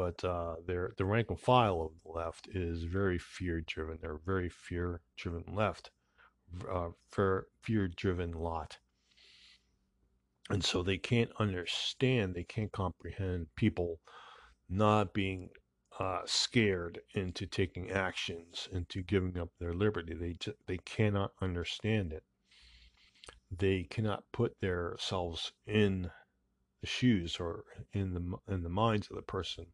but 0.00 0.24
uh, 0.24 0.56
their 0.66 0.92
the 0.96 1.04
rank 1.04 1.28
and 1.28 1.38
file 1.38 1.82
of 1.82 1.90
the 2.02 2.18
left 2.18 2.48
is 2.54 2.84
very 2.84 3.18
fear 3.18 3.60
driven. 3.60 3.98
They're 4.00 4.20
very 4.24 4.48
fear 4.48 5.02
driven 5.16 5.44
left, 5.54 5.90
uh, 6.72 6.88
fear 7.10 7.88
driven 7.96 8.32
lot, 8.32 8.78
and 10.48 10.64
so 10.64 10.82
they 10.82 10.96
can't 10.96 11.30
understand, 11.38 12.34
they 12.34 12.44
can't 12.44 12.72
comprehend 12.72 13.48
people 13.56 14.00
not 14.68 15.12
being 15.12 15.50
uh, 16.00 16.22
scared 16.24 16.98
into 17.14 17.46
taking 17.46 17.90
actions, 17.92 18.68
into 18.72 19.02
giving 19.02 19.38
up 19.38 19.50
their 19.60 19.74
liberty. 19.74 20.14
They 20.14 20.32
just, 20.32 20.56
they 20.66 20.78
cannot 20.78 21.32
understand 21.40 22.12
it. 22.12 22.24
They 23.56 23.84
cannot 23.84 24.24
put 24.32 24.60
themselves 24.60 25.52
in 25.66 26.10
the 26.80 26.86
shoes 26.86 27.36
or 27.38 27.64
in 27.92 28.14
the 28.14 28.52
in 28.52 28.62
the 28.62 28.68
minds 28.68 29.08
of 29.10 29.16
the 29.16 29.22
person 29.22 29.66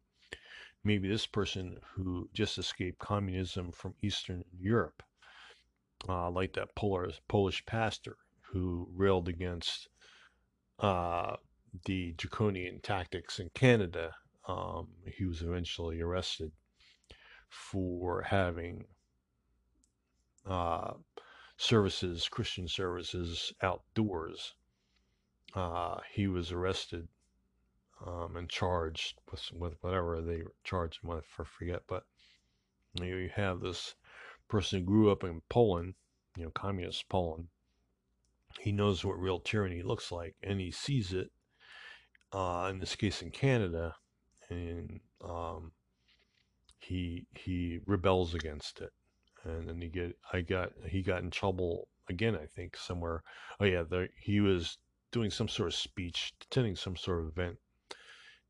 maybe 0.87 1.09
this 1.09 1.27
person 1.27 1.77
who 1.93 2.29
just 2.33 2.57
escaped 2.57 2.97
communism 2.97 3.71
from 3.71 3.93
Eastern 4.01 4.43
Europe, 4.57 5.03
uh, 6.07 6.29
like 6.29 6.53
that 6.53 6.73
Polish, 6.75 7.19
Polish 7.27 7.65
pastor 7.65 8.15
who 8.51 8.87
railed 8.95 9.27
against 9.27 9.89
uh, 10.79 11.35
the 11.85 12.13
draconian 12.13 12.79
tactics 12.79 13.39
in 13.39 13.49
Canada. 13.53 14.15
Um, 14.47 14.87
he 15.05 15.25
was 15.25 15.41
eventually 15.41 16.01
arrested 16.01 16.51
for 17.49 18.21
having 18.21 18.85
uh, 20.45 20.93
services, 21.57 22.29
Christian 22.29 22.67
services 22.67 23.53
outdoors. 23.61 24.53
Uh, 25.53 25.97
he 26.13 26.27
was 26.27 26.51
arrested 26.51 27.07
um, 28.05 28.35
and 28.37 28.49
charged 28.49 29.19
with 29.31 29.51
with 29.53 29.75
whatever 29.81 30.21
they 30.21 30.43
charged 30.63 31.03
him 31.03 31.09
with, 31.09 31.25
I 31.39 31.43
forget. 31.43 31.83
But 31.87 32.03
you, 32.93 33.05
know, 33.05 33.17
you 33.17 33.29
have 33.35 33.59
this 33.59 33.95
person 34.47 34.79
who 34.79 34.85
grew 34.85 35.11
up 35.11 35.23
in 35.23 35.41
Poland, 35.49 35.95
you 36.37 36.43
know, 36.43 36.51
communist 36.51 37.09
Poland. 37.09 37.47
He 38.59 38.71
knows 38.71 39.03
what 39.03 39.19
real 39.19 39.39
tyranny 39.39 39.81
looks 39.83 40.11
like, 40.11 40.35
and 40.41 40.59
he 40.59 40.71
sees 40.71 41.11
it. 41.11 41.31
Uh, 42.31 42.67
in 42.69 42.79
this 42.79 42.95
case, 42.95 43.21
in 43.21 43.31
Canada, 43.31 43.95
and 44.49 44.99
um, 45.23 45.71
he 46.79 47.25
he 47.35 47.79
rebels 47.85 48.33
against 48.33 48.81
it, 48.81 48.91
and 49.43 49.67
then 49.67 49.81
he 49.81 49.89
get 49.89 50.17
I 50.31 50.41
got 50.41 50.71
he 50.87 51.01
got 51.01 51.23
in 51.23 51.31
trouble 51.31 51.87
again. 52.09 52.35
I 52.35 52.45
think 52.45 52.77
somewhere. 52.77 53.23
Oh 53.59 53.65
yeah, 53.65 53.83
there, 53.89 54.09
he 54.15 54.39
was 54.39 54.77
doing 55.11 55.31
some 55.31 55.47
sort 55.47 55.69
of 55.69 55.75
speech, 55.75 56.33
attending 56.43 56.75
some 56.75 56.95
sort 56.95 57.21
of 57.21 57.27
event 57.29 57.57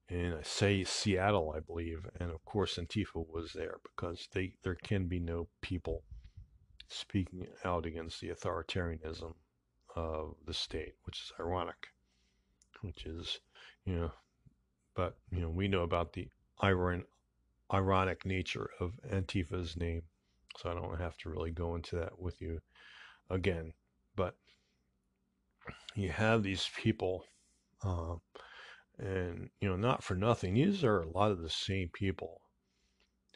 in 0.10 0.38
say 0.44 0.84
Seattle, 0.84 1.54
I 1.56 1.60
believe, 1.60 2.06
and 2.20 2.32
of 2.32 2.44
course 2.46 2.78
Antifa 2.78 3.28
was 3.28 3.54
there 3.54 3.78
because 3.84 4.28
they 4.34 4.54
there 4.64 4.76
can 4.76 5.08
be 5.08 5.20
no 5.20 5.48
people 5.62 6.04
speaking 6.88 7.48
out 7.66 7.86
against 7.86 8.22
the 8.22 8.30
authoritarianism 8.30 9.34
of 9.96 10.36
the 10.46 10.54
state, 10.54 10.96
which 11.04 11.20
is 11.20 11.32
ironic. 11.40 11.88
Which 12.82 13.06
is, 13.06 13.40
you 13.86 13.96
know, 13.96 14.12
but 14.98 15.16
you 15.32 15.40
know 15.40 15.50
we 15.50 15.70
know 15.70 15.84
about 15.84 16.12
the 16.12 16.28
iron, 16.60 17.06
ironic 17.72 18.26
nature 18.26 18.72
of 18.82 19.00
Antifa's 19.10 19.78
name, 19.78 20.02
so 20.58 20.70
I 20.70 20.74
don't 20.74 21.00
have 21.00 21.18
to 21.20 21.30
really 21.30 21.52
go 21.52 21.76
into 21.76 21.96
that 21.98 22.20
with 22.20 22.42
you 22.42 22.60
again. 23.30 23.74
But 24.16 24.36
you 25.96 26.10
have 26.10 26.44
these 26.44 26.70
people. 26.76 27.26
Uh, 27.84 28.16
and, 28.98 29.52
you 29.62 29.70
know, 29.70 29.76
not 29.76 30.04
for 30.04 30.16
nothing, 30.16 30.56
these 30.56 30.84
are 30.84 31.02
a 31.02 31.10
lot 31.10 31.32
of 31.32 31.44
the 31.44 31.50
same 31.50 31.90
people 31.94 32.42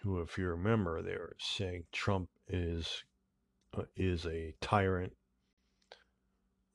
who, 0.01 0.20
if 0.22 0.36
you 0.36 0.47
remember, 0.47 1.03
they 1.03 1.12
were 1.12 1.36
saying 1.39 1.84
Trump 1.91 2.30
is 2.47 3.03
uh, 3.78 3.84
is 3.95 4.26
a 4.26 4.55
tyrant. 4.59 5.14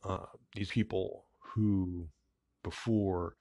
Uh, 0.04 0.26
these 0.54 0.70
people 0.70 1.24
who 1.40 2.06
before 2.62 3.34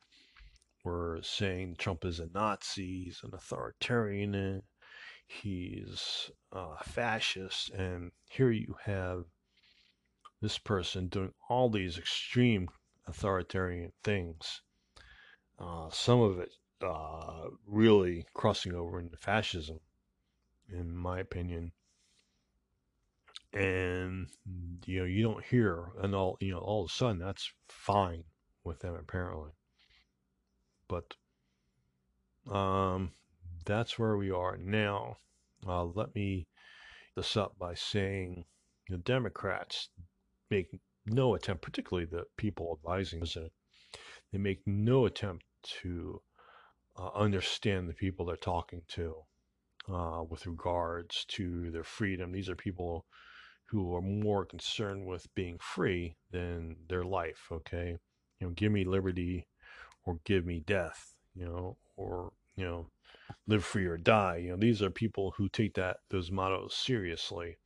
were 0.85 1.19
saying 1.21 1.75
Trump 1.77 2.05
is 2.05 2.21
a 2.21 2.29
Nazi, 2.33 3.03
he's 3.05 3.19
an 3.23 3.31
authoritarian, 3.33 4.61
he's 5.27 6.31
a 6.53 6.81
fascist, 6.83 7.71
and 7.71 8.11
here 8.29 8.51
you 8.51 8.77
have 8.85 9.25
this 10.41 10.57
person 10.57 11.07
doing 11.07 11.33
all 11.49 11.69
these 11.69 11.97
extreme 11.97 12.69
authoritarian 13.07 13.91
things 14.03 14.61
uh, 15.59 15.89
some 15.89 16.21
of 16.21 16.39
it 16.39 16.51
uh, 16.81 17.47
really 17.65 18.25
crossing 18.33 18.73
over 18.73 18.99
into 18.99 19.17
fascism, 19.17 19.79
in 20.69 20.95
my 20.95 21.19
opinion. 21.19 21.71
And 23.53 24.27
you 24.85 24.99
know, 24.99 25.05
you 25.05 25.23
don't 25.23 25.45
hear, 25.45 25.91
and 26.01 26.13
all 26.13 26.37
you 26.41 26.51
know, 26.51 26.59
all 26.59 26.83
of 26.83 26.91
a 26.91 26.93
sudden, 26.93 27.19
that's 27.19 27.49
fine 27.69 28.25
with 28.63 28.79
them 28.79 28.95
apparently. 28.95 29.51
But 30.87 31.15
um, 32.51 33.11
that's 33.65 33.97
where 33.97 34.17
we 34.17 34.31
are 34.31 34.57
now. 34.57 35.17
Uh, 35.67 35.85
let 35.85 36.13
me 36.15 36.47
this 37.15 37.37
up 37.37 37.57
by 37.57 37.73
saying 37.73 38.45
the 38.89 38.97
Democrats 38.97 39.89
make 40.51 40.67
no 41.05 41.35
attempt, 41.35 41.63
particularly 41.63 42.05
the 42.05 42.25
people 42.37 42.77
advising 42.77 43.19
the 43.19 43.25
president, 43.25 43.53
they 44.31 44.37
make 44.37 44.61
no 44.65 45.05
attempt 45.05 45.45
to 45.81 46.21
uh, 46.97 47.09
understand 47.15 47.89
the 47.89 47.93
people 47.93 48.25
they're 48.25 48.35
talking 48.35 48.81
to 48.89 49.15
uh, 49.91 50.23
with 50.29 50.45
regards 50.45 51.25
to 51.25 51.71
their 51.71 51.83
freedom. 51.83 52.31
These 52.31 52.49
are 52.49 52.55
people 52.55 53.05
who 53.65 53.95
are 53.95 54.01
more 54.01 54.45
concerned 54.45 55.05
with 55.05 55.33
being 55.35 55.57
free 55.59 56.15
than 56.31 56.75
their 56.87 57.03
life. 57.03 57.47
Okay, 57.51 57.97
you 58.39 58.47
know, 58.47 58.53
give 58.53 58.71
me 58.71 58.83
liberty 58.83 59.47
or 60.05 60.19
give 60.23 60.45
me 60.45 60.59
death. 60.59 61.13
You 61.35 61.45
know, 61.45 61.77
or 61.97 62.31
you 62.55 62.65
know, 62.65 62.87
live 63.47 63.63
free 63.63 63.85
or 63.85 63.97
die. 63.97 64.37
You 64.37 64.51
know, 64.51 64.57
these 64.57 64.81
are 64.81 64.89
people 64.89 65.33
who 65.37 65.49
take 65.49 65.73
that 65.75 65.97
those 66.09 66.31
mottos 66.31 66.75
seriously. 66.75 67.57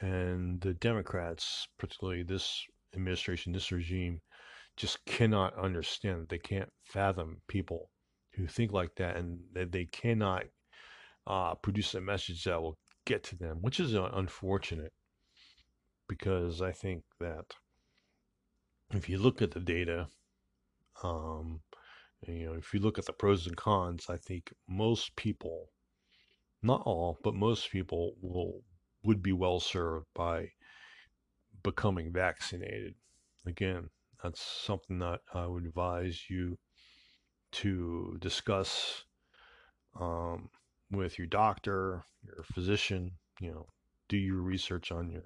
And 0.00 0.60
the 0.60 0.74
Democrats, 0.74 1.68
particularly 1.78 2.22
this 2.22 2.64
administration, 2.94 3.52
this 3.52 3.72
regime, 3.72 4.20
just 4.76 5.04
cannot 5.04 5.56
understand. 5.58 6.28
They 6.28 6.38
can't 6.38 6.70
fathom 6.84 7.40
people 7.48 7.90
who 8.32 8.46
think 8.46 8.72
like 8.72 8.94
that, 8.96 9.16
and 9.16 9.40
they, 9.52 9.64
they 9.64 9.84
cannot 9.86 10.44
uh, 11.26 11.54
produce 11.56 11.94
a 11.94 12.00
message 12.00 12.44
that 12.44 12.60
will 12.62 12.78
get 13.04 13.24
to 13.24 13.36
them, 13.36 13.58
which 13.60 13.80
is 13.80 13.94
uh, 13.94 14.10
unfortunate 14.14 14.92
because 16.08 16.62
I 16.62 16.72
think 16.72 17.04
that 17.20 17.44
if 18.92 19.08
you 19.08 19.18
look 19.18 19.42
at 19.42 19.50
the 19.50 19.60
data, 19.60 20.08
um, 21.02 21.60
you 22.26 22.46
know, 22.46 22.54
if 22.54 22.74
you 22.74 22.80
look 22.80 22.98
at 22.98 23.06
the 23.06 23.12
pros 23.12 23.46
and 23.46 23.56
cons, 23.56 24.06
I 24.08 24.16
think 24.16 24.52
most 24.68 25.14
people, 25.16 25.70
not 26.62 26.82
all, 26.84 27.18
but 27.22 27.34
most 27.34 27.70
people 27.70 28.14
will 28.20 28.62
would 29.04 29.22
be 29.22 29.32
well 29.32 29.60
served 29.60 30.06
by 30.14 30.50
becoming 31.62 32.12
vaccinated. 32.12 32.94
Again, 33.46 33.90
that's 34.22 34.40
something 34.40 34.98
that 34.98 35.20
I 35.32 35.46
would 35.46 35.64
advise 35.64 36.28
you 36.28 36.58
to 37.52 38.16
discuss 38.20 39.04
um, 39.98 40.50
with 40.90 41.18
your 41.18 41.28
doctor, 41.28 42.04
your 42.24 42.44
physician. 42.52 43.12
You 43.40 43.52
know, 43.52 43.66
do 44.08 44.16
your 44.16 44.40
research 44.40 44.90
on 44.90 45.10
your, 45.10 45.22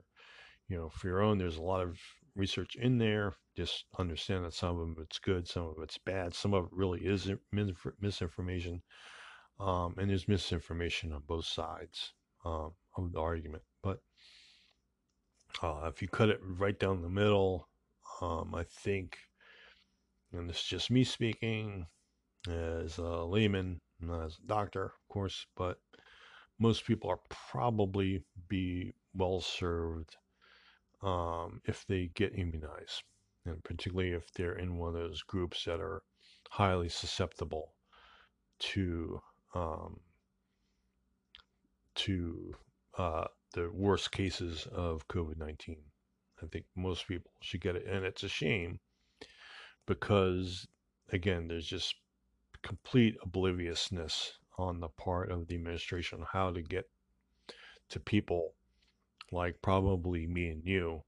you 0.68 0.76
know, 0.76 0.90
for 0.90 1.08
your 1.08 1.22
own. 1.22 1.38
There's 1.38 1.56
a 1.56 1.62
lot 1.62 1.82
of 1.82 1.98
research 2.34 2.76
in 2.76 2.98
there. 2.98 3.34
Just 3.56 3.84
understand 3.98 4.44
that 4.44 4.54
some 4.54 4.78
of 4.78 5.02
it's 5.02 5.18
good, 5.18 5.46
some 5.46 5.66
of 5.66 5.76
it's 5.82 5.98
bad, 5.98 6.34
some 6.34 6.54
of 6.54 6.64
it 6.64 6.70
really 6.72 7.00
is 7.00 7.30
misinformation, 8.00 8.82
um, 9.60 9.94
and 9.98 10.08
there's 10.08 10.28
misinformation 10.28 11.12
on 11.12 11.22
both 11.26 11.44
sides 11.44 12.14
um, 12.44 12.72
of 12.96 13.12
the 13.12 13.20
argument. 13.20 13.62
But 13.82 14.00
uh, 15.62 15.82
if 15.92 16.00
you 16.00 16.08
cut 16.08 16.30
it 16.30 16.40
right 16.42 16.78
down 16.78 17.02
the 17.02 17.08
middle, 17.08 17.68
um, 18.20 18.54
I 18.54 18.64
think, 18.64 19.18
and 20.32 20.48
this 20.48 20.58
is 20.58 20.64
just 20.64 20.90
me 20.90 21.04
speaking 21.04 21.86
as 22.48 22.98
a 22.98 23.24
layman, 23.24 23.80
not 24.00 24.24
as 24.24 24.38
a 24.42 24.46
doctor, 24.46 24.84
of 24.86 25.08
course, 25.08 25.46
but 25.56 25.78
most 26.58 26.86
people 26.86 27.10
are 27.10 27.20
probably 27.28 28.24
be 28.48 28.92
well 29.14 29.40
served 29.40 30.16
um, 31.02 31.60
if 31.64 31.84
they 31.86 32.10
get 32.14 32.38
immunized, 32.38 33.02
and 33.44 33.62
particularly 33.64 34.12
if 34.12 34.32
they're 34.32 34.58
in 34.58 34.78
one 34.78 34.94
of 34.94 35.00
those 35.00 35.22
groups 35.22 35.64
that 35.64 35.80
are 35.80 36.02
highly 36.50 36.88
susceptible 36.88 37.72
to 38.58 39.20
um, 39.54 40.00
to 41.94 42.54
uh, 42.98 43.24
the 43.54 43.70
worst 43.72 44.12
cases 44.12 44.66
of 44.72 45.06
COVID 45.08 45.38
nineteen. 45.38 45.82
I 46.42 46.46
think 46.46 46.64
most 46.74 47.06
people 47.06 47.30
should 47.40 47.60
get 47.60 47.76
it, 47.76 47.86
and 47.86 48.04
it's 48.04 48.24
a 48.24 48.28
shame 48.28 48.80
because 49.86 50.66
again, 51.10 51.48
there's 51.48 51.66
just 51.66 51.94
complete 52.62 53.16
obliviousness 53.22 54.38
on 54.58 54.80
the 54.80 54.88
part 54.88 55.30
of 55.30 55.46
the 55.46 55.54
administration 55.54 56.20
on 56.20 56.26
how 56.32 56.52
to 56.52 56.62
get 56.62 56.88
to 57.88 58.00
people 58.00 58.54
like 59.32 59.60
probably 59.62 60.26
me 60.26 60.48
and 60.48 60.64
you 60.64 61.02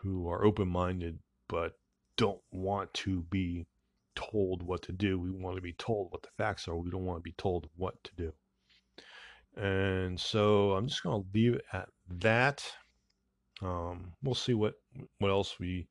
who 0.00 0.28
are 0.28 0.44
open 0.44 0.68
minded 0.68 1.18
but 1.48 1.72
don't 2.16 2.40
want 2.52 2.92
to 2.94 3.22
be 3.30 3.66
told 4.14 4.62
what 4.62 4.82
to 4.82 4.92
do. 4.92 5.18
We 5.18 5.30
want 5.30 5.56
to 5.56 5.62
be 5.62 5.74
told 5.74 6.10
what 6.10 6.22
the 6.22 6.28
facts 6.36 6.68
are. 6.68 6.76
We 6.76 6.90
don't 6.90 7.04
want 7.04 7.18
to 7.18 7.22
be 7.22 7.34
told 7.38 7.68
what 7.76 8.02
to 8.04 8.10
do. 8.16 8.32
And 9.56 10.18
so 10.20 10.72
I'm 10.72 10.88
just 10.88 11.02
going 11.02 11.22
to 11.22 11.28
leave 11.32 11.54
it 11.54 11.64
at 11.72 11.88
that. 12.18 12.64
Um, 13.62 14.12
we'll 14.22 14.34
see 14.34 14.54
what 14.54 14.74
what 15.18 15.30
else 15.30 15.58
we 15.58 15.88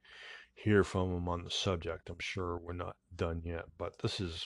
hear 0.54 0.84
from 0.84 1.12
them 1.12 1.28
on 1.28 1.44
the 1.44 1.52
subject. 1.52 2.10
I'm 2.10 2.20
sure 2.20 2.58
we're 2.58 2.74
not 2.74 2.96
done 3.16 3.42
yet, 3.44 3.66
but 3.78 3.94
this 4.02 4.20
is 4.20 4.46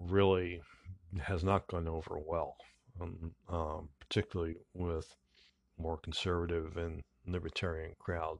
really 0.00 0.60
has 1.20 1.44
not 1.44 1.68
gone 1.68 1.88
over 1.88 2.18
well, 2.18 2.56
um, 3.00 3.32
um, 3.48 3.88
particularly 4.00 4.56
with 4.74 5.14
more 5.80 5.98
conservative 5.98 6.76
and 6.76 7.02
libertarian 7.26 7.94
crowd 7.98 8.38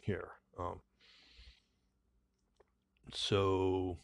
here. 0.00 0.28
Um, 0.58 0.80
so, 3.12 3.98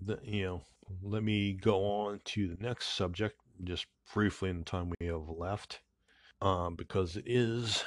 the, 0.00 0.18
you 0.22 0.44
know, 0.44 0.62
let 1.02 1.22
me 1.22 1.52
go 1.52 1.84
on 1.84 2.20
to 2.24 2.48
the 2.48 2.62
next 2.62 2.96
subject 2.96 3.40
just 3.64 3.86
briefly 4.12 4.50
in 4.50 4.58
the 4.58 4.64
time 4.64 4.92
we 5.00 5.06
have 5.06 5.28
left, 5.28 5.80
um, 6.40 6.74
because 6.74 7.16
it 7.16 7.24
is 7.26 7.84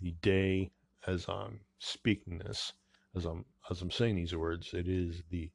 the 0.00 0.12
day 0.22 0.70
as 1.06 1.28
I'm 1.28 1.60
speaking 1.78 2.38
this, 2.38 2.72
as 3.16 3.24
I'm 3.24 3.44
as 3.70 3.82
I'm 3.82 3.90
saying 3.90 4.16
these 4.16 4.34
words, 4.34 4.72
it 4.74 4.88
is 4.88 5.22
the 5.30 5.50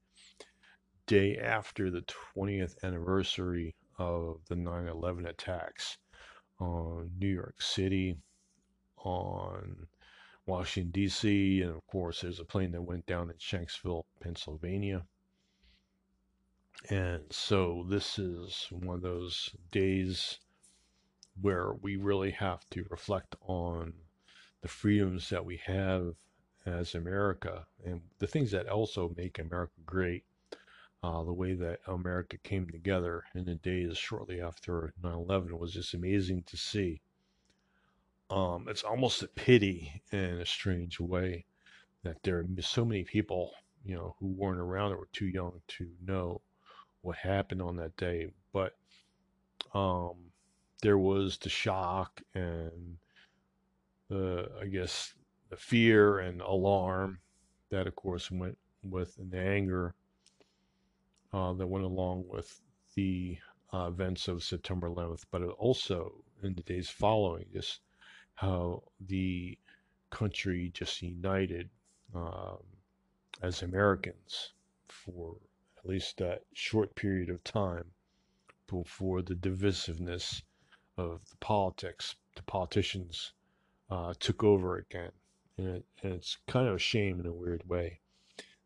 day 1.08 1.38
after 1.38 1.92
the 1.92 2.04
20th 2.36 2.76
anniversary 2.84 3.76
of 3.98 4.42
the 4.50 4.56
9/11 4.56 5.28
attacks 5.28 5.98
on 6.60 7.12
New 7.20 7.28
York 7.28 7.62
City, 7.62 8.18
on 8.98 9.88
Washington, 10.46 10.92
D.C., 10.92 11.62
and 11.62 11.72
of 11.72 11.86
course, 11.88 12.22
there's 12.22 12.40
a 12.40 12.46
plane 12.46 12.72
that 12.72 12.82
went 12.82 13.06
down 13.06 13.30
in 13.30 13.36
Shanksville, 13.38 14.04
Pennsylvania. 14.20 15.06
And 16.90 17.24
so, 17.32 17.86
this 17.90 18.20
is 18.20 18.68
one 18.70 18.98
of 18.98 19.02
those 19.02 19.56
days 19.72 20.40
where 21.42 21.74
we 21.82 21.96
really 21.96 22.32
have 22.32 22.70
to 22.72 22.86
reflect 22.90 23.36
on 23.42 23.94
the 24.62 24.68
freedoms 24.68 25.30
that 25.30 25.46
we 25.46 25.58
have 25.66 26.16
as 26.66 26.96
America 26.96 27.66
and 27.84 28.02
the 28.20 28.28
things 28.28 28.52
that 28.52 28.68
also 28.68 29.14
make 29.16 29.40
America 29.40 29.74
great 29.86 30.24
uh, 31.06 31.24
the 31.24 31.34
way 31.34 31.54
that 31.54 31.80
America 31.86 32.36
came 32.40 32.68
together 32.68 33.24
in 33.36 33.46
the 33.46 33.54
days 33.56 33.96
shortly 33.96 34.42
after 34.42 34.92
9 35.04 35.14
11 35.14 35.60
was 35.60 35.72
just 35.72 35.94
amazing 35.94 36.42
to 36.48 36.58
see. 36.58 37.00
Um, 38.32 38.66
it's 38.68 38.82
almost 38.82 39.22
a 39.22 39.28
pity 39.28 40.02
in 40.12 40.40
a 40.40 40.46
strange 40.48 41.00
way 41.00 41.46
that 42.02 42.24
there 42.24 42.40
are 42.40 42.62
so 42.62 42.84
many 42.84 43.04
people, 43.04 43.52
you 43.84 43.94
know, 43.94 44.16
who 44.20 44.28
weren't 44.28 44.60
around 44.60 44.94
or 44.94 44.98
were 44.98 45.10
too 45.14 45.28
young 45.28 45.62
to 45.68 45.88
know 46.04 46.42
what 47.02 47.18
happened 47.18 47.62
on 47.62 47.76
that 47.76 47.96
day. 47.98 48.32
But 48.52 48.76
um, 49.76 50.16
there 50.82 50.98
was 50.98 51.38
the 51.38 51.50
shock 51.50 52.20
and 52.34 52.98
the, 54.10 54.50
I 54.60 54.66
guess, 54.66 55.14
the 55.52 55.58
fear 55.58 56.18
and 56.18 56.42
alarm 56.42 57.20
that, 57.70 57.86
of 57.86 57.96
course, 57.96 58.32
went 58.32 58.58
with 58.82 59.16
the 59.30 59.38
anger 59.38 59.94
uh, 61.36 61.52
that 61.52 61.68
went 61.68 61.84
along 61.84 62.24
with 62.30 62.62
the 62.96 63.38
uh, 63.74 63.88
events 63.90 64.30
of 64.30 64.42
September 64.42 64.90
11th, 64.90 65.26
but 65.32 65.42
also 65.42 66.24
in 66.44 66.54
the 66.54 66.64
days 66.64 66.90
following, 66.90 67.46
just 67.52 67.82
how 68.36 68.82
the 69.02 69.58
country 70.12 70.72
just 70.74 71.02
united 71.02 71.70
um, 72.16 72.60
as 73.42 73.64
Americans 73.64 74.54
for 74.88 75.36
at 75.78 75.86
least 75.86 76.16
that 76.18 76.44
short 76.54 76.96
period 76.96 77.30
of 77.30 77.44
time 77.44 77.84
before 78.68 79.22
the 79.22 79.36
divisiveness 79.36 80.42
of 80.98 81.20
the 81.30 81.38
politics, 81.42 82.16
the 82.38 82.44
politicians 82.44 83.34
uh, 83.90 84.14
took 84.22 84.42
over 84.42 84.78
again. 84.78 85.12
And, 85.58 85.68
it, 85.68 85.86
and 86.02 86.14
it's 86.14 86.38
kind 86.48 86.70
of 86.70 86.76
a 86.76 86.80
shame 86.80 87.20
in 87.20 87.26
a 87.26 87.34
weird 87.34 87.68
way 87.68 88.00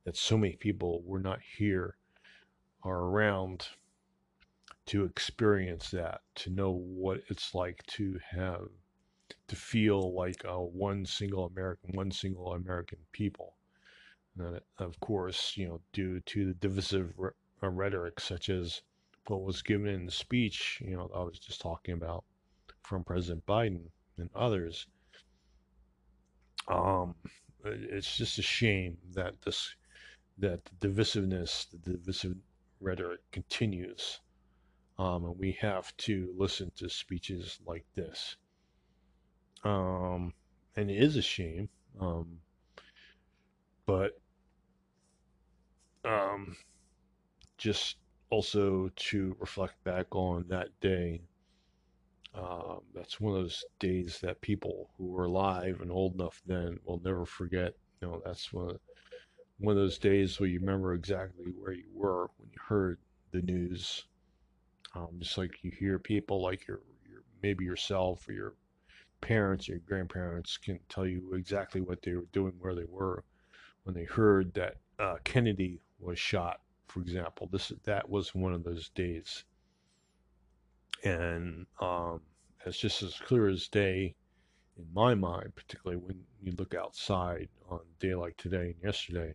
that 0.04 0.16
so 0.16 0.38
many 0.38 0.56
people 0.56 1.02
were 1.04 1.20
not 1.20 1.40
here 1.58 1.96
are 2.84 3.00
around 3.00 3.68
to 4.88 5.06
experience 5.06 5.92
that, 5.92 6.22
to 6.36 6.50
know 6.50 6.72
what 6.72 7.22
it's 7.30 7.54
like 7.54 7.84
to 7.86 8.20
have, 8.32 8.68
to 9.48 9.56
feel 9.56 10.14
like 10.14 10.44
a 10.46 10.60
one 10.60 11.06
single 11.06 11.46
American, 11.46 11.92
one 11.94 12.12
single 12.12 12.54
American 12.54 12.98
people. 13.12 13.54
And 14.38 14.60
of 14.78 15.00
course, 15.00 15.58
you 15.58 15.68
know, 15.68 15.82
due 15.94 16.22
to 16.22 16.46
the 16.46 16.54
divisive 16.54 17.14
re- 17.18 17.32
uh, 17.62 17.70
rhetoric 17.70 18.20
such 18.20 18.50
as 18.50 18.82
what 19.28 19.44
was 19.44 19.62
given 19.62 19.88
in 19.88 20.06
the 20.06 20.12
speech, 20.12 20.82
you 20.84 20.96
know, 20.96 21.12
I 21.14 21.20
was 21.20 21.38
just 21.38 21.62
talking 21.62 21.94
about 21.94 22.24
from 22.84 23.04
President 23.04 23.46
Biden 23.46 23.84
and 24.18 24.30
others. 24.36 24.88
Um, 26.68 27.16
it's 27.64 28.18
just 28.18 28.40
a 28.40 28.44
shame 28.44 28.98
that 29.14 29.42
this, 29.44 29.76
that 30.38 30.62
the 30.66 30.88
divisiveness, 30.88 31.68
the 31.70 31.92
divisive 31.92 32.36
rhetoric 32.80 33.20
continues. 33.32 34.20
Um, 34.98 35.26
and 35.26 35.40
we 35.40 35.58
have 35.62 35.96
to 35.98 36.34
listen 36.38 36.72
to 36.76 36.90
speeches 36.90 37.60
like 37.66 37.86
this. 37.96 38.36
Um, 39.64 40.34
and 40.76 40.90
it 40.90 41.02
is 41.02 41.16
a 41.16 41.22
shame. 41.22 41.70
Um, 42.00 42.40
but 43.86 44.20
um, 46.06 46.56
just 47.58 47.98
also 48.30 48.90
to 48.96 49.36
reflect 49.40 49.84
back 49.84 50.16
on 50.16 50.46
that 50.50 50.68
day. 50.82 51.22
Um, 52.34 52.82
that's 52.94 53.20
one 53.20 53.36
of 53.36 53.42
those 53.42 53.64
days 53.80 54.20
that 54.22 54.40
people 54.42 54.92
who 54.98 55.08
were 55.08 55.26
alive 55.26 55.80
and 55.82 55.92
old 55.92 56.14
enough 56.14 56.42
then 56.46 56.80
will 56.86 57.02
never 57.04 57.26
forget. 57.26 57.74
You 58.02 58.08
know, 58.08 58.22
that's 58.24 58.54
one 58.54 58.78
one 59.60 59.76
of 59.76 59.82
those 59.82 59.98
days 59.98 60.40
where 60.40 60.50
you 60.50 60.60
remember 60.60 60.94
exactly 60.94 61.46
where 61.60 61.74
you 61.74 61.90
were 61.94 62.30
when 62.38 62.50
you 62.52 62.60
heard 62.68 62.98
the 63.32 63.42
news. 63.42 64.06
Um, 64.96 65.10
just 65.20 65.38
like 65.38 65.64
you 65.64 65.72
hear 65.72 66.00
people 66.00 66.42
like 66.42 66.66
your, 66.68 66.80
your 67.10 67.22
maybe 67.44 67.66
yourself 67.66 68.28
or 68.28 68.32
your 68.32 68.54
parents 69.22 69.68
or 69.68 69.74
your 69.74 69.82
grandparents 69.82 70.58
can 70.58 70.80
tell 70.90 71.06
you 71.06 71.34
exactly 71.34 71.82
what 71.82 72.02
they 72.02 72.14
were 72.14 72.26
doing, 72.32 72.54
where 72.60 72.74
they 72.74 72.86
were 72.90 73.24
when 73.84 73.94
they 73.94 74.06
heard 74.06 74.54
that 74.54 74.78
uh, 74.98 75.18
Kennedy 75.24 75.80
was 76.00 76.18
shot, 76.18 76.62
for 76.88 77.02
example. 77.02 77.48
This 77.52 77.72
that 77.84 78.10
was 78.10 78.34
one 78.34 78.54
of 78.54 78.64
those 78.64 78.90
days, 78.90 79.44
and 81.04 81.66
um, 81.82 82.22
it's 82.66 82.78
just 82.80 83.04
as 83.04 83.16
clear 83.16 83.48
as 83.48 83.68
day 83.68 84.16
in 84.78 84.86
my 84.94 85.14
mind, 85.14 85.54
particularly 85.56 86.02
when 86.02 86.24
you 86.42 86.54
look 86.58 86.74
outside 86.74 87.50
on 87.70 87.80
a 87.80 88.02
day 88.02 88.16
like 88.16 88.38
today 88.38 88.74
and 88.74 88.84
yesterday. 88.84 89.34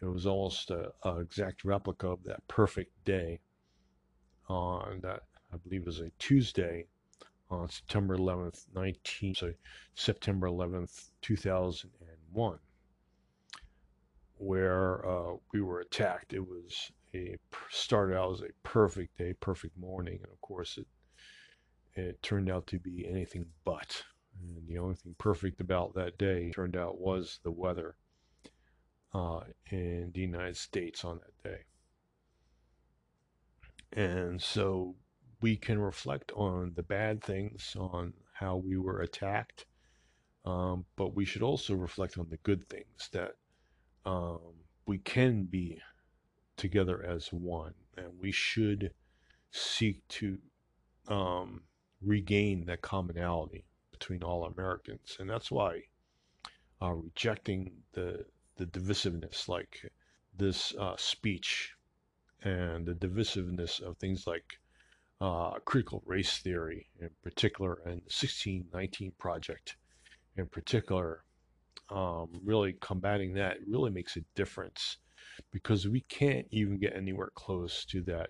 It 0.00 0.06
was 0.06 0.26
almost 0.26 0.70
a, 0.70 0.92
a 1.04 1.18
exact 1.18 1.64
replica 1.64 2.08
of 2.08 2.22
that 2.24 2.46
perfect 2.48 2.92
day 3.04 3.40
on 4.48 5.00
that 5.00 5.22
I 5.52 5.56
believe 5.56 5.86
was 5.86 6.00
a 6.00 6.10
Tuesday 6.18 6.86
on 7.50 7.68
September 7.68 8.16
11th, 8.16 8.66
19 8.74 9.34
so 9.34 9.52
September 9.94 10.48
11th, 10.48 11.10
2001 11.22 12.58
where 14.38 15.06
uh, 15.08 15.34
we 15.52 15.60
were 15.60 15.80
attacked. 15.80 16.32
It 16.32 16.46
was 16.46 16.92
a 17.14 17.36
started 17.70 18.16
out 18.16 18.34
as 18.34 18.40
a 18.42 18.52
perfect 18.62 19.16
day, 19.18 19.32
perfect 19.32 19.76
morning, 19.78 20.18
and 20.22 20.32
of 20.32 20.40
course 20.40 20.78
it 20.78 20.86
it 21.94 22.22
turned 22.22 22.50
out 22.50 22.66
to 22.68 22.78
be 22.78 23.06
anything 23.08 23.46
but. 23.64 24.04
And 24.38 24.68
the 24.68 24.76
only 24.78 24.96
thing 24.96 25.14
perfect 25.16 25.60
about 25.60 25.94
that 25.94 26.18
day 26.18 26.50
turned 26.50 26.76
out 26.76 27.00
was 27.00 27.40
the 27.42 27.50
weather 27.50 27.96
uh, 29.16 29.40
in 29.70 30.10
the 30.12 30.20
United 30.20 30.56
States 30.56 31.04
on 31.04 31.18
that 31.18 31.50
day. 31.50 31.60
And 33.92 34.42
so 34.42 34.94
we 35.40 35.56
can 35.56 35.78
reflect 35.78 36.32
on 36.32 36.72
the 36.74 36.82
bad 36.82 37.22
things, 37.22 37.74
on 37.78 38.12
how 38.34 38.56
we 38.56 38.76
were 38.76 39.00
attacked, 39.00 39.64
um, 40.44 40.84
but 40.96 41.14
we 41.16 41.24
should 41.24 41.42
also 41.42 41.74
reflect 41.74 42.18
on 42.18 42.26
the 42.28 42.36
good 42.38 42.68
things 42.68 43.08
that 43.12 43.32
um, 44.04 44.40
we 44.86 44.98
can 44.98 45.44
be 45.44 45.80
together 46.58 47.02
as 47.02 47.28
one, 47.32 47.74
and 47.96 48.08
we 48.20 48.32
should 48.32 48.90
seek 49.50 50.06
to 50.08 50.38
um, 51.08 51.62
regain 52.02 52.66
that 52.66 52.82
commonality 52.82 53.64
between 53.92 54.22
all 54.22 54.44
Americans, 54.44 55.16
and 55.18 55.28
that's 55.30 55.50
why 55.50 55.80
uh, 56.82 56.92
rejecting 56.92 57.72
the 57.92 58.26
the 58.56 58.66
divisiveness, 58.66 59.48
like 59.48 59.90
this 60.36 60.74
uh, 60.78 60.96
speech, 60.96 61.74
and 62.42 62.86
the 62.86 62.94
divisiveness 62.94 63.80
of 63.80 63.96
things 63.98 64.26
like 64.26 64.58
uh, 65.20 65.52
critical 65.64 66.02
race 66.06 66.38
theory, 66.38 66.88
in 67.00 67.10
particular, 67.22 67.74
and 67.84 68.02
the 68.02 68.12
1619 68.12 69.12
project, 69.18 69.76
in 70.36 70.46
particular, 70.46 71.24
um, 71.90 72.28
really 72.44 72.74
combating 72.80 73.34
that 73.34 73.58
really 73.66 73.90
makes 73.90 74.16
a 74.16 74.20
difference 74.34 74.98
because 75.52 75.86
we 75.86 76.00
can't 76.02 76.46
even 76.50 76.78
get 76.78 76.96
anywhere 76.96 77.30
close 77.34 77.84
to 77.84 78.02
that 78.02 78.28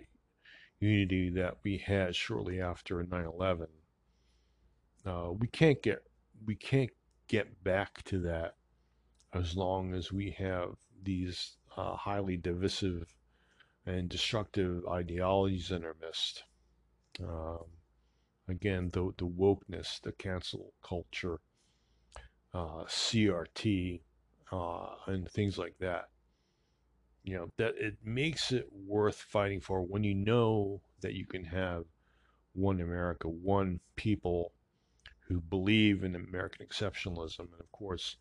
unity 0.81 1.31
that 1.31 1.55
we 1.65 1.79
had 1.79 2.15
shortly 2.15 2.61
after 2.61 3.03
9/11. 3.03 3.67
Uh, 5.05 5.33
we 5.33 5.47
can't 5.49 5.83
get 5.83 6.03
we 6.45 6.55
can't 6.55 6.91
get 7.29 7.63
back 7.65 8.03
to 8.05 8.19
that 8.21 8.57
as 9.37 9.57
long 9.57 9.95
as 9.95 10.13
we 10.13 10.31
have 10.33 10.77
these 11.03 11.57
uh, 11.77 11.97
highly 11.97 12.37
divisive 12.37 13.15
and 13.85 14.09
destructive 14.09 14.85
ideologies 14.89 15.71
in 15.71 15.85
our 15.85 15.97
midst. 16.01 16.45
Um, 17.23 17.65
again, 18.49 18.91
the 18.93 19.13
the 19.17 19.27
wokeness, 19.27 20.01
the 20.03 20.13
cancel 20.13 20.73
culture, 20.83 21.39
uh, 22.53 22.85
CRT, 22.85 24.01
uh, 24.53 24.87
and 25.07 25.31
things 25.31 25.59
like 25.59 25.77
that. 25.79 26.09
You 27.23 27.37
know, 27.37 27.53
that 27.57 27.75
it 27.77 27.97
makes 28.05 28.53
it 28.53 28.69
worth 28.73 29.17
fighting 29.17 29.61
for 29.61 29.83
when 29.83 30.05
you 30.05 30.15
know 30.15 30.81
that 31.01 31.15
you 31.15 31.27
can 31.27 31.45
have 31.45 31.85
one 32.53 32.81
America, 32.81 33.29
one 33.29 33.81
people 33.97 34.53
who 35.29 35.41
believe 35.41 36.05
in 36.05 36.15
American 36.15 36.67
exceptionalism. 36.67 37.41
And 37.41 37.61
of 37.61 37.71
course, 37.73 38.17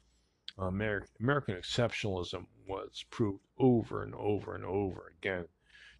American, 0.57 1.09
American 1.19 1.55
exceptionalism 1.55 2.45
was 2.67 3.03
proved 3.09 3.43
over 3.57 4.03
and 4.03 4.15
over 4.15 4.55
and 4.55 4.63
over 4.65 5.13
again 5.17 5.45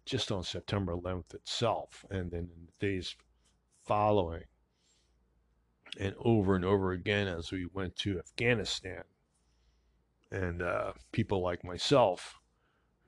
just 0.06 0.30
on 0.30 0.44
September 0.44 0.96
11th 0.96 1.34
itself, 1.34 2.04
and 2.10 2.30
then 2.30 2.48
in 2.54 2.66
the 2.66 2.86
days 2.86 3.16
following 3.84 4.44
and 5.98 6.14
over 6.18 6.54
and 6.54 6.64
over 6.64 6.92
again 6.92 7.26
as 7.26 7.50
we 7.50 7.66
went 7.72 7.96
to 7.96 8.18
Afghanistan. 8.18 9.02
And 10.30 10.62
uh, 10.62 10.92
people 11.12 11.42
like 11.42 11.64
myself, 11.64 12.38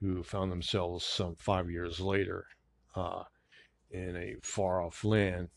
who 0.00 0.22
found 0.22 0.52
themselves 0.52 1.04
some 1.04 1.34
five 1.36 1.70
years 1.70 2.00
later 2.00 2.46
uh, 2.94 3.24
in 3.90 4.16
a 4.16 4.36
far 4.42 4.80
off 4.80 5.04
land 5.04 5.48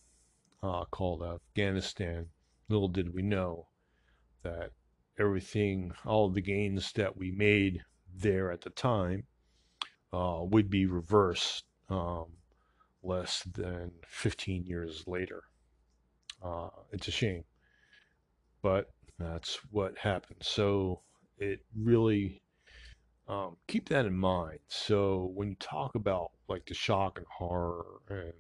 uh, 0.64 0.86
called 0.86 1.24
Afghanistan, 1.24 2.28
little 2.70 2.88
did 2.88 3.14
we 3.14 3.22
know 3.22 3.68
that 4.44 4.72
everything, 5.22 5.92
all 6.06 6.30
the 6.30 6.42
gains 6.42 6.92
that 6.94 7.16
we 7.16 7.32
made 7.32 7.82
there 8.14 8.52
at 8.52 8.62
the 8.62 8.70
time, 8.72 9.24
uh, 10.12 10.40
would 10.42 10.70
be 10.70 10.86
reversed 10.86 11.64
um, 11.90 12.26
less 13.04 13.44
than 13.54 13.92
15 14.08 14.66
years 14.66 15.04
later. 15.08 15.44
Uh, 16.44 16.70
it's 16.92 17.08
a 17.08 17.12
shame, 17.12 17.44
but 18.62 18.92
that's 19.20 19.60
what 19.70 19.98
happened. 19.98 20.40
So 20.42 21.02
it 21.38 21.60
really 21.78 22.42
um, 23.28 23.58
keep 23.68 23.90
that 23.90 24.06
in 24.06 24.16
mind. 24.18 24.60
So 24.68 25.32
when 25.36 25.50
you 25.50 25.56
talk 25.60 25.96
about 25.96 26.32
like 26.50 26.66
the 26.66 26.74
shock 26.74 27.18
and 27.18 27.28
horror 27.30 27.86
and 28.10 28.34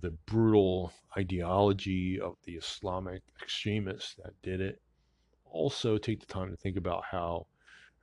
the 0.00 0.10
brutal 0.26 0.92
ideology 1.16 2.20
of 2.20 2.34
the 2.44 2.54
Islamic 2.54 3.22
extremists 3.40 4.16
that 4.16 4.32
did 4.42 4.60
it, 4.60 4.82
also 5.52 5.98
take 5.98 6.20
the 6.20 6.26
time 6.26 6.50
to 6.50 6.56
think 6.56 6.76
about 6.76 7.04
how 7.10 7.46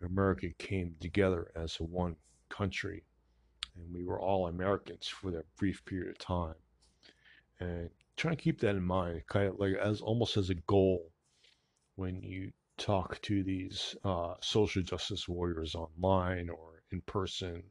America 0.01 0.47
came 0.57 0.95
together 0.99 1.51
as 1.55 1.75
one 1.75 2.15
country 2.49 3.03
and 3.75 3.93
we 3.93 4.03
were 4.03 4.19
all 4.19 4.47
Americans 4.47 5.07
for 5.07 5.31
that 5.31 5.45
brief 5.57 5.83
period 5.85 6.09
of 6.09 6.17
time. 6.17 6.55
And 7.59 7.89
try 8.15 8.31
to 8.31 8.37
keep 8.37 8.59
that 8.61 8.75
in 8.75 8.83
mind, 8.83 9.23
kind 9.27 9.47
of 9.47 9.59
like 9.59 9.73
as 9.73 10.01
almost 10.01 10.37
as 10.37 10.49
a 10.49 10.55
goal 10.55 11.11
when 11.95 12.21
you 12.21 12.51
talk 12.77 13.21
to 13.21 13.43
these 13.43 13.95
uh, 14.03 14.35
social 14.41 14.81
justice 14.81 15.27
warriors 15.27 15.75
online 15.75 16.49
or 16.49 16.83
in 16.91 17.01
person, 17.01 17.63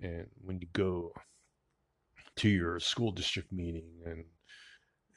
and 0.00 0.26
when 0.42 0.60
you 0.60 0.68
go 0.72 1.12
to 2.36 2.48
your 2.48 2.78
school 2.78 3.10
district 3.10 3.50
meeting 3.50 3.88
and 4.04 4.24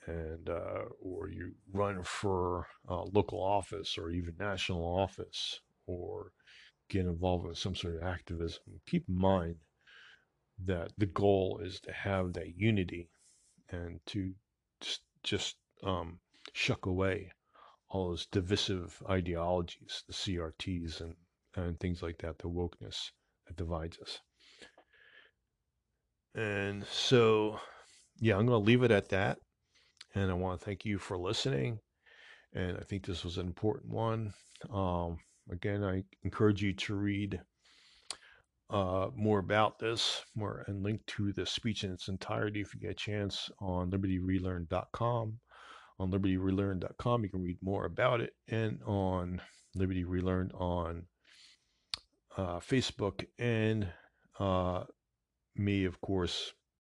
and 0.07 0.49
uh, 0.49 0.85
or 0.99 1.29
you 1.29 1.51
run 1.71 2.03
for 2.03 2.67
uh, 2.89 3.03
local 3.13 3.41
office 3.41 3.97
or 3.97 4.09
even 4.09 4.33
national 4.39 4.83
office 4.83 5.59
or 5.85 6.31
get 6.89 7.05
involved 7.05 7.47
in 7.47 7.55
some 7.55 7.75
sort 7.75 7.95
of 7.95 8.03
activism. 8.03 8.63
Keep 8.87 9.05
in 9.07 9.17
mind 9.17 9.55
that 10.65 10.91
the 10.97 11.05
goal 11.05 11.61
is 11.63 11.79
to 11.81 11.91
have 11.91 12.33
that 12.33 12.57
unity 12.57 13.09
and 13.69 13.99
to 14.07 14.33
just, 14.79 15.01
just 15.23 15.55
um, 15.83 16.19
shuck 16.53 16.85
away 16.85 17.31
all 17.89 18.09
those 18.09 18.25
divisive 18.27 19.01
ideologies, 19.09 20.03
the 20.07 20.13
CRTs 20.13 21.01
and, 21.01 21.15
and 21.55 21.79
things 21.79 22.01
like 22.01 22.17
that, 22.19 22.39
the 22.39 22.47
wokeness 22.47 23.11
that 23.47 23.57
divides 23.57 23.99
us. 23.99 24.19
And 26.33 26.85
so, 26.85 27.59
yeah, 28.19 28.37
I'm 28.37 28.45
going 28.45 28.61
to 28.61 28.65
leave 28.65 28.83
it 28.83 28.91
at 28.91 29.09
that. 29.09 29.39
And 30.15 30.29
I 30.29 30.33
want 30.33 30.59
to 30.59 30.65
thank 30.65 30.85
you 30.85 30.97
for 30.97 31.17
listening. 31.17 31.79
And 32.53 32.77
I 32.77 32.81
think 32.81 33.05
this 33.05 33.23
was 33.23 33.37
an 33.37 33.47
important 33.47 33.91
one. 33.91 34.33
Um, 34.73 35.17
again, 35.49 35.83
I 35.83 36.03
encourage 36.23 36.61
you 36.61 36.73
to 36.73 36.95
read 36.95 37.39
uh, 38.69 39.09
more 39.15 39.39
about 39.39 39.79
this 39.79 40.23
more 40.35 40.63
and 40.67 40.81
link 40.81 41.05
to 41.05 41.33
the 41.33 41.45
speech 41.45 41.83
in 41.83 41.91
its 41.91 42.07
entirety 42.07 42.61
if 42.61 42.73
you 42.73 42.79
get 42.79 42.91
a 42.91 42.95
chance 42.95 43.49
on 43.59 43.91
libertyrelearn.com. 43.91 45.39
On 45.99 46.11
libertyrelearn.com, 46.11 47.23
you 47.23 47.29
can 47.29 47.43
read 47.43 47.57
more 47.61 47.85
about 47.85 48.21
it, 48.21 48.33
and 48.47 48.79
on 48.85 49.41
Liberty 49.75 50.03
Relearned 50.03 50.51
on 50.53 51.05
uh, 52.37 52.59
Facebook 52.59 53.25
and 53.37 53.87
uh, 54.39 54.83
me, 55.55 55.85
of 55.85 56.01
course, 56.01 56.53